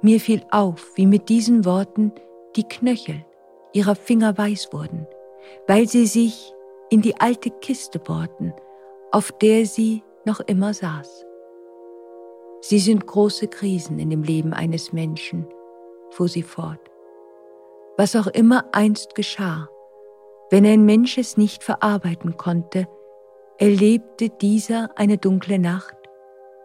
Mir 0.00 0.18
fiel 0.18 0.46
auf, 0.50 0.96
wie 0.96 1.04
mit 1.04 1.28
diesen 1.28 1.66
Worten 1.66 2.10
die 2.56 2.66
Knöchel 2.66 3.27
ihrer 3.72 3.94
Finger 3.94 4.36
weiß 4.36 4.72
wurden, 4.72 5.06
weil 5.66 5.88
sie 5.88 6.06
sich 6.06 6.52
in 6.90 7.02
die 7.02 7.20
alte 7.20 7.50
Kiste 7.50 7.98
bohrten, 7.98 8.54
auf 9.12 9.32
der 9.32 9.66
sie 9.66 10.02
noch 10.24 10.40
immer 10.40 10.74
saß. 10.74 11.24
Sie 12.60 12.78
sind 12.78 13.06
große 13.06 13.48
Krisen 13.48 13.98
in 13.98 14.10
dem 14.10 14.22
Leben 14.22 14.52
eines 14.52 14.92
Menschen, 14.92 15.46
fuhr 16.10 16.28
sie 16.28 16.42
fort. 16.42 16.80
Was 17.96 18.16
auch 18.16 18.26
immer 18.26 18.64
einst 18.72 19.14
geschah, 19.14 19.68
wenn 20.50 20.64
ein 20.64 20.84
Mensch 20.84 21.18
es 21.18 21.36
nicht 21.36 21.62
verarbeiten 21.62 22.36
konnte, 22.36 22.88
erlebte 23.58 24.30
dieser 24.30 24.90
eine 24.96 25.18
dunkle 25.18 25.58
Nacht, 25.58 25.96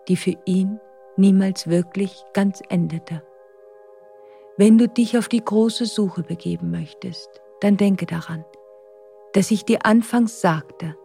die 0.08 0.16
für 0.16 0.36
ihn 0.45 0.80
niemals 1.18 1.68
wirklich 1.68 2.24
ganz 2.34 2.62
endete. 2.70 3.24
Wenn 4.56 4.78
du 4.78 4.88
dich 4.88 5.18
auf 5.18 5.30
die 5.30 5.43
große 5.43 5.88
Suche 5.88 6.22
begeben 6.22 6.70
möchtest, 6.70 7.41
dann 7.62 7.76
denke 7.76 8.06
daran, 8.06 8.45
dass 9.34 9.49
ich 9.49 9.66
dir 9.66 9.84
anfangs 9.84 10.41
sagte, 10.41 10.95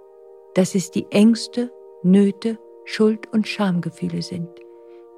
dass 0.52 0.74
es 0.74 0.90
die 0.90 1.06
Ängste, 1.10 1.72
Nöte, 2.02 2.58
Schuld 2.84 3.32
und 3.32 3.48
Schamgefühle 3.48 4.20
sind, 4.20 4.50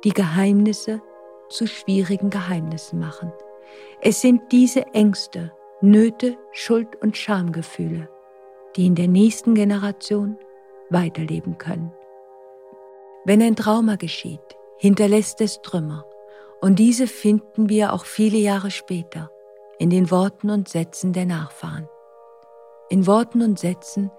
die 0.04 0.12
Geheimnisse 0.12 1.02
zu 1.48 1.66
schwierigen 1.66 2.30
Geheimnissen 2.30 3.00
machen. 3.00 3.32
Es 4.00 4.20
sind 4.20 4.42
diese 4.52 4.86
Ängste, 4.94 5.52
Nöte, 5.80 6.38
Schuld 6.52 7.02
und 7.02 7.16
Schamgefühle, 7.16 8.08
die 8.76 8.86
in 8.86 8.94
der 8.94 9.08
nächsten 9.08 9.56
Generation 9.56 10.38
weiterleben 10.88 11.58
können. 11.58 11.92
Wenn 13.24 13.42
ein 13.42 13.56
Trauma 13.56 13.96
geschieht, 13.96 14.40
hinterlässt 14.78 15.40
es 15.40 15.60
Trümmer, 15.62 16.04
und 16.60 16.78
diese 16.78 17.06
finden 17.06 17.68
wir 17.68 17.92
auch 17.92 18.04
viele 18.04 18.38
Jahre 18.38 18.70
später 18.70 19.30
in 19.78 19.90
den 19.90 20.10
Worten 20.10 20.50
und 20.50 20.68
Sätzen 20.68 21.12
der 21.12 21.26
Nachfahren. 21.26 21.88
In 22.90 23.06
Worten 23.06 23.42
und 23.42 23.58
Sätzen, 23.58 24.10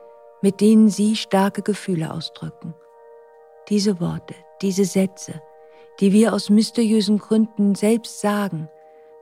mit 0.42 0.60
denen 0.60 0.90
sie 0.90 1.16
starke 1.16 1.62
Gefühle 1.62 2.12
ausdrücken. 2.12 2.74
Diese 3.70 4.00
Worte, 4.00 4.34
diese 4.62 4.86
Sätze, 4.86 5.42
die 6.00 6.12
wir 6.14 6.34
aus 6.34 6.50
mysteriösen 6.50 7.20
Gründen 7.20 7.76
selbst 7.76 8.22
sagen, 8.22 8.70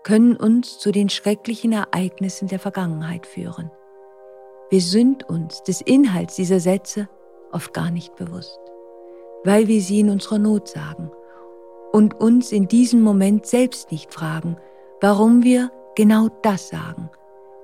können 0.04 0.38
uns 0.38 0.80
zu 0.80 0.92
den 0.92 1.10
schrecklichen 1.10 1.74
Ereignissen 1.74 2.48
der 2.48 2.60
Vergangenheit 2.60 3.26
führen. 3.26 3.70
Wir 4.70 4.82
sind 4.82 5.28
uns 5.28 5.62
des 5.64 5.82
Inhalts 5.82 6.36
dieser 6.36 6.62
Sätze 6.62 7.10
oft 7.52 7.74
gar 7.74 7.92
nicht 7.92 8.16
bewusst 8.16 8.60
weil 9.44 9.68
wir 9.68 9.82
sie 9.82 10.02
in 10.02 10.10
unserer 10.10 10.40
Not 10.40 10.68
sagen 10.68 11.12
und 11.92 12.20
uns 12.20 12.52
in 12.52 12.68
diesem 12.68 13.02
Moment 13.02 13.46
selbst 13.46 13.92
nicht 13.92 14.14
fragen, 14.14 14.58
warum 15.02 15.44
wir 15.44 15.72
genau 15.96 16.30
das 16.42 16.70
sagen, 16.70 17.10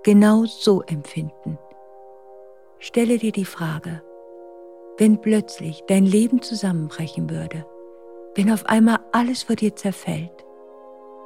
genau 0.03 0.45
so 0.45 0.81
empfinden. 0.81 1.57
Stelle 2.79 3.17
dir 3.17 3.31
die 3.31 3.45
Frage, 3.45 4.01
wenn 4.97 5.19
plötzlich 5.19 5.83
dein 5.87 6.05
Leben 6.05 6.41
zusammenbrechen 6.41 7.29
würde, 7.29 7.65
wenn 8.35 8.51
auf 8.51 8.65
einmal 8.65 8.99
alles 9.11 9.43
vor 9.43 9.55
dir 9.55 9.75
zerfällt, 9.75 10.45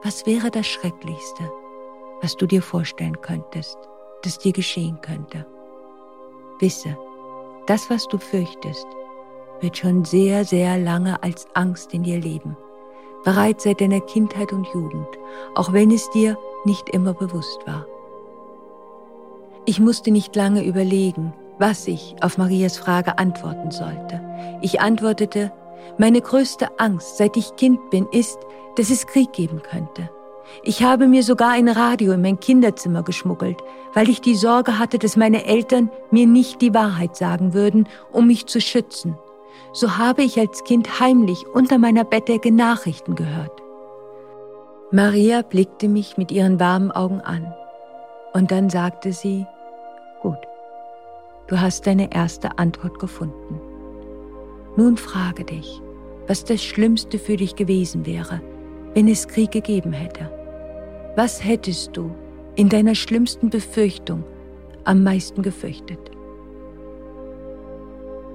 was 0.03 0.25
wäre 0.25 0.49
das 0.49 0.67
Schrecklichste, 0.67 1.51
was 2.21 2.35
du 2.35 2.45
dir 2.45 2.61
vorstellen 2.61 3.19
könntest, 3.21 3.77
das 4.23 4.37
dir 4.37 4.53
geschehen 4.53 4.99
könnte? 5.01 5.45
Wisse, 6.59 6.97
das, 7.67 7.89
was 7.89 8.07
du 8.07 8.17
fürchtest, 8.17 8.87
wird 9.61 9.77
schon 9.77 10.05
sehr, 10.05 10.45
sehr 10.45 10.77
lange 10.77 11.21
als 11.21 11.47
Angst 11.53 11.93
in 11.93 12.03
dir 12.03 12.19
leben, 12.19 12.55
bereits 13.23 13.63
seit 13.63 13.81
deiner 13.81 13.99
Kindheit 13.99 14.53
und 14.53 14.67
Jugend, 14.67 15.07
auch 15.55 15.73
wenn 15.73 15.91
es 15.91 16.09
dir 16.11 16.37
nicht 16.65 16.89
immer 16.89 17.13
bewusst 17.13 17.59
war. 17.65 17.85
Ich 19.65 19.79
musste 19.79 20.11
nicht 20.11 20.35
lange 20.35 20.63
überlegen, 20.63 21.33
was 21.59 21.87
ich 21.87 22.15
auf 22.21 22.37
Marias 22.37 22.77
Frage 22.77 23.17
antworten 23.17 23.71
sollte. 23.71 24.21
Ich 24.61 24.81
antwortete, 24.81 25.51
meine 25.97 26.21
größte 26.21 26.79
Angst, 26.79 27.17
seit 27.17 27.35
ich 27.35 27.55
Kind 27.55 27.89
bin, 27.89 28.07
ist, 28.11 28.39
dass 28.75 28.89
es 28.89 29.05
Krieg 29.05 29.33
geben 29.33 29.61
könnte. 29.61 30.09
Ich 30.63 30.81
habe 30.81 31.07
mir 31.07 31.23
sogar 31.23 31.51
ein 31.51 31.67
Radio 31.67 32.13
in 32.13 32.21
mein 32.21 32.39
Kinderzimmer 32.39 33.03
geschmuggelt, 33.03 33.57
weil 33.93 34.09
ich 34.09 34.21
die 34.21 34.35
Sorge 34.35 34.79
hatte, 34.79 34.97
dass 34.97 35.15
meine 35.15 35.45
Eltern 35.45 35.91
mir 36.09 36.25
nicht 36.25 36.61
die 36.61 36.73
Wahrheit 36.73 37.15
sagen 37.15 37.53
würden, 37.53 37.87
um 38.11 38.27
mich 38.27 38.47
zu 38.47 38.59
schützen 38.59 39.17
so 39.73 39.97
habe 39.97 40.23
ich 40.23 40.39
als 40.39 40.63
Kind 40.63 40.99
heimlich 40.99 41.45
unter 41.47 41.77
meiner 41.77 42.03
Bettdecke 42.03 42.51
Nachrichten 42.51 43.15
gehört. 43.15 43.51
Maria 44.91 45.43
blickte 45.43 45.87
mich 45.87 46.17
mit 46.17 46.31
ihren 46.31 46.59
warmen 46.59 46.91
Augen 46.91 47.21
an 47.21 47.53
und 48.33 48.51
dann 48.51 48.69
sagte 48.69 49.13
sie, 49.13 49.45
gut, 50.21 50.37
du 51.47 51.59
hast 51.59 51.85
deine 51.85 52.11
erste 52.13 52.57
Antwort 52.57 52.99
gefunden. 52.99 53.61
Nun 54.75 54.97
frage 54.97 55.43
dich, 55.43 55.81
was 56.27 56.43
das 56.43 56.63
Schlimmste 56.63 57.19
für 57.19 57.37
dich 57.37 57.55
gewesen 57.55 58.05
wäre, 58.05 58.41
wenn 58.93 59.07
es 59.07 59.27
Krieg 59.27 59.51
gegeben 59.51 59.93
hätte? 59.93 60.31
Was 61.15 61.43
hättest 61.43 61.95
du 61.97 62.11
in 62.55 62.69
deiner 62.69 62.95
schlimmsten 62.95 63.49
Befürchtung 63.49 64.23
am 64.85 65.03
meisten 65.03 65.41
gefürchtet? 65.41 66.08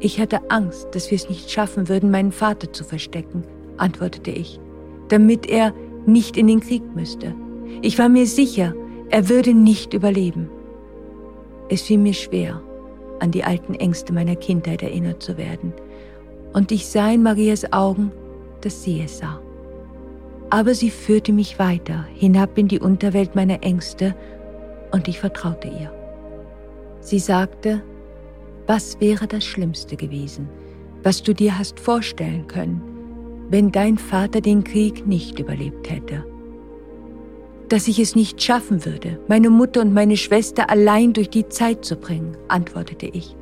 Ich 0.04 0.20
hatte 0.20 0.50
Angst, 0.50 0.88
dass 0.94 1.10
wir 1.10 1.16
es 1.16 1.30
nicht 1.30 1.50
schaffen 1.50 1.88
würden, 1.88 2.10
meinen 2.10 2.30
Vater 2.30 2.70
zu 2.70 2.84
verstecken, 2.84 3.42
antwortete 3.78 4.32
ich, 4.32 4.60
damit 5.08 5.46
er 5.46 5.72
nicht 6.04 6.36
in 6.36 6.46
den 6.46 6.60
Krieg 6.60 6.82
müsste. 6.94 7.34
Ich 7.80 7.98
war 7.98 8.10
mir 8.10 8.26
sicher, 8.26 8.74
er 9.08 9.30
würde 9.30 9.54
nicht 9.54 9.94
überleben. 9.94 10.50
Es 11.70 11.80
fiel 11.80 11.96
mir 11.96 12.12
schwer, 12.12 12.60
an 13.20 13.30
die 13.30 13.44
alten 13.44 13.72
Ängste 13.72 14.12
meiner 14.12 14.36
Kindheit 14.36 14.82
erinnert 14.82 15.22
zu 15.22 15.38
werden, 15.38 15.72
und 16.52 16.70
ich 16.70 16.86
sah 16.86 17.10
in 17.10 17.22
Marias 17.22 17.72
Augen, 17.72 18.12
dass 18.60 18.82
sie 18.82 19.00
es 19.00 19.20
sah. 19.20 19.40
Aber 20.50 20.74
sie 20.74 20.90
führte 20.90 21.32
mich 21.32 21.58
weiter 21.58 22.04
hinab 22.12 22.58
in 22.58 22.68
die 22.68 22.78
Unterwelt 22.78 23.34
meiner 23.34 23.62
Ängste, 23.62 24.14
und 24.92 25.08
ich 25.08 25.18
vertraute 25.18 25.68
ihr. 25.68 25.90
Sie 27.00 27.18
sagte, 27.18 27.82
was 28.66 29.00
wäre 29.00 29.26
das 29.26 29.44
Schlimmste 29.44 29.96
gewesen, 29.96 30.48
was 31.02 31.22
du 31.22 31.34
dir 31.34 31.58
hast 31.58 31.78
vorstellen 31.78 32.46
können, 32.46 32.80
wenn 33.50 33.70
dein 33.70 33.98
Vater 33.98 34.40
den 34.40 34.64
Krieg 34.64 35.06
nicht 35.06 35.38
überlebt 35.38 35.90
hätte? 35.90 36.24
Dass 37.68 37.88
ich 37.88 37.98
es 37.98 38.14
nicht 38.14 38.42
schaffen 38.42 38.84
würde, 38.84 39.18
meine 39.28 39.50
Mutter 39.50 39.80
und 39.80 39.92
meine 39.92 40.16
Schwester 40.16 40.70
allein 40.70 41.12
durch 41.12 41.30
die 41.30 41.48
Zeit 41.48 41.84
zu 41.84 41.96
bringen, 41.96 42.36
antwortete 42.48 43.06
ich. 43.06 43.36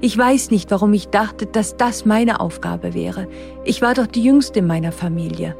Ich 0.00 0.18
weiß 0.18 0.50
nicht, 0.50 0.70
warum 0.70 0.92
ich 0.92 1.08
dachte, 1.08 1.46
dass 1.46 1.76
das 1.76 2.04
meine 2.04 2.40
Aufgabe 2.40 2.94
wäre. 2.94 3.28
Ich 3.64 3.80
war 3.80 3.94
doch 3.94 4.06
die 4.06 4.22
Jüngste 4.22 4.58
in 4.58 4.66
meiner 4.66 4.92
Familie. 4.92 5.56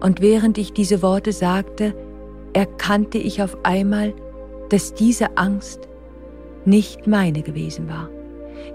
Und 0.00 0.20
während 0.20 0.56
ich 0.58 0.72
diese 0.72 1.02
Worte 1.02 1.32
sagte, 1.32 1.94
erkannte 2.52 3.18
ich 3.18 3.42
auf 3.42 3.58
einmal, 3.64 4.14
dass 4.70 4.94
diese 4.94 5.36
Angst 5.36 5.88
nicht 6.66 7.06
meine 7.06 7.42
gewesen 7.42 7.88
war, 7.88 8.08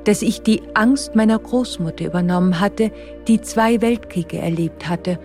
dass 0.04 0.22
ich 0.22 0.42
die 0.42 0.62
Angst 0.74 1.16
meiner 1.16 1.40
Großmutter 1.40 2.06
übernommen 2.06 2.60
hatte, 2.60 2.92
die 3.28 3.42
zwei 3.42 3.82
Weltkriege 3.82 4.38
erlebt 4.38 4.88
hatte 4.88 5.20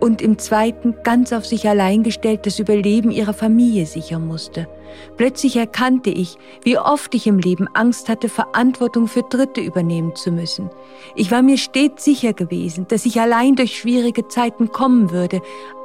und 0.00 0.22
im 0.22 0.38
zweiten 0.38 0.96
ganz 1.02 1.32
auf 1.32 1.44
sich 1.44 1.68
allein 1.68 2.02
gestellt 2.02 2.46
das 2.46 2.58
Überleben 2.58 3.10
ihrer 3.10 3.34
Familie 3.34 3.86
sichern 3.86 4.26
musste. 4.26 4.66
Plötzlich 5.16 5.56
erkannte 5.56 6.10
ich, 6.10 6.36
wie 6.62 6.78
oft 6.78 7.14
ich 7.14 7.26
im 7.26 7.38
Leben 7.38 7.68
Angst 7.74 8.08
hatte, 8.08 8.28
Verantwortung 8.28 9.06
für 9.06 9.22
Dritte 9.22 9.60
übernehmen 9.60 10.14
zu 10.14 10.30
müssen. 10.30 10.70
Ich 11.14 11.30
war 11.30 11.42
mir 11.42 11.58
stets 11.58 12.04
sicher 12.04 12.32
gewesen, 12.32 12.86
dass 12.88 13.06
ich 13.06 13.20
allein 13.20 13.56
durch 13.56 13.78
schwierige 13.78 14.28
Zeiten 14.28 14.72
kommen 14.72 15.10
würde, 15.10 15.42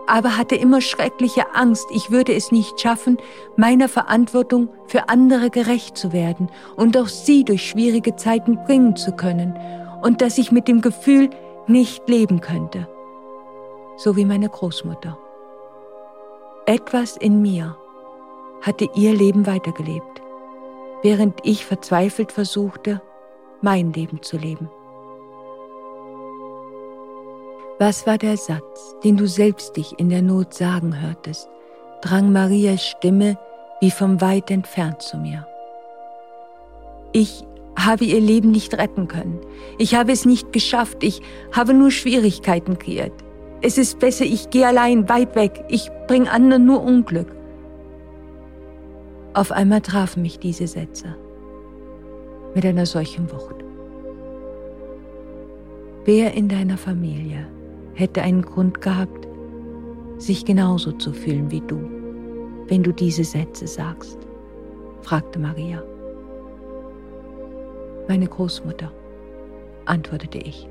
aber 0.07 0.37
hatte 0.37 0.55
immer 0.55 0.81
schreckliche 0.81 1.55
Angst, 1.55 1.85
ich 1.91 2.11
würde 2.11 2.33
es 2.33 2.51
nicht 2.51 2.79
schaffen, 2.79 3.17
meiner 3.55 3.89
Verantwortung 3.89 4.69
für 4.87 5.09
andere 5.09 5.49
gerecht 5.49 5.97
zu 5.97 6.13
werden 6.13 6.49
und 6.75 6.97
auch 6.97 7.07
sie 7.07 7.43
durch 7.43 7.67
schwierige 7.67 8.15
Zeiten 8.15 8.57
bringen 8.65 8.95
zu 8.95 9.11
können 9.11 9.57
und 10.01 10.21
dass 10.21 10.37
ich 10.37 10.51
mit 10.51 10.67
dem 10.67 10.81
Gefühl 10.81 11.29
nicht 11.67 12.07
leben 12.07 12.41
könnte. 12.41 12.87
So 13.97 14.15
wie 14.15 14.25
meine 14.25 14.49
Großmutter. 14.49 15.17
Etwas 16.65 17.17
in 17.17 17.41
mir 17.41 17.77
hatte 18.61 18.89
ihr 18.95 19.13
Leben 19.13 19.45
weitergelebt, 19.45 20.21
während 21.03 21.39
ich 21.43 21.65
verzweifelt 21.65 22.31
versuchte, 22.31 23.01
mein 23.61 23.93
Leben 23.93 24.21
zu 24.21 24.37
leben. 24.37 24.69
Was 27.77 28.07
war 28.07 28.17
der 28.17 28.37
Satz, 28.37 28.95
den 29.03 29.17
du 29.17 29.27
selbst 29.27 29.75
dich 29.75 29.99
in 29.99 30.09
der 30.09 30.21
Not 30.21 30.53
sagen 30.53 31.01
hörtest, 31.01 31.49
drang 32.01 32.31
Marias 32.31 32.85
Stimme 32.85 33.37
wie 33.81 33.91
vom 33.91 34.21
weit 34.21 34.49
entfernt 34.51 35.01
zu 35.01 35.17
mir. 35.17 35.45
Ich 37.11 37.43
habe 37.77 38.05
ihr 38.05 38.21
Leben 38.21 38.51
nicht 38.51 38.73
retten 38.77 39.07
können. 39.07 39.39
Ich 39.77 39.95
habe 39.95 40.11
es 40.11 40.25
nicht 40.25 40.53
geschafft. 40.53 41.03
Ich 41.03 41.21
habe 41.51 41.73
nur 41.73 41.91
Schwierigkeiten 41.91 42.79
kreiert. 42.79 43.13
Es 43.61 43.77
ist 43.77 43.99
besser, 43.99 44.25
ich 44.25 44.49
gehe 44.49 44.67
allein 44.67 45.09
weit 45.09 45.35
weg. 45.35 45.65
Ich 45.67 45.89
bringe 46.07 46.31
anderen 46.31 46.65
nur 46.65 46.81
Unglück. 46.81 47.34
Auf 49.36 49.51
einmal 49.51 49.81
trafen 49.81 50.21
mich 50.21 50.39
diese 50.39 50.65
Sätze 50.65 51.13
mit 52.55 52.65
einer 52.65 52.86
solchen 52.86 53.29
Wucht. 53.33 53.65
Wer 56.05 56.33
in 56.36 56.47
deiner 56.47 56.77
Familie 56.77 57.45
hätte 57.95 58.21
einen 58.21 58.43
Grund 58.43 58.79
gehabt, 58.79 59.27
sich 60.19 60.45
genauso 60.45 60.93
zu 60.93 61.11
fühlen 61.11 61.51
wie 61.51 61.59
du, 61.59 61.77
wenn 62.69 62.81
du 62.81 62.93
diese 62.93 63.25
Sätze 63.25 63.67
sagst? 63.67 64.17
fragte 65.01 65.38
Maria. 65.38 65.83
Meine 68.07 68.27
Großmutter, 68.27 68.89
antwortete 69.83 70.38
ich 70.38 70.69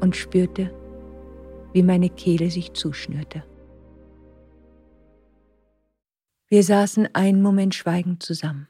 und 0.00 0.16
spürte, 0.16 0.72
wie 1.72 1.84
meine 1.84 2.08
Kehle 2.08 2.50
sich 2.50 2.72
zuschnürte. 2.72 3.44
Wir 6.54 6.62
saßen 6.62 7.12
einen 7.16 7.42
Moment 7.42 7.74
schweigend 7.74 8.22
zusammen. 8.22 8.68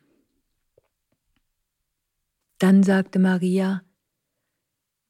Dann 2.56 2.82
sagte 2.82 3.18
Maria, 3.18 3.82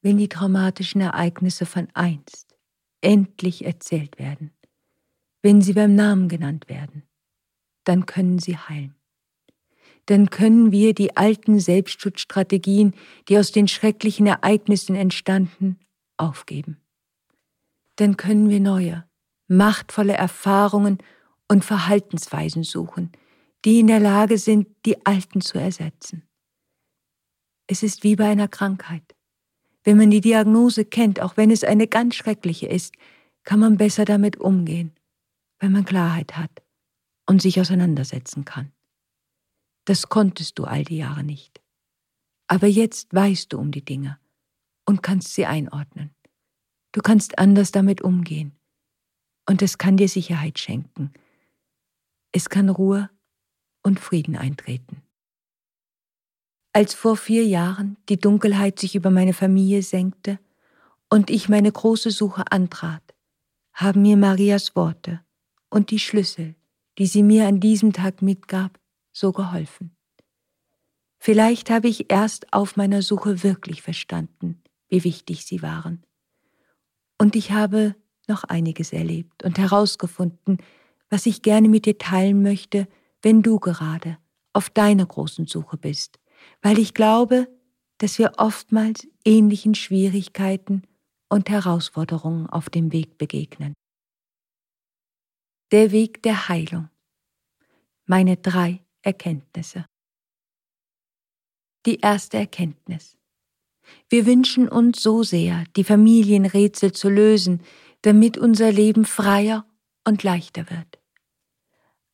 wenn 0.03 0.19
die 0.19 0.29
traumatischen 0.29 1.01
Ereignisse 1.01 1.67
von 1.67 1.87
einst 1.95 2.57
endlich 3.01 3.65
erzählt 3.65 4.19
werden, 4.19 4.51
wenn 5.41 5.63
sie 5.63 5.73
beim 5.73 5.95
Namen 5.95 6.29
genannt 6.29 6.69
werden, 6.69 7.05
dann 7.85 8.07
können 8.07 8.41
sie 8.41 8.59
heilen. 8.59 8.97
Dann 10.07 10.31
können 10.31 10.73
wir 10.73 10.95
die 10.95 11.17
alten 11.17 11.61
Selbstschutzstrategien, 11.61 12.95
die 13.29 13.39
aus 13.39 13.53
den 13.53 13.69
schrecklichen 13.69 14.27
Ereignissen 14.27 14.97
entstanden, 14.97 15.79
aufgeben. 16.17 16.81
Dann 17.95 18.17
können 18.17 18.49
wir 18.49 18.59
neue, 18.59 19.05
machtvolle 19.47 20.15
Erfahrungen 20.15 20.99
und 21.49 21.65
Verhaltensweisen 21.65 22.63
suchen, 22.63 23.13
die 23.65 23.81
in 23.81 23.87
der 23.87 24.01
Lage 24.01 24.39
sind, 24.39 24.69
die 24.85 25.05
alten 25.07 25.41
zu 25.41 25.59
ersetzen. 25.59 26.23
Es 27.67 27.83
ist 27.83 28.03
wie 28.03 28.17
bei 28.17 28.29
einer 28.29 28.49
Krankheit. 28.49 29.15
Wenn 29.85 29.97
man 29.97 30.11
die 30.11 30.21
Diagnose 30.21 30.85
kennt, 30.85 31.21
auch 31.21 31.37
wenn 31.37 31.51
es 31.51 31.65
eine 31.65 31.87
ganz 31.87 32.15
schreckliche 32.15 32.67
ist, 32.67 32.95
kann 33.45 33.61
man 33.61 33.77
besser 33.77 34.05
damit 34.05 34.39
umgehen, 34.39 34.93
weil 35.59 35.71
man 35.71 35.85
Klarheit 35.85 36.37
hat 36.37 36.63
und 37.27 37.43
sich 37.43 37.61
auseinandersetzen 37.61 38.45
kann. 38.45 38.73
Das 39.85 40.09
konntest 40.09 40.59
du 40.59 40.65
all 40.65 40.85
die 40.85 40.99
Jahre 40.99 41.25
nicht. 41.25 41.61
Aber 42.47 42.67
jetzt 42.67 43.13
weißt 43.13 43.53
du 43.53 43.59
um 43.59 43.71
die 43.71 43.85
Dinge 43.85 44.19
und 44.87 45.03
kannst 45.03 45.35
sie 45.35 45.47
einordnen. 45.47 46.15
Du 46.93 47.01
kannst 47.01 47.39
anders 47.39 47.73
damit 47.73 48.03
umgehen. 48.03 48.53
Und 49.47 49.61
es 49.61 49.79
kann 49.79 49.97
dir 49.97 50.09
Sicherheit 50.09 50.59
schenken. 50.59 51.13
Es 52.37 52.49
kann 52.49 52.69
Ruhe 52.69 53.11
und 53.85 54.01
Frieden 54.01 54.35
eintreten. 54.35 55.03
Als 56.73 56.93
vor 56.93 57.17
vier 57.17 57.47
Jahren 57.47 57.97
die 58.09 58.19
Dunkelheit 58.19 58.81
sich 58.81 58.97
über 58.97 59.11
meine 59.11 59.33
Familie 59.33 59.83
senkte 59.83 60.41
und 61.09 61.31
ich 61.31 61.49
meine 61.49 61.71
große 61.71 62.11
Suche 62.11 62.51
antrat, 62.51 63.15
haben 63.73 64.03
mir 64.03 64.17
Marias 64.17 64.75
Worte 64.75 65.21
und 65.71 65.93
die 65.93 66.01
Schlüssel, 66.01 66.57
die 66.99 67.07
sie 67.07 67.23
mir 67.23 67.47
an 67.47 67.61
diesem 67.61 67.93
Tag 67.93 68.21
mitgab, 68.21 68.81
so 69.13 69.31
geholfen. 69.31 69.95
Vielleicht 71.21 71.71
habe 71.71 71.87
ich 71.87 72.11
erst 72.11 72.53
auf 72.53 72.75
meiner 72.75 73.03
Suche 73.03 73.45
wirklich 73.45 73.81
verstanden, 73.81 74.61
wie 74.89 75.05
wichtig 75.05 75.45
sie 75.45 75.63
waren. 75.63 76.03
Und 77.17 77.37
ich 77.37 77.53
habe 77.53 77.95
noch 78.27 78.43
einiges 78.43 78.93
erlebt 78.93 79.45
und 79.45 79.57
herausgefunden, 79.57 80.59
was 81.11 81.27
ich 81.27 81.43
gerne 81.43 81.69
mit 81.69 81.87
dir 81.87 81.99
teilen 81.99 82.43
möchte, 82.43 82.89
wenn 83.23 83.43
du 83.43 83.59
gerade 83.59 84.19
auf 84.53 84.71
deiner 84.71 85.07
großen 85.07 85.47
Suche 85.47 85.77
bist 85.77 86.19
weil 86.63 86.79
ich 86.79 86.95
glaube, 86.95 87.49
dass 87.99 88.19
wir 88.19 88.35
oftmals 88.39 89.07
ähnlichen 89.25 89.75
Schwierigkeiten 89.75 90.83
und 91.29 91.51
Herausforderungen 91.51 92.49
auf 92.49 92.71
dem 92.71 92.93
Weg 92.93 93.19
begegnen. 93.19 93.75
Der 95.73 95.93
Weg 95.93 96.23
der 96.23 96.49
Heilung. 96.49 96.89
Meine 98.07 98.37
drei 98.37 98.83
Erkenntnisse. 99.03 99.87
Die 101.87 102.01
erste 102.01 102.39
Erkenntnis. 102.39 103.17
Wir 104.09 104.27
wünschen 104.27 104.69
uns 104.69 105.03
so 105.03 105.23
sehr, 105.23 105.65
die 105.77 105.85
Familienrätsel 105.85 106.93
zu 106.93 107.11
lösen, 107.11 107.63
damit 108.03 108.39
unser 108.39 108.73
Leben 108.73 109.05
freier 109.05 109.67
und 110.05 110.23
leichter 110.23 110.71
wird. 110.71 111.01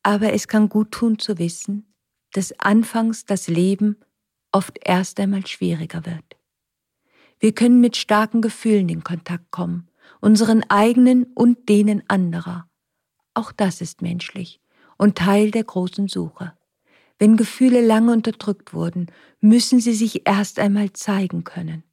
Aber 0.03 0.33
es 0.33 0.47
kann 0.47 0.69
gut 0.69 0.91
tun 0.91 1.19
zu 1.19 1.37
wissen, 1.37 1.93
dass 2.33 2.57
anfangs 2.59 3.25
das 3.25 3.47
Leben 3.47 3.97
oft 4.51 4.79
erst 4.83 5.19
einmal 5.19 5.45
schwieriger 5.45 6.05
wird. 6.05 6.37
Wir 7.39 7.53
können 7.53 7.81
mit 7.81 7.97
starken 7.97 8.41
Gefühlen 8.41 8.89
in 8.89 9.03
Kontakt 9.03 9.51
kommen, 9.51 9.89
unseren 10.19 10.63
eigenen 10.69 11.25
und 11.33 11.69
denen 11.69 12.03
anderer. 12.07 12.69
Auch 13.33 13.51
das 13.51 13.81
ist 13.81 14.01
menschlich 14.01 14.61
und 14.97 15.17
Teil 15.17 15.51
der 15.51 15.63
großen 15.63 16.07
Suche. 16.07 16.53
Wenn 17.17 17.37
Gefühle 17.37 17.85
lange 17.85 18.11
unterdrückt 18.11 18.73
wurden, 18.73 19.07
müssen 19.39 19.79
sie 19.79 19.93
sich 19.93 20.27
erst 20.27 20.59
einmal 20.59 20.93
zeigen 20.93 21.43
können. 21.43 21.83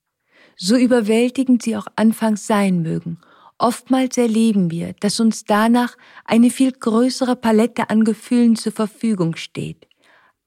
So 0.56 0.76
überwältigend 0.76 1.62
sie 1.62 1.76
auch 1.76 1.86
anfangs 1.96 2.46
sein 2.46 2.82
mögen, 2.82 3.20
oftmals 3.58 4.16
erleben 4.16 4.70
wir, 4.70 4.94
dass 5.00 5.20
uns 5.20 5.44
danach 5.44 5.96
eine 6.24 6.50
viel 6.50 6.72
größere 6.72 7.36
Palette 7.36 7.90
an 7.90 8.04
Gefühlen 8.04 8.56
zur 8.56 8.72
Verfügung 8.72 9.36
steht. 9.36 9.86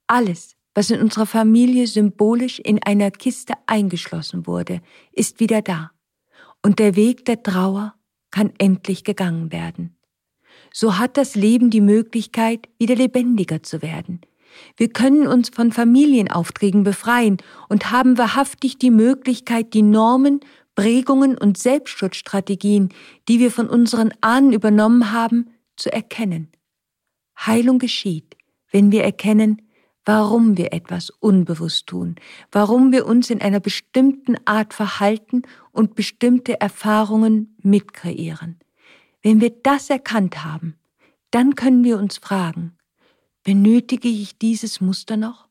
Alles, 0.07 0.55
was 0.73 0.89
in 0.89 1.01
unserer 1.01 1.25
Familie 1.25 1.87
symbolisch 1.87 2.59
in 2.59 2.81
einer 2.83 3.11
Kiste 3.11 3.53
eingeschlossen 3.67 4.47
wurde, 4.47 4.81
ist 5.11 5.39
wieder 5.39 5.61
da. 5.61 5.91
Und 6.63 6.79
der 6.79 6.95
Weg 6.95 7.25
der 7.25 7.43
Trauer 7.43 7.95
kann 8.31 8.53
endlich 8.57 9.03
gegangen 9.03 9.51
werden. 9.51 9.97
So 10.73 10.97
hat 10.97 11.17
das 11.17 11.35
Leben 11.35 11.69
die 11.69 11.81
Möglichkeit, 11.81 12.69
wieder 12.77 12.95
lebendiger 12.95 13.61
zu 13.61 13.81
werden, 13.81 14.21
wir 14.77 14.89
können 14.89 15.27
uns 15.27 15.49
von 15.49 15.71
Familienaufträgen 15.71 16.83
befreien 16.83 17.37
und 17.69 17.91
haben 17.91 18.17
wahrhaftig 18.17 18.77
die 18.77 18.91
Möglichkeit, 18.91 19.73
die 19.73 19.81
Normen, 19.81 20.41
Prägungen 20.75 21.37
und 21.37 21.57
Selbstschutzstrategien, 21.57 22.89
die 23.27 23.39
wir 23.39 23.51
von 23.51 23.69
unseren 23.69 24.13
Ahnen 24.21 24.53
übernommen 24.53 25.11
haben, 25.11 25.49
zu 25.75 25.91
erkennen. 25.91 26.51
Heilung 27.37 27.79
geschieht, 27.79 28.37
wenn 28.71 28.91
wir 28.91 29.03
erkennen, 29.03 29.61
warum 30.05 30.57
wir 30.57 30.73
etwas 30.73 31.09
unbewusst 31.09 31.87
tun, 31.87 32.15
warum 32.51 32.91
wir 32.91 33.05
uns 33.05 33.29
in 33.29 33.41
einer 33.41 33.59
bestimmten 33.59 34.35
Art 34.45 34.73
verhalten 34.73 35.43
und 35.71 35.95
bestimmte 35.95 36.59
Erfahrungen 36.59 37.55
mitkreieren. 37.61 38.59
Wenn 39.21 39.41
wir 39.41 39.51
das 39.51 39.89
erkannt 39.89 40.43
haben, 40.43 40.75
dann 41.29 41.55
können 41.55 41.83
wir 41.83 41.97
uns 41.97 42.17
fragen, 42.17 42.75
Benötige 43.43 44.07
ich 44.07 44.37
dieses 44.37 44.81
Muster 44.81 45.17
noch? 45.17 45.47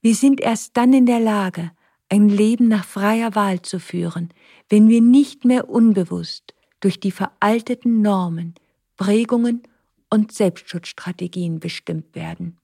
Wir 0.00 0.14
sind 0.14 0.40
erst 0.40 0.78
dann 0.78 0.94
in 0.94 1.04
der 1.04 1.20
Lage, 1.20 1.72
ein 2.10 2.28
Leben 2.28 2.68
nach 2.68 2.84
freier 2.84 3.34
Wahl 3.34 3.62
zu 3.62 3.78
führen, 3.80 4.34
wenn 4.68 4.88
wir 4.88 5.00
nicht 5.00 5.44
mehr 5.44 5.70
unbewusst 5.70 6.54
durch 6.80 7.00
die 7.00 7.12
veralteten 7.12 8.02
Normen, 8.02 8.54
Prägungen 8.96 9.62
und 10.10 10.32
Selbstschutzstrategien 10.32 11.60
bestimmt 11.60 12.14
werden. 12.14 12.58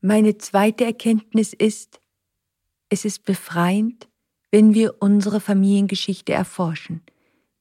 Meine 0.00 0.38
zweite 0.38 0.84
Erkenntnis 0.84 1.52
ist, 1.52 2.00
es 2.88 3.04
ist 3.04 3.24
befreiend, 3.24 4.08
wenn 4.52 4.72
wir 4.72 5.02
unsere 5.02 5.40
Familiengeschichte 5.40 6.32
erforschen, 6.32 7.02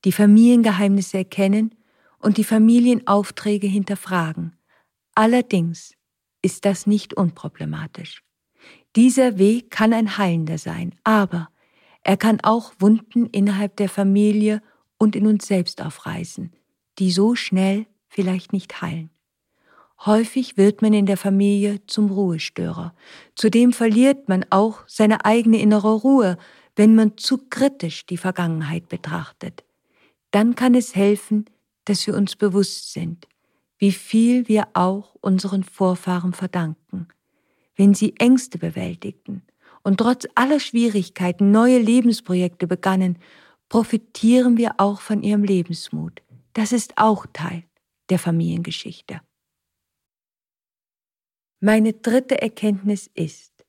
die 0.06 0.12
Familiengeheimnisse 0.12 1.18
erkennen 1.18 1.74
und 2.20 2.38
die 2.38 2.44
Familienaufträge 2.44 3.68
hinterfragen. 3.68 4.56
Allerdings 5.16 5.96
ist 6.44 6.64
das 6.66 6.86
nicht 6.86 7.16
unproblematisch. 7.16 8.27
Dieser 8.96 9.38
Weg 9.38 9.72
kann 9.72 9.94
ein 9.94 10.18
heilender 10.18 10.58
sein, 10.58 10.96
aber 11.04 11.50
er 12.04 12.18
kann 12.18 12.40
auch 12.42 12.74
Wunden 12.80 13.26
innerhalb 13.28 13.76
der 13.76 13.90
Familie 13.90 14.62
und 14.98 15.16
in 15.16 15.28
uns 15.28 15.46
selbst 15.46 15.82
aufreißen, 15.82 16.54
die 17.00 17.12
so 17.12 17.36
schnell 17.36 17.86
vielleicht 18.08 18.54
nicht 18.54 18.82
heilen. 18.82 19.10
Häufig 20.06 20.58
wird 20.58 20.82
man 20.82 20.94
in 20.94 21.06
der 21.06 21.18
Familie 21.18 21.86
zum 21.88 22.12
Ruhestörer. 22.12 22.94
Zudem 23.36 23.74
verliert 23.74 24.30
man 24.30 24.46
auch 24.52 24.84
seine 24.88 25.26
eigene 25.26 25.60
innere 25.60 25.94
Ruhe, 25.94 26.38
wenn 26.76 26.96
man 26.96 27.18
zu 27.18 27.40
kritisch 27.50 28.06
die 28.06 28.18
Vergangenheit 28.18 28.90
betrachtet. 28.90 29.64
Dann 30.32 30.56
kann 30.56 30.76
es 30.76 30.96
helfen, 30.96 31.46
dass 31.86 32.06
wir 32.06 32.16
uns 32.16 32.36
bewusst 32.36 32.94
sind, 32.94 33.28
wie 33.80 33.92
viel 33.92 34.48
wir 34.48 34.68
auch 34.74 35.16
unseren 35.22 35.64
Vorfahren 35.64 36.34
verdanken, 36.34 37.08
wenn 37.78 37.94
sie 37.94 38.16
Ängste 38.18 38.58
bewältigten 38.58 39.44
und 39.84 40.00
trotz 40.00 40.28
aller 40.36 40.60
Schwierigkeiten 40.60 41.52
neue 41.52 41.80
Lebensprojekte 41.80 42.68
begannen, 42.68 43.18
profitieren 43.70 44.58
wir 44.58 44.76
auch 44.78 45.00
von 45.00 45.24
ihrem 45.24 45.44
Lebensmut. 45.44 46.22
Das 46.54 46.72
ist 46.74 46.98
auch 46.98 47.26
Teil 47.32 47.64
der 48.10 48.20
Familiengeschichte. 48.20 49.22
Meine 51.60 51.94
dritte 51.94 52.42
Erkenntnis 52.42 53.10
ist, 53.14 53.66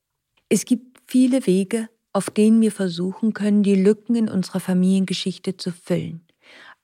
es 0.49 0.65
gibt 0.65 0.99
viele 1.07 1.47
Wege, 1.47 1.89
auf 2.13 2.31
denen 2.31 2.61
wir 2.61 2.73
versuchen 2.73 3.33
können, 3.33 3.63
die 3.63 3.75
Lücken 3.75 4.17
in 4.17 4.29
unserer 4.29 4.61
Familiengeschichte 4.61 5.57
zu 5.57 5.73
füllen. 5.73 6.28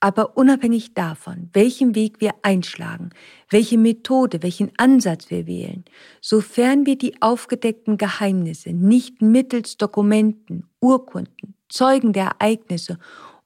Aber 0.05 0.37
unabhängig 0.37 0.93
davon, 0.93 1.49
welchen 1.55 1.95
Weg 1.95 2.21
wir 2.21 2.35
einschlagen, 2.43 3.09
welche 3.49 3.79
Methode, 3.79 4.43
welchen 4.43 4.71
Ansatz 4.77 5.31
wir 5.31 5.47
wählen, 5.47 5.87
sofern 6.21 6.85
wir 6.85 6.99
die 6.99 7.23
aufgedeckten 7.23 7.97
Geheimnisse 7.97 8.75
nicht 8.75 9.23
mittels 9.23 9.79
Dokumenten, 9.79 10.69
Urkunden, 10.79 11.55
Zeugen 11.71 12.13
der 12.13 12.37
Ereignisse 12.39 12.99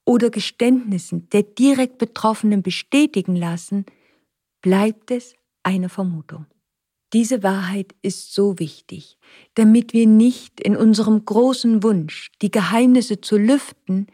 oder 0.05 0.31
Geständnissen 0.31 1.29
der 1.31 1.45
direkt 1.45 1.99
Betroffenen 1.99 2.65
bestätigen 2.65 3.37
lassen, 3.37 3.87
bleibt 4.61 5.13
es 5.13 5.37
eine 5.63 5.89
Vermutung. 5.89 6.47
Diese 7.13 7.45
Wahrheit 7.45 7.95
ist 8.03 8.35
so 8.35 8.59
wichtig, 8.59 9.17
damit 9.55 9.93
wir 9.93 10.09
nicht 10.09 10.61
in 10.61 10.77
unserem 10.77 11.25
großen 11.25 11.85
Wunsch, 11.85 12.33
die 12.43 12.51
Geheimnisse 12.51 13.21
zu 13.21 13.37
lüften, 13.37 14.09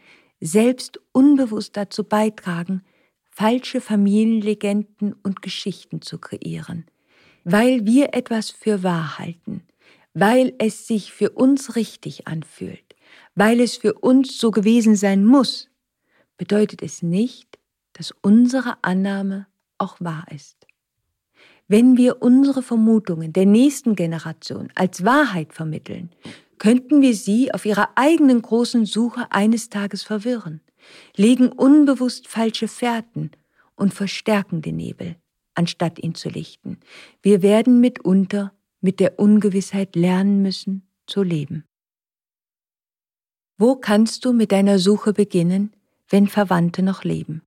selbst 0.45 0.99
unbewusst 1.11 1.75
dazu 1.77 2.03
beitragen, 2.03 2.83
falsche 3.31 3.81
Familienlegenden 3.81 5.13
und 5.23 5.41
Geschichten 5.41 6.01
zu 6.01 6.19
kreieren, 6.19 6.85
weil 7.43 7.85
wir 7.85 8.13
etwas 8.13 8.49
für 8.49 8.83
wahr 8.83 9.19
halten, 9.19 9.63
weil 10.13 10.53
es 10.57 10.87
sich 10.87 11.11
für 11.11 11.31
uns 11.31 11.75
richtig 11.75 12.27
anfühlt, 12.27 12.95
weil 13.35 13.59
es 13.59 13.75
für 13.75 13.93
uns 13.93 14.39
so 14.39 14.51
gewesen 14.51 14.95
sein 14.95 15.25
muss, 15.25 15.69
bedeutet 16.37 16.81
es 16.81 17.01
nicht, 17.01 17.59
dass 17.93 18.13
unsere 18.21 18.77
Annahme 18.83 19.47
auch 19.77 19.97
wahr 19.99 20.25
ist. 20.33 20.65
Wenn 21.67 21.97
wir 21.97 22.21
unsere 22.21 22.61
Vermutungen 22.61 23.33
der 23.33 23.45
nächsten 23.45 23.95
Generation 23.95 24.69
als 24.75 25.03
Wahrheit 25.03 25.53
vermitteln, 25.53 26.11
könnten 26.57 27.01
wir 27.01 27.15
sie 27.15 27.53
auf 27.53 27.65
ihrer 27.65 27.89
eigenen 27.95 28.41
großen 28.41 28.85
Suche 28.85 29.31
eines 29.31 29.69
Tages 29.69 30.03
verwirren, 30.03 30.61
legen 31.15 31.49
unbewusst 31.49 32.27
falsche 32.27 32.67
Fährten 32.67 33.31
und 33.75 33.93
verstärken 33.93 34.61
den 34.61 34.77
Nebel, 34.77 35.15
anstatt 35.53 35.99
ihn 35.99 36.15
zu 36.15 36.29
lichten. 36.29 36.79
Wir 37.21 37.41
werden 37.41 37.81
mitunter 37.81 38.53
mit 38.81 38.99
der 38.99 39.19
Ungewissheit 39.19 39.95
lernen 39.95 40.41
müssen 40.41 40.87
zu 41.07 41.23
leben. 41.23 41.65
Wo 43.57 43.75
kannst 43.75 44.25
du 44.25 44.33
mit 44.33 44.51
deiner 44.51 44.79
Suche 44.79 45.13
beginnen, 45.13 45.73
wenn 46.09 46.27
Verwandte 46.27 46.83
noch 46.83 47.03
leben? 47.03 47.41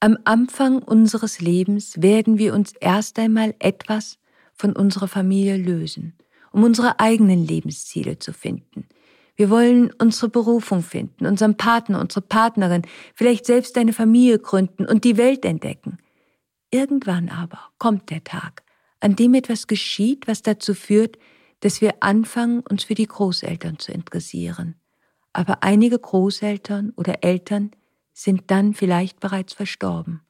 Am 0.00 0.18
Anfang 0.24 0.82
unseres 0.82 1.40
Lebens 1.40 2.00
werden 2.02 2.38
wir 2.38 2.54
uns 2.54 2.72
erst 2.80 3.18
einmal 3.18 3.54
etwas 3.58 4.18
von 4.52 4.76
unserer 4.76 5.08
Familie 5.08 5.56
lösen– 5.56 6.14
um 6.52 6.64
unsere 6.64 7.00
eigenen 7.00 7.46
Lebensziele 7.46 8.18
zu 8.18 8.32
finden. 8.32 8.88
Wir 9.36 9.50
wollen 9.50 9.92
unsere 10.00 10.28
Berufung 10.28 10.82
finden, 10.82 11.26
unseren 11.26 11.56
Partner, 11.56 12.00
unsere 12.00 12.22
Partnerin, 12.22 12.82
vielleicht 13.14 13.46
selbst 13.46 13.78
eine 13.78 13.92
Familie 13.92 14.38
gründen 14.40 14.84
und 14.84 15.04
die 15.04 15.16
Welt 15.16 15.44
entdecken. 15.44 15.98
Irgendwann 16.70 17.28
aber 17.28 17.60
kommt 17.78 18.10
der 18.10 18.24
Tag, 18.24 18.64
an 19.00 19.14
dem 19.14 19.34
etwas 19.34 19.68
geschieht, 19.68 20.26
was 20.26 20.42
dazu 20.42 20.74
führt, 20.74 21.18
dass 21.60 21.80
wir 21.80 22.02
anfangen, 22.02 22.60
uns 22.68 22.84
für 22.84 22.94
die 22.94 23.06
Großeltern 23.06 23.78
zu 23.78 23.92
interessieren. 23.92 24.74
Aber 25.32 25.62
einige 25.62 25.98
Großeltern 25.98 26.92
oder 26.96 27.22
Eltern 27.22 27.70
sind 28.12 28.50
dann 28.50 28.74
vielleicht 28.74 29.20
bereits 29.20 29.54
verstorben 29.54 30.22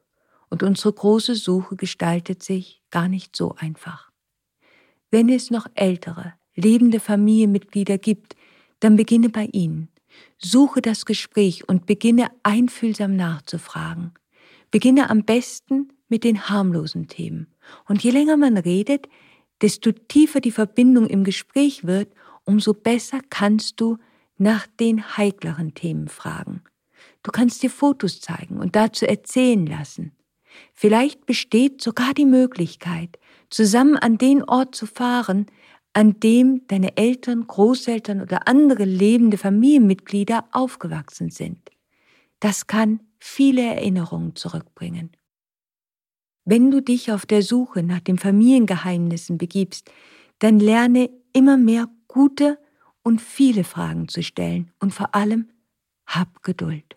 und 0.50 0.62
unsere 0.62 0.92
große 0.92 1.34
Suche 1.34 1.76
gestaltet 1.76 2.42
sich 2.42 2.82
gar 2.90 3.08
nicht 3.08 3.36
so 3.36 3.54
einfach. 3.56 4.07
Wenn 5.10 5.28
es 5.28 5.50
noch 5.50 5.66
ältere, 5.74 6.34
lebende 6.54 7.00
Familienmitglieder 7.00 7.98
gibt, 7.98 8.36
dann 8.80 8.96
beginne 8.96 9.30
bei 9.30 9.48
ihnen. 9.52 9.88
Suche 10.38 10.82
das 10.82 11.06
Gespräch 11.06 11.68
und 11.68 11.86
beginne 11.86 12.30
einfühlsam 12.42 13.16
nachzufragen. 13.16 14.12
Beginne 14.70 15.10
am 15.10 15.24
besten 15.24 15.92
mit 16.08 16.24
den 16.24 16.48
harmlosen 16.48 17.08
Themen. 17.08 17.48
Und 17.86 18.02
je 18.02 18.10
länger 18.10 18.36
man 18.36 18.56
redet, 18.56 19.08
desto 19.60 19.92
tiefer 19.92 20.40
die 20.40 20.52
Verbindung 20.52 21.06
im 21.06 21.24
Gespräch 21.24 21.86
wird, 21.86 22.12
umso 22.44 22.74
besser 22.74 23.20
kannst 23.30 23.80
du 23.80 23.98
nach 24.36 24.66
den 24.78 25.16
heikleren 25.16 25.74
Themen 25.74 26.08
fragen. 26.08 26.62
Du 27.22 27.30
kannst 27.30 27.62
dir 27.62 27.70
Fotos 27.70 28.20
zeigen 28.20 28.58
und 28.58 28.76
dazu 28.76 29.06
erzählen 29.06 29.66
lassen. 29.66 30.12
Vielleicht 30.72 31.26
besteht 31.26 31.82
sogar 31.82 32.14
die 32.14 32.24
Möglichkeit, 32.24 33.18
zusammen 33.50 33.96
an 33.96 34.18
den 34.18 34.42
Ort 34.42 34.74
zu 34.74 34.86
fahren, 34.86 35.46
an 35.92 36.20
dem 36.20 36.66
deine 36.68 36.96
Eltern, 36.96 37.46
Großeltern 37.46 38.20
oder 38.20 38.46
andere 38.46 38.84
lebende 38.84 39.38
Familienmitglieder 39.38 40.44
aufgewachsen 40.52 41.30
sind. 41.30 41.70
Das 42.40 42.66
kann 42.66 43.00
viele 43.18 43.62
Erinnerungen 43.62 44.36
zurückbringen. 44.36 45.10
Wenn 46.44 46.70
du 46.70 46.80
dich 46.80 47.12
auf 47.12 47.26
der 47.26 47.42
Suche 47.42 47.82
nach 47.82 48.00
den 48.00 48.16
Familiengeheimnissen 48.16 49.38
begibst, 49.38 49.90
dann 50.38 50.60
lerne 50.60 51.10
immer 51.32 51.56
mehr 51.56 51.88
gute 52.06 52.58
und 53.02 53.20
viele 53.20 53.64
Fragen 53.64 54.08
zu 54.08 54.22
stellen 54.22 54.70
und 54.78 54.94
vor 54.94 55.14
allem 55.14 55.48
hab 56.06 56.42
Geduld. 56.42 56.96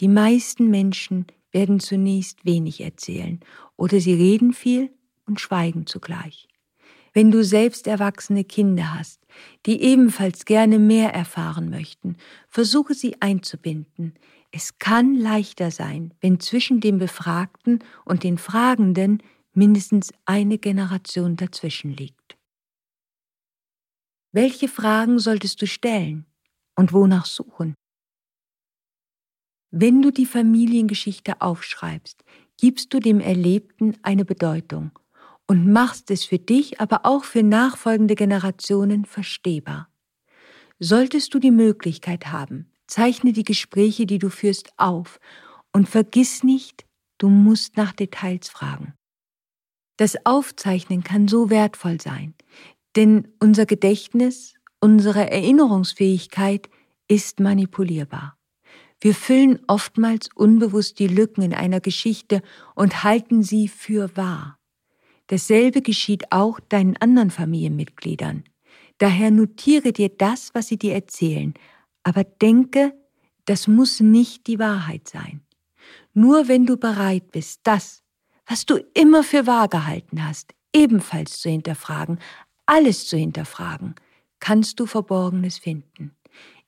Die 0.00 0.08
meisten 0.08 0.68
Menschen 0.68 1.26
werden 1.52 1.80
zunächst 1.80 2.44
wenig 2.44 2.80
erzählen 2.80 3.40
oder 3.76 4.00
sie 4.00 4.14
reden 4.14 4.52
viel 4.52 4.90
und 5.26 5.40
schweigen 5.40 5.86
zugleich. 5.86 6.48
Wenn 7.12 7.30
du 7.30 7.42
selbst 7.42 7.86
erwachsene 7.86 8.44
Kinder 8.44 8.94
hast, 8.94 9.26
die 9.64 9.80
ebenfalls 9.80 10.44
gerne 10.44 10.78
mehr 10.78 11.14
erfahren 11.14 11.70
möchten, 11.70 12.16
versuche 12.48 12.94
sie 12.94 13.20
einzubinden. 13.22 14.14
Es 14.50 14.78
kann 14.78 15.14
leichter 15.14 15.70
sein, 15.70 16.12
wenn 16.20 16.40
zwischen 16.40 16.80
dem 16.80 16.98
Befragten 16.98 17.82
und 18.04 18.22
den 18.22 18.36
Fragenden 18.36 19.22
mindestens 19.54 20.12
eine 20.26 20.58
Generation 20.58 21.36
dazwischen 21.36 21.90
liegt. 21.96 22.36
Welche 24.32 24.68
Fragen 24.68 25.18
solltest 25.18 25.62
du 25.62 25.66
stellen 25.66 26.26
und 26.74 26.92
wonach 26.92 27.24
suchen? 27.24 27.74
Wenn 29.70 30.02
du 30.02 30.10
die 30.10 30.26
Familiengeschichte 30.26 31.40
aufschreibst, 31.40 32.22
gibst 32.58 32.92
du 32.92 33.00
dem 33.00 33.20
Erlebten 33.20 33.96
eine 34.02 34.26
Bedeutung 34.26 34.90
und 35.46 35.70
machst 35.70 36.10
es 36.10 36.24
für 36.24 36.38
dich, 36.38 36.80
aber 36.80 37.04
auch 37.04 37.24
für 37.24 37.42
nachfolgende 37.42 38.14
Generationen 38.14 39.04
verstehbar. 39.04 39.88
Solltest 40.78 41.32
du 41.34 41.38
die 41.38 41.50
Möglichkeit 41.50 42.26
haben, 42.26 42.70
zeichne 42.86 43.32
die 43.32 43.44
Gespräche, 43.44 44.06
die 44.06 44.18
du 44.18 44.28
führst, 44.28 44.72
auf 44.76 45.20
und 45.72 45.88
vergiss 45.88 46.42
nicht, 46.42 46.84
du 47.18 47.28
musst 47.28 47.76
nach 47.76 47.92
Details 47.92 48.48
fragen. 48.48 48.94
Das 49.96 50.16
Aufzeichnen 50.26 51.02
kann 51.02 51.28
so 51.28 51.48
wertvoll 51.48 52.00
sein, 52.00 52.34
denn 52.96 53.28
unser 53.40 53.66
Gedächtnis, 53.66 54.54
unsere 54.80 55.30
Erinnerungsfähigkeit 55.30 56.68
ist 57.08 57.40
manipulierbar. 57.40 58.36
Wir 59.00 59.14
füllen 59.14 59.60
oftmals 59.66 60.28
unbewusst 60.34 60.98
die 60.98 61.06
Lücken 61.06 61.42
in 61.42 61.54
einer 61.54 61.80
Geschichte 61.80 62.42
und 62.74 63.04
halten 63.04 63.42
sie 63.42 63.68
für 63.68 64.14
wahr. 64.16 64.58
Dasselbe 65.28 65.82
geschieht 65.82 66.32
auch 66.32 66.60
deinen 66.60 66.96
anderen 66.98 67.30
Familienmitgliedern. 67.30 68.44
Daher 68.98 69.30
notiere 69.30 69.92
dir 69.92 70.08
das, 70.08 70.54
was 70.54 70.68
sie 70.68 70.78
dir 70.78 70.94
erzählen, 70.94 71.54
aber 72.02 72.24
denke, 72.24 72.94
das 73.44 73.68
muss 73.68 74.00
nicht 74.00 74.46
die 74.46 74.58
Wahrheit 74.58 75.08
sein. 75.08 75.42
Nur 76.14 76.48
wenn 76.48 76.66
du 76.66 76.76
bereit 76.76 77.30
bist, 77.32 77.60
das, 77.64 78.02
was 78.46 78.66
du 78.66 78.76
immer 78.94 79.22
für 79.22 79.46
wahr 79.46 79.68
gehalten 79.68 80.24
hast, 80.24 80.54
ebenfalls 80.72 81.40
zu 81.40 81.50
hinterfragen, 81.50 82.18
alles 82.66 83.06
zu 83.06 83.16
hinterfragen, 83.16 83.94
kannst 84.40 84.78
du 84.80 84.86
Verborgenes 84.86 85.58
finden. 85.58 86.12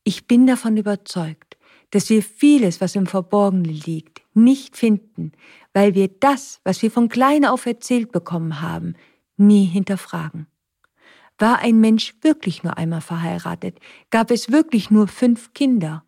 Ich 0.04 0.26
bin 0.26 0.46
davon 0.46 0.76
überzeugt, 0.76 1.57
dass 1.90 2.10
wir 2.10 2.22
vieles, 2.22 2.80
was 2.80 2.94
im 2.94 3.06
Verborgenen 3.06 3.64
liegt, 3.64 4.22
nicht 4.34 4.76
finden, 4.76 5.32
weil 5.72 5.94
wir 5.94 6.08
das, 6.08 6.60
was 6.64 6.82
wir 6.82 6.90
von 6.90 7.08
klein 7.08 7.44
auf 7.44 7.66
erzählt 7.66 8.12
bekommen 8.12 8.60
haben, 8.60 8.94
nie 9.36 9.64
hinterfragen. 9.64 10.46
War 11.38 11.60
ein 11.60 11.80
Mensch 11.80 12.14
wirklich 12.22 12.64
nur 12.64 12.76
einmal 12.76 13.00
verheiratet? 13.00 13.78
Gab 14.10 14.30
es 14.30 14.50
wirklich 14.50 14.90
nur 14.90 15.06
fünf 15.06 15.52
Kinder? 15.52 16.04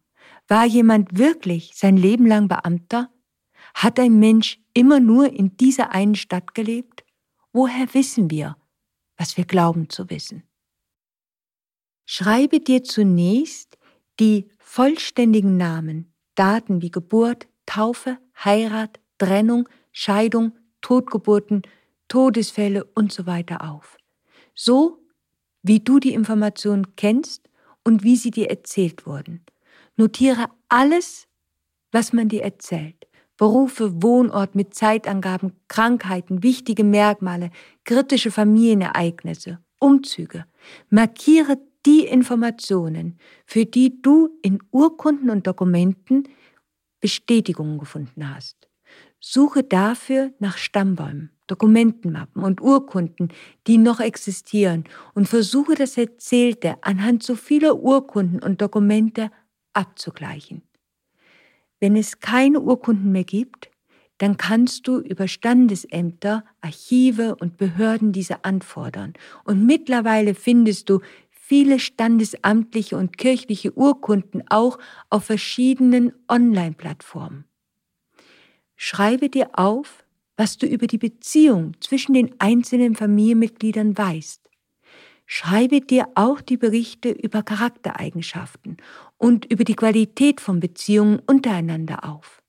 War 0.48 0.66
jemand 0.66 1.16
wirklich 1.16 1.72
sein 1.74 1.96
Leben 1.96 2.26
lang 2.26 2.48
Beamter? 2.48 3.10
Hat 3.74 4.00
ein 4.00 4.18
Mensch 4.18 4.58
immer 4.74 4.98
nur 4.98 5.32
in 5.32 5.56
dieser 5.56 5.92
einen 5.92 6.16
Stadt 6.16 6.54
gelebt? 6.54 7.04
Woher 7.52 7.94
wissen 7.94 8.30
wir, 8.30 8.56
was 9.16 9.36
wir 9.36 9.44
glauben 9.44 9.88
zu 9.88 10.10
wissen? 10.10 10.42
Schreibe 12.06 12.58
dir 12.58 12.82
zunächst 12.82 13.78
die 14.18 14.50
vollständigen 14.70 15.56
Namen, 15.56 16.14
Daten 16.36 16.80
wie 16.80 16.92
Geburt, 16.92 17.48
Taufe, 17.66 18.18
Heirat, 18.44 19.00
Trennung, 19.18 19.68
Scheidung, 19.90 20.52
Totgeburten, 20.80 21.62
Todesfälle 22.06 22.84
und 22.94 23.12
so 23.12 23.26
weiter 23.26 23.68
auf. 23.68 23.96
So, 24.54 25.02
wie 25.62 25.80
du 25.80 25.98
die 25.98 26.14
Informationen 26.14 26.94
kennst 26.94 27.50
und 27.82 28.04
wie 28.04 28.14
sie 28.14 28.30
dir 28.30 28.48
erzählt 28.48 29.06
wurden. 29.06 29.44
Notiere 29.96 30.46
alles, 30.68 31.26
was 31.90 32.12
man 32.12 32.28
dir 32.28 32.44
erzählt. 32.44 33.08
Berufe, 33.36 34.00
Wohnort 34.04 34.54
mit 34.54 34.74
Zeitangaben, 34.74 35.54
Krankheiten, 35.66 36.44
wichtige 36.44 36.84
Merkmale, 36.84 37.50
kritische 37.82 38.30
Familienereignisse, 38.30 39.58
Umzüge. 39.80 40.44
Markiere 40.90 41.58
die 41.86 42.06
Informationen, 42.06 43.18
für 43.46 43.64
die 43.64 44.00
du 44.02 44.38
in 44.42 44.58
Urkunden 44.70 45.30
und 45.30 45.46
Dokumenten 45.46 46.24
Bestätigungen 47.00 47.78
gefunden 47.78 48.34
hast. 48.34 48.68
Suche 49.18 49.62
dafür 49.62 50.32
nach 50.38 50.56
Stammbäumen, 50.56 51.30
Dokumentenmappen 51.46 52.42
und 52.42 52.60
Urkunden, 52.60 53.28
die 53.66 53.78
noch 53.78 54.00
existieren 54.00 54.84
und 55.14 55.28
versuche 55.28 55.74
das 55.74 55.96
Erzählte 55.96 56.76
anhand 56.82 57.22
so 57.22 57.34
vieler 57.34 57.78
Urkunden 57.78 58.42
und 58.42 58.60
Dokumente 58.60 59.30
abzugleichen. 59.72 60.62
Wenn 61.80 61.96
es 61.96 62.20
keine 62.20 62.60
Urkunden 62.60 63.12
mehr 63.12 63.24
gibt, 63.24 63.70
dann 64.18 64.36
kannst 64.36 64.86
du 64.86 64.98
über 64.98 65.28
Standesämter, 65.28 66.44
Archive 66.60 67.36
und 67.36 67.56
Behörden 67.56 68.12
diese 68.12 68.44
anfordern. 68.44 69.14
Und 69.44 69.64
mittlerweile 69.64 70.34
findest 70.34 70.90
du 70.90 71.00
viele 71.50 71.80
standesamtliche 71.80 72.96
und 72.96 73.18
kirchliche 73.18 73.76
Urkunden 73.76 74.44
auch 74.50 74.78
auf 75.08 75.24
verschiedenen 75.24 76.12
Online-Plattformen. 76.28 77.44
Schreibe 78.76 79.28
dir 79.28 79.50
auf, 79.54 80.04
was 80.36 80.58
du 80.58 80.66
über 80.66 80.86
die 80.86 80.96
Beziehung 80.96 81.72
zwischen 81.80 82.14
den 82.14 82.36
einzelnen 82.38 82.94
Familienmitgliedern 82.94 83.98
weißt. 83.98 84.48
Schreibe 85.26 85.80
dir 85.80 86.06
auch 86.14 86.40
die 86.40 86.56
Berichte 86.56 87.10
über 87.10 87.42
Charaktereigenschaften 87.42 88.76
und 89.18 89.44
über 89.46 89.64
die 89.64 89.74
Qualität 89.74 90.40
von 90.40 90.60
Beziehungen 90.60 91.20
untereinander 91.26 92.04
auf. 92.04 92.44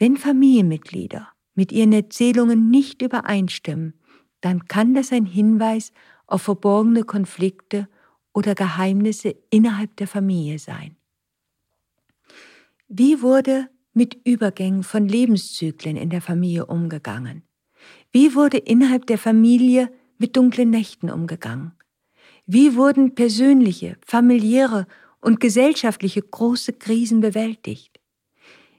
Wenn 0.00 0.16
Familienmitglieder 0.16 1.28
mit 1.54 1.70
ihren 1.70 1.92
Erzählungen 1.92 2.70
nicht 2.70 3.02
übereinstimmen, 3.02 3.94
dann 4.40 4.66
kann 4.66 4.94
das 4.94 5.12
ein 5.12 5.26
Hinweis 5.26 5.92
auf 6.26 6.42
verborgene 6.42 7.04
Konflikte 7.04 7.86
oder 8.32 8.54
Geheimnisse 8.54 9.36
innerhalb 9.50 9.96
der 9.96 10.06
Familie 10.06 10.58
sein. 10.58 10.96
Wie 12.88 13.22
wurde 13.22 13.68
mit 13.92 14.18
Übergängen 14.24 14.82
von 14.82 15.08
Lebenszyklen 15.08 15.96
in 15.96 16.10
der 16.10 16.20
Familie 16.20 16.66
umgegangen? 16.66 17.42
Wie 18.12 18.34
wurde 18.34 18.58
innerhalb 18.58 19.06
der 19.06 19.18
Familie 19.18 19.92
mit 20.18 20.36
dunklen 20.36 20.70
Nächten 20.70 21.10
umgegangen? 21.10 21.72
Wie 22.46 22.74
wurden 22.74 23.14
persönliche, 23.14 23.96
familiäre 24.04 24.86
und 25.20 25.40
gesellschaftliche 25.40 26.22
große 26.22 26.72
Krisen 26.74 27.20
bewältigt? 27.20 28.00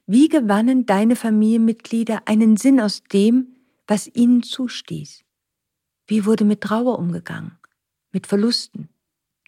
Wie 0.06 0.28
gewannen 0.28 0.86
deine 0.86 1.15
Familienmitglieder 1.15 2.23
einen 2.26 2.57
Sinn 2.57 2.82
aus 2.82 3.03
dem, 3.03 3.56
was 3.88 4.10
ihnen 4.14 4.44
zustieß? 4.44 5.23
Wie 6.07 6.26
wurde 6.26 6.44
mit 6.44 6.61
Trauer 6.61 6.99
umgegangen, 6.99 7.57
mit 8.11 8.28
Verlusten, 8.28 8.90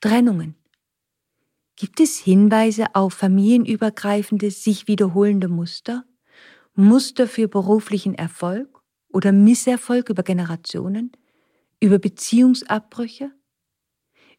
Trennungen. 0.04 0.56
Gibt 1.78 2.02
es 2.02 2.18
Hinweise 2.20 2.94
auf 2.94 3.14
familienübergreifende, 3.14 4.52
sich 4.52 4.90
wiederholende 4.90 5.48
Muster? 5.48 6.04
Muster 6.76 7.26
für 7.26 7.48
beruflichen 7.48 8.14
Erfolg 8.14 8.82
oder 9.14 9.32
Misserfolg 9.32 10.10
über 10.10 10.24
Generationen? 10.24 11.14
Über 11.80 12.00
Beziehungsabbrüche? 12.00 13.32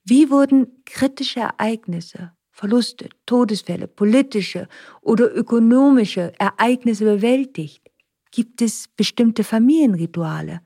Wie 0.04 0.28
wurden 0.28 0.84
kritische 0.84 1.40
Ereignisse, 1.40 2.32
Verluste, 2.50 3.08
Todesfälle, 3.24 3.88
politische 3.88 4.68
oder 5.00 5.34
ökonomische 5.34 6.34
Ereignisse 6.38 7.06
bewältigt? 7.06 7.90
Gibt 8.32 8.60
es 8.60 8.88
bestimmte 8.88 9.44
Familienrituale? 9.44 10.60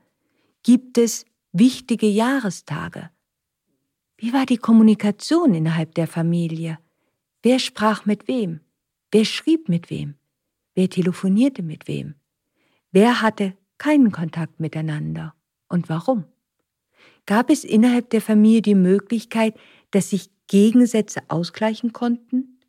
Gibt 0.61 0.97
es 0.97 1.23
wichtige 1.53 2.07
Jahrestage? 2.07 3.11
Wie 4.21 4.33
war 4.33 4.45
die 4.45 4.57
Kommunikation 4.57 5.53
innerhalb 5.53 5.95
der 5.95 6.05
Familie? 6.05 6.77
Wer 7.41 7.57
sprach 7.57 8.05
mit 8.05 8.27
wem? 8.27 8.59
Wer 9.13 9.23
schrieb 9.23 9.69
mit 9.69 9.89
wem? 9.89 10.15
Wer 10.75 10.89
telefonierte 10.89 11.63
mit 11.63 11.87
wem? 11.87 12.15
Wer 12.91 13.21
hatte 13.21 13.53
keinen 13.77 14.11
Kontakt 14.11 14.59
miteinander? 14.59 15.35
Und 15.69 15.87
warum? 15.87 16.25
Gab 17.27 17.49
es 17.49 17.63
innerhalb 17.63 18.09
der 18.09 18.19
Familie 18.19 18.61
die 18.61 18.75
Möglichkeit, 18.75 19.57
dass 19.91 20.09
sich 20.09 20.29
Gegensätze 20.47 21.21
ausgleichen 21.29 21.93
konnten? 21.93 22.59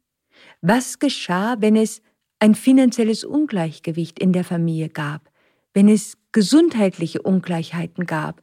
Was 0.61 1.01
geschah, 1.01 1.57
wenn 1.59 1.75
es 1.75 2.01
ein 2.39 2.55
finanzielles 2.55 3.25
Ungleichgewicht 3.25 4.21
in 4.21 4.33
der 4.33 4.45
Familie 4.45 4.89
gab, 4.89 5.33
wenn 5.75 5.89
es 5.89 6.17
gesundheitliche 6.31 7.23
Ungleichheiten 7.23 8.07
gab 8.07 8.41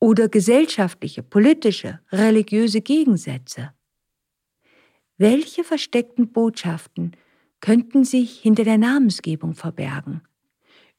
oder 0.00 0.28
gesellschaftliche, 0.28 1.22
politische, 1.22 2.00
religiöse 2.12 2.80
Gegensätze? 2.80 3.72
Welche 5.16 5.64
versteckten 5.64 6.32
Botschaften 6.32 7.16
könnten 7.60 8.04
sich 8.04 8.38
hinter 8.38 8.64
der 8.64 8.78
Namensgebung 8.78 9.54
verbergen? 9.54 10.22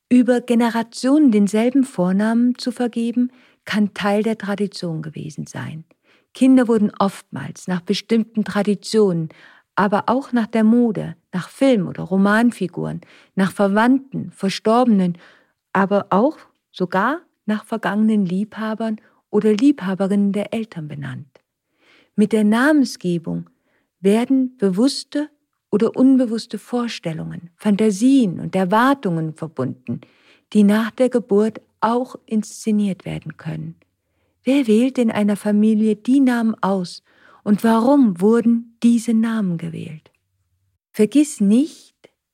Über 0.10 0.42
Generationen 0.42 1.32
denselben 1.32 1.84
Vornamen 1.84 2.58
zu 2.58 2.72
vergeben, 2.72 3.32
kann 3.64 3.94
Teil 3.94 4.24
der 4.24 4.38
Tradition 4.38 5.02
gewesen 5.02 5.46
sein. 5.46 5.86
Kinder 6.34 6.68
wurden 6.68 6.92
oftmals 6.98 7.68
nach 7.68 7.82
bestimmten 7.82 8.44
Traditionen, 8.44 9.30
aber 9.76 10.06
auch 10.08 10.34
nach 10.34 10.48
der 10.48 10.64
Mode, 10.64 11.16
nach 11.32 11.50
Film- 11.50 11.88
oder 11.88 12.04
Romanfiguren, 12.04 13.02
nach 13.36 13.52
Verwandten, 13.52 14.32
Verstorbenen, 14.32 15.18
aber 15.72 16.08
auch 16.10 16.38
sogar 16.72 17.22
nach 17.50 17.66
vergangenen 17.66 18.26
Liebhabern 18.26 19.02
oder 19.30 19.52
Liebhaberinnen 19.54 20.32
der 20.32 20.54
Eltern 20.54 20.88
benannt. 20.88 21.42
Mit 22.16 22.32
der 22.32 22.46
Namensgebung 22.46 23.50
werden 24.00 24.56
bewusste 24.58 25.30
oder 25.72 25.96
unbewusste 25.96 26.58
Vorstellungen, 26.58 27.50
Fantasien 27.56 28.40
und 28.40 28.56
Erwartungen 28.56 29.34
verbunden, 29.34 30.02
die 30.54 30.64
nach 30.64 30.92
der 30.92 31.10
Geburt 31.10 31.62
auch 31.82 32.16
inszeniert 32.26 33.06
werden 33.06 33.38
können. 33.38 33.76
Wer 34.44 34.68
wählt 34.68 34.98
in 34.98 35.12
einer 35.12 35.36
Familie 35.36 35.96
die 35.96 36.20
Namen 36.20 36.56
aus 36.62 37.04
und 37.44 37.64
warum 37.64 38.20
wurden 38.22 38.78
diese 38.84 39.14
Namen 39.14 39.58
gewählt? 39.58 40.12
Vergiss 40.92 41.40
nicht, 41.40 41.89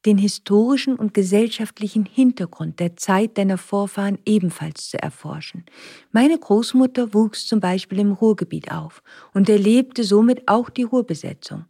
den 0.06 0.18
historischen 0.18 0.96
und 0.96 1.14
gesellschaftlichen 1.14 2.06
Hintergrund 2.06 2.80
der 2.80 2.96
Zeit 2.96 3.38
deiner 3.38 3.58
Vorfahren 3.58 4.20
ebenfalls 4.26 4.90
zu 4.90 5.02
erforschen. 5.02 5.66
Meine 6.12 6.38
Großmutter 6.38 7.14
wuchs 7.14 7.48
zum 7.48 7.60
Beispiel 7.60 8.00
im 8.00 8.12
Ruhrgebiet 8.12 8.72
auf 8.72 9.02
und 9.34 9.50
erlebte 9.50 10.04
somit 10.04 10.48
auch 10.48 10.70
die 10.70 10.84
Ruhrbesetzung. 10.84 11.66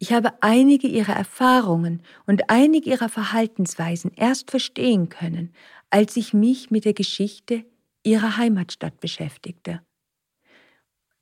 Ich 0.00 0.12
habe 0.12 0.32
einige 0.42 0.88
ihrer 0.88 1.14
Erfahrungen 1.14 2.02
und 2.26 2.50
einige 2.50 2.90
ihrer 2.90 3.08
Verhaltensweisen 3.08 4.12
erst 4.16 4.50
verstehen 4.50 5.08
können, 5.08 5.52
als 5.90 6.16
ich 6.16 6.34
mich 6.34 6.70
mit 6.70 6.84
der 6.84 6.94
Geschichte 6.94 7.64
ihrer 8.04 8.36
Heimatstadt 8.36 9.00
beschäftigte. 9.00 9.80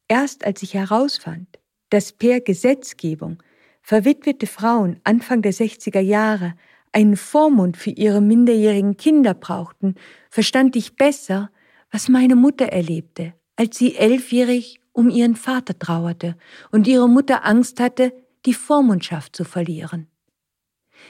Erst 0.09 0.45
als 0.45 0.63
ich 0.63 0.75
herausfand, 0.75 1.59
dass 1.91 2.13
per 2.13 2.41
Gesetzgebung 2.41 3.43
verwitwete 3.87 4.49
Frauen 4.49 4.99
Anfang 5.05 5.43
der 5.43 5.53
60er 5.53 6.01
Jahre 6.01 6.55
einen 6.91 7.17
Vormund 7.17 7.77
für 7.77 7.91
ihre 7.91 8.21
minderjährigen 8.21 8.97
Kinder 8.97 9.33
brauchten, 9.33 9.95
verstand 10.29 10.75
ich 10.75 10.97
besser, 10.97 11.53
was 11.93 12.09
meine 12.09 12.35
Mutter 12.35 12.67
erlebte, 12.67 13.35
als 13.55 13.79
sie 13.79 13.95
elfjährig 13.95 14.81
um 14.93 15.09
ihren 15.09 15.37
Vater 15.37 15.79
trauerte 15.79 16.37
und 16.73 16.89
ihre 16.89 17.09
Mutter 17.09 17.45
Angst 17.45 17.79
hatte, 17.79 18.13
die 18.45 18.55
Vormundschaft 18.55 19.37
zu 19.37 19.45
verlieren. 19.45 20.09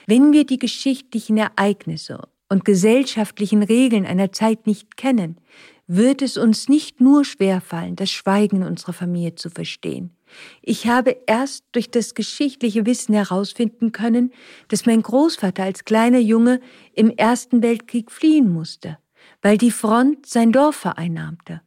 Wenn 0.07 0.35
wir 0.35 0.45
die 0.45 0.59
geschichtlichen 0.59 1.39
Ereignisse 1.39 2.29
und 2.51 2.67
gesellschaftlichen 2.67 3.63
Regeln 3.63 4.05
einer 4.05 4.33
Zeit 4.33 4.67
nicht 4.67 4.99
kennen, 4.99 5.39
wird 5.87 6.21
es 6.21 6.37
uns 6.37 6.69
nicht 6.69 7.01
nur 7.01 7.25
schwerfallen, 7.25 7.97
das 7.97 8.11
Schweigen 8.11 8.63
unserer 8.63 8.93
Familie 8.93 9.35
zu 9.35 9.49
verstehen. 9.49 10.16
Ich 10.63 10.87
habe 10.87 11.17
erst 11.27 11.65
durch 11.73 11.91
das 11.91 12.15
geschichtliche 12.15 12.87
Wissen 12.87 13.15
herausfinden 13.15 13.93
können, 13.93 14.33
dass 14.69 14.87
mein 14.87 15.03
Großvater 15.03 15.63
als 15.63 15.85
kleiner 15.85 16.19
Junge 16.19 16.61
im 16.93 17.11
Ersten 17.11 17.63
Weltkrieg 17.63 18.11
fliehen 18.11 18.53
musste, 18.53 18.99
weil 19.43 19.59
die 19.59 19.71
Front 19.71 20.27
sein 20.27 20.53
Dorf 20.53 20.77
vereinnahmte. 20.77 21.63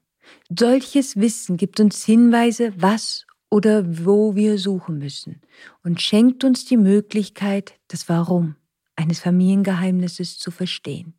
Solches 0.49 1.18
Wissen 1.18 1.57
gibt 1.57 1.80
uns 1.80 2.06
Hinweise, 2.06 2.73
was 2.77 3.26
oder 3.49 3.84
wo 4.06 4.36
wir 4.36 4.57
suchen 4.57 4.99
müssen 4.99 5.41
und 5.84 6.02
schenkt 6.02 6.44
uns 6.44 6.65
die 6.65 6.77
Möglichkeit, 6.77 7.73
das 7.88 8.07
Warum 8.10 8.56
eines 8.95 9.19
Familiengeheimnisses 9.19 10.38
zu 10.38 10.52
verstehen. 10.52 11.14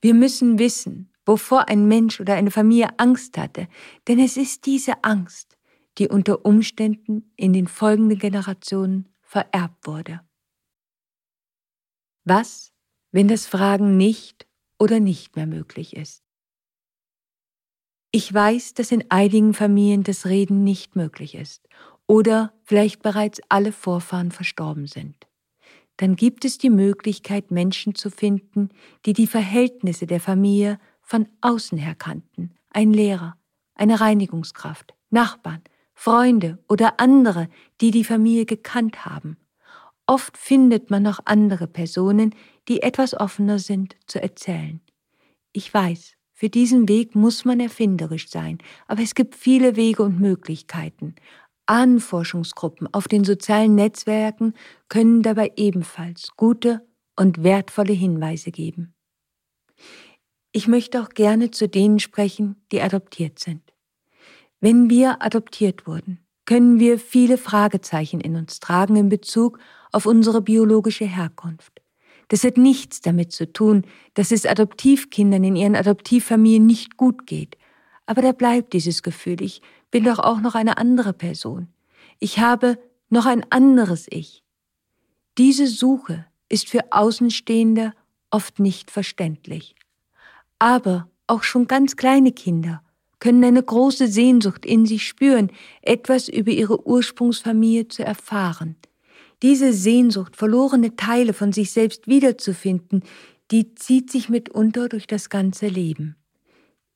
Wir 0.00 0.14
müssen 0.14 0.58
wissen, 0.58 1.10
wovor 1.24 1.68
ein 1.68 1.86
Mensch 1.86 2.20
oder 2.20 2.34
eine 2.34 2.50
Familie 2.50 2.88
Angst 2.98 3.38
hatte, 3.38 3.68
denn 4.08 4.18
es 4.18 4.36
ist 4.36 4.66
diese 4.66 5.04
Angst, 5.04 5.51
die 5.98 6.08
unter 6.08 6.44
Umständen 6.44 7.32
in 7.36 7.52
den 7.52 7.66
folgenden 7.66 8.18
Generationen 8.18 9.08
vererbt 9.20 9.86
wurde. 9.86 10.20
Was, 12.24 12.72
wenn 13.10 13.28
das 13.28 13.46
Fragen 13.46 13.96
nicht 13.96 14.46
oder 14.78 15.00
nicht 15.00 15.36
mehr 15.36 15.46
möglich 15.46 15.96
ist? 15.96 16.22
Ich 18.10 18.32
weiß, 18.32 18.74
dass 18.74 18.92
in 18.92 19.10
einigen 19.10 19.54
Familien 19.54 20.02
das 20.02 20.26
Reden 20.26 20.64
nicht 20.64 20.96
möglich 20.96 21.34
ist 21.34 21.66
oder 22.06 22.52
vielleicht 22.62 23.02
bereits 23.02 23.40
alle 23.48 23.72
Vorfahren 23.72 24.30
verstorben 24.30 24.86
sind. 24.86 25.26
Dann 25.96 26.16
gibt 26.16 26.44
es 26.44 26.58
die 26.58 26.70
Möglichkeit, 26.70 27.50
Menschen 27.50 27.94
zu 27.94 28.10
finden, 28.10 28.70
die 29.06 29.12
die 29.12 29.26
Verhältnisse 29.26 30.06
der 30.06 30.20
Familie 30.20 30.78
von 31.00 31.28
außen 31.40 31.78
her 31.78 31.94
kannten. 31.94 32.54
Ein 32.70 32.92
Lehrer, 32.92 33.36
eine 33.74 34.00
Reinigungskraft, 34.00 34.94
Nachbarn, 35.10 35.62
Freunde 36.04 36.58
oder 36.68 36.98
andere, 36.98 37.48
die 37.80 37.92
die 37.92 38.02
Familie 38.02 38.44
gekannt 38.44 39.06
haben. 39.06 39.36
Oft 40.04 40.36
findet 40.36 40.90
man 40.90 41.04
noch 41.04 41.20
andere 41.26 41.68
Personen, 41.68 42.34
die 42.66 42.82
etwas 42.82 43.14
offener 43.14 43.60
sind 43.60 43.94
zu 44.08 44.20
erzählen. 44.20 44.80
Ich 45.52 45.72
weiß, 45.72 46.14
für 46.32 46.48
diesen 46.48 46.88
Weg 46.88 47.14
muss 47.14 47.44
man 47.44 47.60
erfinderisch 47.60 48.30
sein, 48.30 48.58
aber 48.88 49.00
es 49.00 49.14
gibt 49.14 49.36
viele 49.36 49.76
Wege 49.76 50.02
und 50.02 50.18
Möglichkeiten. 50.18 51.14
Anforschungsgruppen 51.66 52.92
auf 52.92 53.06
den 53.06 53.22
sozialen 53.22 53.76
Netzwerken 53.76 54.54
können 54.88 55.22
dabei 55.22 55.52
ebenfalls 55.54 56.30
gute 56.36 56.84
und 57.14 57.44
wertvolle 57.44 57.92
Hinweise 57.92 58.50
geben. 58.50 58.92
Ich 60.50 60.66
möchte 60.66 61.00
auch 61.00 61.10
gerne 61.10 61.52
zu 61.52 61.68
denen 61.68 62.00
sprechen, 62.00 62.56
die 62.72 62.82
adoptiert 62.82 63.38
sind. 63.38 63.71
Wenn 64.62 64.88
wir 64.88 65.20
adoptiert 65.20 65.88
wurden, 65.88 66.20
können 66.46 66.78
wir 66.78 67.00
viele 67.00 67.36
Fragezeichen 67.36 68.20
in 68.20 68.36
uns 68.36 68.60
tragen 68.60 68.94
in 68.94 69.08
Bezug 69.08 69.58
auf 69.90 70.06
unsere 70.06 70.40
biologische 70.40 71.04
Herkunft. 71.04 71.82
Das 72.28 72.44
hat 72.44 72.58
nichts 72.58 73.00
damit 73.00 73.32
zu 73.32 73.52
tun, 73.52 73.82
dass 74.14 74.30
es 74.30 74.46
Adoptivkindern 74.46 75.42
in 75.42 75.56
ihren 75.56 75.74
Adoptivfamilien 75.74 76.64
nicht 76.64 76.96
gut 76.96 77.26
geht. 77.26 77.58
Aber 78.06 78.22
da 78.22 78.30
bleibt 78.30 78.72
dieses 78.72 79.02
Gefühl, 79.02 79.42
ich 79.42 79.62
bin 79.90 80.04
doch 80.04 80.20
auch 80.20 80.40
noch 80.40 80.54
eine 80.54 80.78
andere 80.78 81.12
Person. 81.12 81.66
Ich 82.20 82.38
habe 82.38 82.78
noch 83.08 83.26
ein 83.26 83.44
anderes 83.50 84.06
Ich. 84.10 84.44
Diese 85.38 85.66
Suche 85.66 86.24
ist 86.48 86.68
für 86.68 86.92
Außenstehende 86.92 87.94
oft 88.30 88.60
nicht 88.60 88.92
verständlich. 88.92 89.74
Aber 90.60 91.08
auch 91.26 91.42
schon 91.42 91.66
ganz 91.66 91.96
kleine 91.96 92.30
Kinder 92.30 92.80
können 93.22 93.44
eine 93.44 93.62
große 93.62 94.08
Sehnsucht 94.08 94.66
in 94.66 94.84
sich 94.84 95.06
spüren, 95.06 95.52
etwas 95.80 96.28
über 96.28 96.50
ihre 96.50 96.84
Ursprungsfamilie 96.88 97.86
zu 97.86 98.04
erfahren. 98.04 98.74
Diese 99.42 99.72
Sehnsucht, 99.72 100.34
verlorene 100.34 100.96
Teile 100.96 101.32
von 101.32 101.52
sich 101.52 101.70
selbst 101.70 102.08
wiederzufinden, 102.08 103.04
die 103.52 103.76
zieht 103.76 104.10
sich 104.10 104.28
mitunter 104.28 104.88
durch 104.88 105.06
das 105.06 105.30
ganze 105.30 105.68
Leben. 105.68 106.16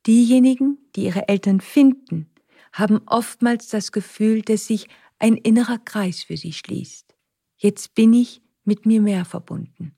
Diejenigen, 0.09 0.79
die 0.97 1.05
ihre 1.05 1.29
Eltern 1.29 1.61
finden, 1.61 2.29
haben 2.73 3.03
oftmals 3.07 3.69
das 3.69 3.93
Gefühl, 3.93 4.43
dass 4.43 4.67
sich 4.67 4.89
ein 5.21 5.37
innerer 5.37 5.79
Kreis 5.79 6.25
für 6.25 6.37
sie 6.37 6.53
schließt. 6.53 7.15
Jetzt 7.57 7.95
bin 7.95 8.13
ich 8.13 8.43
mit 8.65 8.85
mir 8.85 9.01
mehr 9.01 9.27
verbunden. 9.27 9.95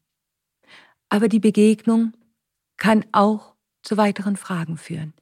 Aber 1.09 1.29
die 1.29 1.41
Begegnung 1.41 2.13
kann 2.77 3.07
auch 3.13 3.55
zu 3.83 3.97
weiteren 3.97 4.37
Fragen 4.37 4.77
führen. 4.77 5.15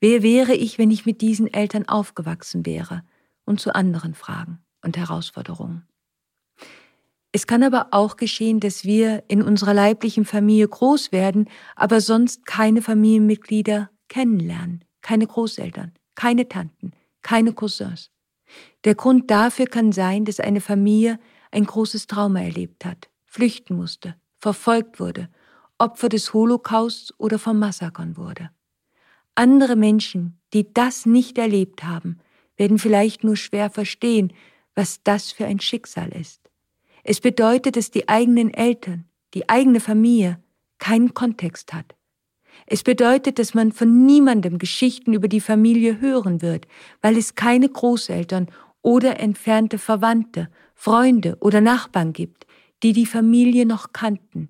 Wer 0.00 0.22
wäre 0.22 0.54
ich, 0.54 0.78
wenn 0.78 0.90
ich 0.90 1.06
mit 1.06 1.20
diesen 1.20 1.52
Eltern 1.52 1.88
aufgewachsen 1.88 2.66
wäre? 2.66 3.02
Und 3.44 3.60
zu 3.60 3.74
anderen 3.74 4.14
Fragen 4.14 4.58
und 4.82 4.96
Herausforderungen. 4.96 5.86
Es 7.32 7.46
kann 7.46 7.62
aber 7.62 7.88
auch 7.90 8.16
geschehen, 8.16 8.60
dass 8.60 8.84
wir 8.84 9.24
in 9.28 9.42
unserer 9.42 9.74
leiblichen 9.74 10.24
Familie 10.24 10.66
groß 10.68 11.12
werden, 11.12 11.48
aber 11.74 12.00
sonst 12.00 12.46
keine 12.46 12.82
Familienmitglieder 12.82 13.90
kennenlernen, 14.08 14.84
keine 15.02 15.26
Großeltern, 15.26 15.92
keine 16.14 16.48
Tanten, 16.48 16.92
keine 17.22 17.52
Cousins. 17.52 18.10
Der 18.84 18.94
Grund 18.94 19.30
dafür 19.30 19.66
kann 19.66 19.92
sein, 19.92 20.24
dass 20.24 20.40
eine 20.40 20.60
Familie 20.60 21.18
ein 21.50 21.66
großes 21.66 22.06
Trauma 22.06 22.40
erlebt 22.40 22.84
hat, 22.84 23.10
flüchten 23.26 23.76
musste, 23.76 24.14
verfolgt 24.38 24.98
wurde, 24.98 25.28
Opfer 25.78 26.08
des 26.08 26.32
Holocausts 26.32 27.12
oder 27.18 27.38
von 27.38 27.58
Massakern 27.58 28.16
wurde. 28.16 28.50
Andere 29.36 29.76
Menschen, 29.76 30.40
die 30.54 30.72
das 30.72 31.06
nicht 31.06 31.38
erlebt 31.38 31.84
haben, 31.84 32.18
werden 32.56 32.78
vielleicht 32.78 33.22
nur 33.22 33.36
schwer 33.36 33.70
verstehen, 33.70 34.32
was 34.74 35.02
das 35.04 35.30
für 35.30 35.46
ein 35.46 35.60
Schicksal 35.60 36.08
ist. 36.08 36.40
Es 37.04 37.20
bedeutet, 37.20 37.76
dass 37.76 37.90
die 37.90 38.08
eigenen 38.08 38.52
Eltern, 38.52 39.04
die 39.34 39.48
eigene 39.48 39.80
Familie 39.80 40.42
keinen 40.78 41.14
Kontext 41.14 41.72
hat. 41.72 41.94
Es 42.66 42.82
bedeutet, 42.82 43.38
dass 43.38 43.52
man 43.52 43.72
von 43.72 44.06
niemandem 44.06 44.58
Geschichten 44.58 45.12
über 45.12 45.28
die 45.28 45.40
Familie 45.40 46.00
hören 46.00 46.40
wird, 46.40 46.66
weil 47.02 47.18
es 47.18 47.34
keine 47.34 47.68
Großeltern 47.68 48.48
oder 48.80 49.20
entfernte 49.20 49.78
Verwandte, 49.78 50.48
Freunde 50.74 51.36
oder 51.40 51.60
Nachbarn 51.60 52.14
gibt, 52.14 52.46
die 52.82 52.94
die 52.94 53.06
Familie 53.06 53.66
noch 53.66 53.92
kannten. 53.92 54.48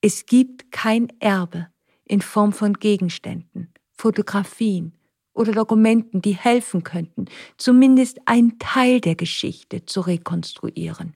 Es 0.00 0.26
gibt 0.26 0.70
kein 0.70 1.08
Erbe 1.20 1.68
in 2.04 2.20
Form 2.20 2.52
von 2.52 2.74
Gegenständen, 2.74 3.72
Fotografien 3.96 4.92
oder 5.32 5.52
Dokumenten, 5.52 6.22
die 6.22 6.36
helfen 6.36 6.82
könnten, 6.82 7.26
zumindest 7.56 8.20
einen 8.24 8.58
Teil 8.58 9.00
der 9.00 9.14
Geschichte 9.14 9.84
zu 9.84 10.00
rekonstruieren. 10.00 11.14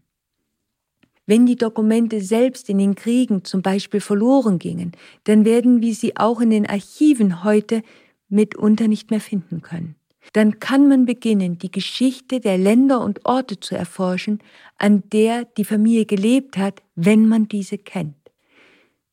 Wenn 1.27 1.47
die 1.47 1.57
Dokumente 1.57 2.21
selbst 2.21 2.69
in 2.69 2.79
den 2.79 2.97
Kriegen 2.97 3.45
zum 3.45 3.63
Beispiel 3.63 4.01
verloren 4.01 4.59
gingen, 4.59 4.93
dann 5.25 5.45
werden 5.45 5.81
wir 5.81 5.95
sie 5.95 6.17
auch 6.17 6.41
in 6.41 6.51
den 6.51 6.69
Archiven 6.69 7.45
heute 7.45 7.83
mitunter 8.29 8.89
nicht 8.89 9.11
mehr 9.11 9.21
finden 9.21 9.63
können. 9.63 9.95
Dann 10.33 10.59
kann 10.61 10.89
man 10.89 11.07
beginnen, 11.07 11.59
die 11.59 11.71
Geschichte 11.71 12.41
der 12.41 12.59
Länder 12.59 13.01
und 13.01 13.25
Orte 13.25 13.59
zu 13.59 13.75
erforschen, 13.75 14.41
an 14.77 15.03
der 15.11 15.45
die 15.45 15.65
Familie 15.65 16.05
gelebt 16.05 16.57
hat, 16.57 16.83
wenn 16.95 17.27
man 17.27 17.49
diese 17.49 17.79
kennt. 17.79 18.20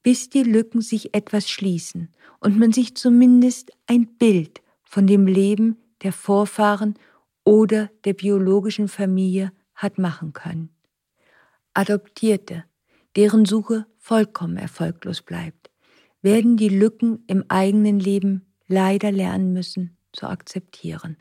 Bis 0.07 0.29
die 0.29 0.43
Lücken 0.43 0.79
sich 0.79 1.13
etwas 1.13 1.49
schließen 1.49 2.07
und 2.39 2.57
man 2.57 2.71
sich 2.71 2.95
zumindest 2.95 3.73
ein 3.88 4.07
Bild 4.07 4.61
von 4.81 5.05
dem 5.05 5.27
Leben 5.27 5.75
der 6.01 6.13
Vorfahren 6.13 6.93
oder 7.43 7.89
der 8.05 8.13
biologischen 8.13 8.88
Familie 8.88 9.51
hat 9.75 9.97
machen 9.97 10.31
können. 10.31 10.69
Adoptierte, 11.73 12.63
deren 13.17 13.43
Suche 13.43 13.85
vollkommen 13.97 14.55
erfolglos 14.55 15.23
bleibt, 15.23 15.71
werden 16.21 16.55
die 16.55 16.69
Lücken 16.69 17.25
im 17.27 17.43
eigenen 17.49 17.99
Leben 17.99 18.45
leider 18.69 19.11
lernen 19.11 19.51
müssen 19.51 19.97
zu 20.13 20.27
akzeptieren. 20.27 21.17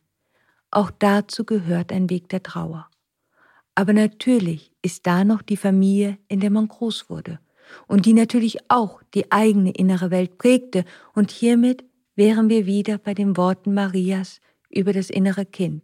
Auch 0.71 0.93
dazu 0.93 1.45
gehört 1.45 1.91
ein 1.91 2.09
Weg 2.09 2.29
der 2.29 2.45
Trauer. 2.45 2.89
Aber 3.75 3.93
natürlich 3.93 4.71
ist 4.81 5.09
da 5.09 5.25
noch 5.25 5.43
die 5.43 5.57
Familie, 5.57 6.19
in 6.29 6.39
der 6.39 6.51
man 6.51 6.69
groß 6.69 7.11
wurde 7.11 7.41
und 7.87 8.07
die 8.07 8.13
natürlich 8.13 8.59
auch 8.71 9.03
die 9.15 9.31
eigene 9.33 9.71
innere 9.73 10.11
Welt 10.11 10.39
prägte 10.39 10.85
und 11.15 11.31
hiermit 11.31 11.85
wären 12.15 12.49
wir 12.49 12.67
wieder 12.67 12.99
bei 12.99 13.15
den 13.15 13.37
Worten 13.37 13.75
Marias 13.75 14.41
über 14.71 14.93
das 14.93 15.11
innere 15.11 15.47
Kind 15.47 15.83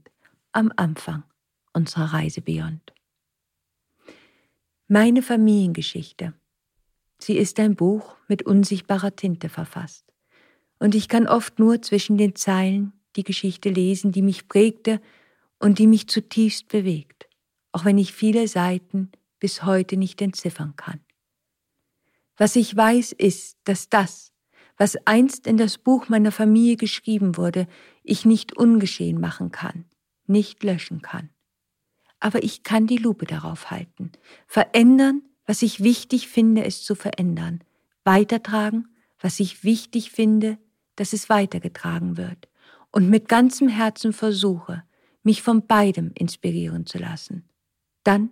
am 0.52 0.72
Anfang 0.76 1.24
unserer 1.72 2.12
Reise 2.12 2.40
Beyond. 2.40 2.92
Meine 4.88 5.22
Familiengeschichte. 5.22 6.34
Sie 7.18 7.36
ist 7.36 7.58
ein 7.60 7.76
Buch 7.76 8.16
mit 8.28 8.42
unsichtbarer 8.42 9.14
Tinte 9.14 9.48
verfasst. 9.48 10.04
Und 10.78 10.94
ich 10.94 11.08
kann 11.08 11.28
oft 11.28 11.58
nur 11.58 11.80
zwischen 11.80 12.18
den 12.18 12.34
Zeilen 12.34 12.92
die 13.16 13.22
Geschichte 13.22 13.68
lesen, 13.70 14.10
die 14.10 14.22
mich 14.22 14.48
prägte 14.48 15.00
und 15.58 15.78
die 15.78 15.86
mich 15.86 16.08
zutiefst 16.08 16.68
bewegt, 16.68 17.28
auch 17.70 17.84
wenn 17.84 17.98
ich 17.98 18.12
viele 18.12 18.48
Seiten 18.48 19.12
bis 19.38 19.62
heute 19.62 19.96
nicht 19.96 20.20
entziffern 20.20 20.74
kann. 20.76 21.00
Was 22.36 22.56
ich 22.56 22.76
weiß, 22.76 23.12
ist, 23.12 23.58
dass 23.64 23.88
das, 23.88 24.32
was 24.76 24.96
einst 25.06 25.46
in 25.46 25.56
das 25.56 25.78
Buch 25.78 26.08
meiner 26.08 26.32
Familie 26.32 26.76
geschrieben 26.76 27.36
wurde, 27.36 27.66
ich 28.02 28.24
nicht 28.24 28.56
ungeschehen 28.56 29.20
machen 29.20 29.50
kann, 29.50 29.84
nicht 30.26 30.62
löschen 30.62 31.02
kann 31.02 31.30
aber 32.22 32.44
ich 32.44 32.62
kann 32.62 32.86
die 32.86 32.98
Lupe 32.98 33.26
darauf 33.26 33.70
halten. 33.70 34.12
Verändern, 34.46 35.22
was 35.44 35.62
ich 35.62 35.82
wichtig 35.82 36.28
finde, 36.28 36.64
es 36.64 36.84
zu 36.84 36.94
verändern. 36.94 37.64
Weitertragen, 38.04 38.94
was 39.18 39.40
ich 39.40 39.64
wichtig 39.64 40.12
finde, 40.12 40.58
dass 40.94 41.12
es 41.12 41.28
weitergetragen 41.28 42.16
wird. 42.16 42.48
Und 42.92 43.08
mit 43.10 43.28
ganzem 43.28 43.66
Herzen 43.66 44.12
versuche, 44.12 44.84
mich 45.24 45.42
von 45.42 45.66
beidem 45.66 46.12
inspirieren 46.14 46.86
zu 46.86 46.98
lassen. 46.98 47.48
Dann 48.04 48.30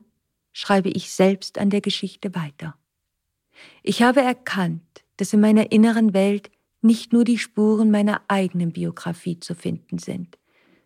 schreibe 0.52 0.90
ich 0.90 1.10
selbst 1.10 1.59
an 1.59 1.70
der 1.70 1.81
Geschichte 1.81 2.35
weiter. 2.35 2.77
Ich 3.82 4.02
habe 4.02 4.20
erkannt, 4.20 5.05
dass 5.16 5.32
in 5.32 5.40
meiner 5.40 5.72
inneren 5.72 6.14
Welt 6.14 6.51
nicht 6.82 7.12
nur 7.12 7.24
die 7.24 7.39
Spuren 7.39 7.90
meiner 7.90 8.22
eigenen 8.28 8.72
Biografie 8.72 9.39
zu 9.39 9.55
finden 9.55 9.98
sind, 9.98 10.39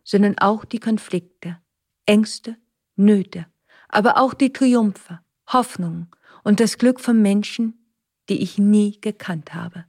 sondern 0.02 0.38
auch 0.38 0.64
die 0.64 0.80
Konflikte, 0.80 1.58
Ängste 2.06 2.56
Nöte, 2.96 3.46
aber 3.88 4.18
auch 4.18 4.34
die 4.34 4.52
Triumphe, 4.52 5.20
Hoffnungen 5.46 6.10
und 6.42 6.60
das 6.60 6.78
Glück 6.78 7.00
von 7.00 7.20
Menschen, 7.22 7.86
die 8.28 8.42
ich 8.42 8.58
nie 8.58 9.00
gekannt 9.00 9.54
habe. 9.54 9.84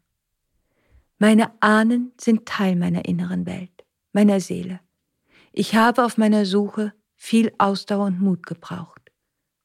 Meine 1.17 1.51
Ahnen 1.61 2.11
sind 2.19 2.45
Teil 2.45 2.75
meiner 2.75 3.05
inneren 3.05 3.45
Welt, 3.45 3.85
meiner 4.11 4.39
Seele. 4.39 4.79
Ich 5.53 5.75
habe 5.75 6.03
auf 6.03 6.17
meiner 6.17 6.45
Suche 6.45 6.93
viel 7.15 7.53
Ausdauer 7.57 8.07
und 8.07 8.21
Mut 8.21 8.45
gebraucht, 8.45 9.11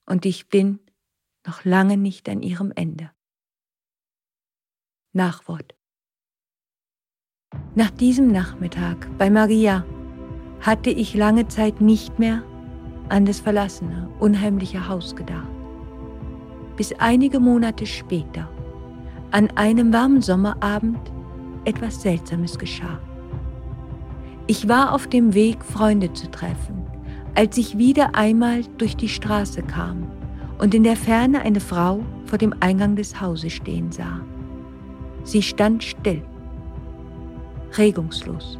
und 0.06 0.24
ich 0.24 0.48
bin 0.48 0.78
noch 1.46 1.64
lange 1.64 1.96
nicht 1.96 2.28
an 2.28 2.42
ihrem 2.42 2.72
Ende. 2.74 3.10
Nachwort. 5.12 5.74
Nach 7.74 7.90
diesem 7.90 8.30
Nachmittag 8.30 9.08
bei 9.18 9.30
Maria 9.30 9.84
hatte 10.60 10.90
ich 10.90 11.14
lange 11.14 11.48
Zeit 11.48 11.80
nicht 11.80 12.18
mehr 12.18 12.44
an 13.08 13.24
das 13.24 13.40
verlassene, 13.40 14.08
unheimliche 14.20 14.86
Haus 14.86 15.16
gedacht. 15.16 15.48
Bis 16.76 16.92
einige 16.98 17.40
Monate 17.40 17.86
später, 17.86 18.48
an 19.32 19.50
einem 19.56 19.92
warmen 19.92 20.22
Sommerabend, 20.22 21.12
etwas 21.64 22.02
Seltsames 22.02 22.58
geschah. 22.58 23.00
Ich 24.46 24.68
war 24.68 24.94
auf 24.94 25.06
dem 25.08 25.34
Weg, 25.34 25.64
Freunde 25.64 26.12
zu 26.12 26.30
treffen, 26.30 26.86
als 27.34 27.58
ich 27.58 27.78
wieder 27.78 28.14
einmal 28.14 28.62
durch 28.78 28.96
die 28.96 29.08
Straße 29.08 29.62
kam 29.62 30.19
und 30.60 30.74
in 30.74 30.84
der 30.84 30.96
Ferne 30.96 31.40
eine 31.42 31.60
Frau 31.60 32.00
vor 32.26 32.38
dem 32.38 32.54
Eingang 32.60 32.96
des 32.96 33.20
Hauses 33.20 33.52
stehen 33.52 33.90
sah. 33.90 34.20
Sie 35.24 35.42
stand 35.42 35.82
still, 35.82 36.22
regungslos 37.76 38.58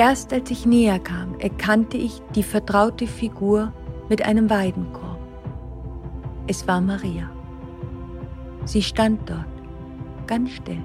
Erst 0.00 0.32
als 0.32 0.50
ich 0.50 0.64
näher 0.64 0.98
kam, 0.98 1.38
erkannte 1.40 1.98
ich 1.98 2.22
die 2.34 2.42
vertraute 2.42 3.06
Figur 3.06 3.70
mit 4.08 4.24
einem 4.24 4.48
Weidenkorb. 4.48 5.18
Es 6.46 6.66
war 6.66 6.80
Maria. 6.80 7.30
Sie 8.64 8.82
stand 8.82 9.28
dort, 9.28 9.44
ganz 10.26 10.52
still, 10.52 10.82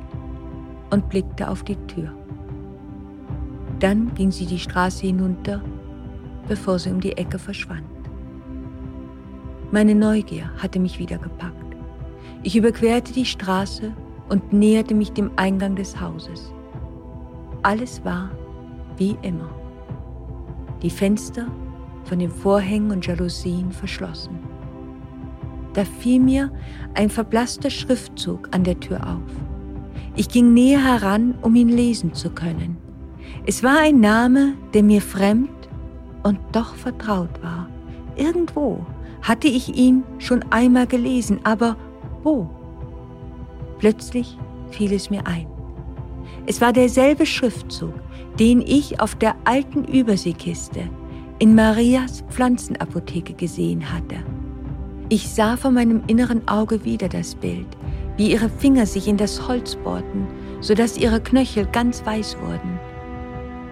und 0.89 1.07
blickte 1.07 1.49
auf 1.49 1.64
die 1.64 1.77
Tür. 1.88 2.14
Dann 3.80 4.14
ging 4.15 4.31
sie 4.31 4.45
die 4.45 4.60
Straße 4.60 5.07
hinunter, 5.07 5.64
bevor 6.49 6.77
sie 6.77 6.89
um 6.91 6.99
die 6.99 7.15
Ecke 7.15 7.39
verschwand. 7.39 7.94
Meine 9.72 9.96
Neugier 9.96 10.52
hatte 10.58 10.80
mich 10.80 11.00
wieder 11.00 11.18
gepackt. 11.18 11.76
Ich 12.44 12.56
überquerte 12.56 13.12
die 13.12 13.26
Straße 13.26 13.92
und 14.30 14.54
näherte 14.54 14.94
mich 14.94 15.12
dem 15.12 15.32
Eingang 15.36 15.76
des 15.76 16.00
Hauses. 16.00 16.54
Alles 17.64 18.06
war 18.06 18.30
wie 18.98 19.18
immer. 19.24 19.50
Die 20.82 20.90
Fenster 20.90 21.48
von 22.04 22.20
den 22.20 22.30
Vorhängen 22.30 22.92
und 22.92 23.06
Jalousien 23.06 23.72
verschlossen. 23.72 24.38
Da 25.74 25.84
fiel 25.84 26.22
mir 26.22 26.52
ein 26.94 27.10
verblasster 27.10 27.70
Schriftzug 27.70 28.48
an 28.52 28.64
der 28.64 28.80
Tür 28.80 29.02
auf. 29.02 29.32
Ich 30.16 30.30
ging 30.30 30.54
näher 30.54 30.82
heran, 30.82 31.34
um 31.42 31.56
ihn 31.56 31.70
lesen 31.70 32.14
zu 32.14 32.30
können. 32.30 32.78
Es 33.46 33.64
war 33.64 33.80
ein 33.80 34.00
Name, 34.00 34.54
der 34.74 34.84
mir 34.84 35.02
fremd 35.02 35.50
und 36.24 36.40
doch 36.52 36.76
vertraut 36.76 37.42
war. 37.42 37.68
Irgendwo 38.16 38.86
hatte 39.26 39.47
ich 39.47 39.76
ihn 39.76 40.03
schon 40.19 40.45
einmal 40.52 40.85
gelesen, 40.85 41.39
aber 41.43 41.76
wo? 42.22 42.47
Plötzlich 43.80 44.38
fiel 44.69 44.93
es 44.93 45.10
mir 45.10 45.26
ein. 45.26 45.47
Es 46.45 46.61
war 46.61 46.72
derselbe 46.72 47.26
Schriftzug, 47.26 47.93
den 48.39 48.61
ich 48.61 48.99
auf 48.99 49.15
der 49.15 49.35
alten 49.43 49.84
Überseekiste 49.84 50.88
in 51.39 51.56
Marias 51.56 52.23
Pflanzenapotheke 52.30 53.34
gesehen 53.34 53.91
hatte. 53.91 54.18
Ich 55.10 55.27
sah 55.27 55.57
vor 55.57 55.72
meinem 55.72 56.03
inneren 56.06 56.47
Auge 56.47 56.85
wieder 56.85 57.10
das 57.10 57.34
Bild, 57.34 57.68
wie 58.18 58.31
ihre 58.31 58.49
Finger 58.49 58.85
sich 58.85 59.07
in 59.07 59.18
das 59.18 59.47
Holz 59.47 59.76
bohrten, 59.76 60.27
sodass 60.61 60.99
ihre 60.99 61.19
Knöchel 61.19 61.65
ganz 61.72 62.06
weiß 62.06 62.38
wurden. 62.41 62.80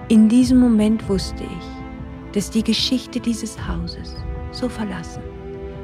In 0.09 0.29
diesem 0.29 0.59
Moment 0.59 1.07
wusste 1.07 1.43
ich, 1.43 2.33
dass 2.33 2.49
die 2.49 2.63
Geschichte 2.63 3.19
dieses 3.19 3.55
Hauses, 3.67 4.15
so 4.51 4.67
verlassen, 4.67 5.21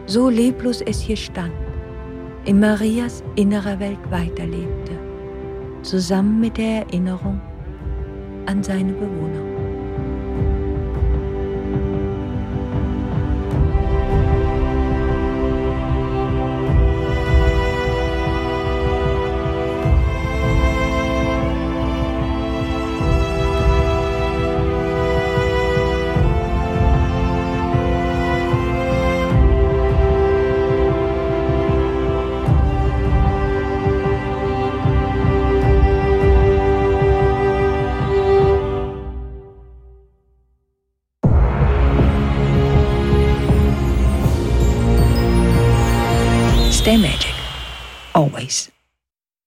so 0.10 0.28
leblos 0.28 0.82
es 0.82 1.00
hier 1.00 1.16
stand, 1.16 1.54
in 2.46 2.60
Marias 2.60 3.24
innerer 3.36 3.80
Welt 3.80 4.00
weiterlebte, 4.10 4.94
zusammen 5.84 6.40
mit 6.40 6.58
der 6.58 6.82
Erinnerung 6.82 7.40
an 8.48 8.64
seine 8.64 8.94
Bewohner. 8.94 9.49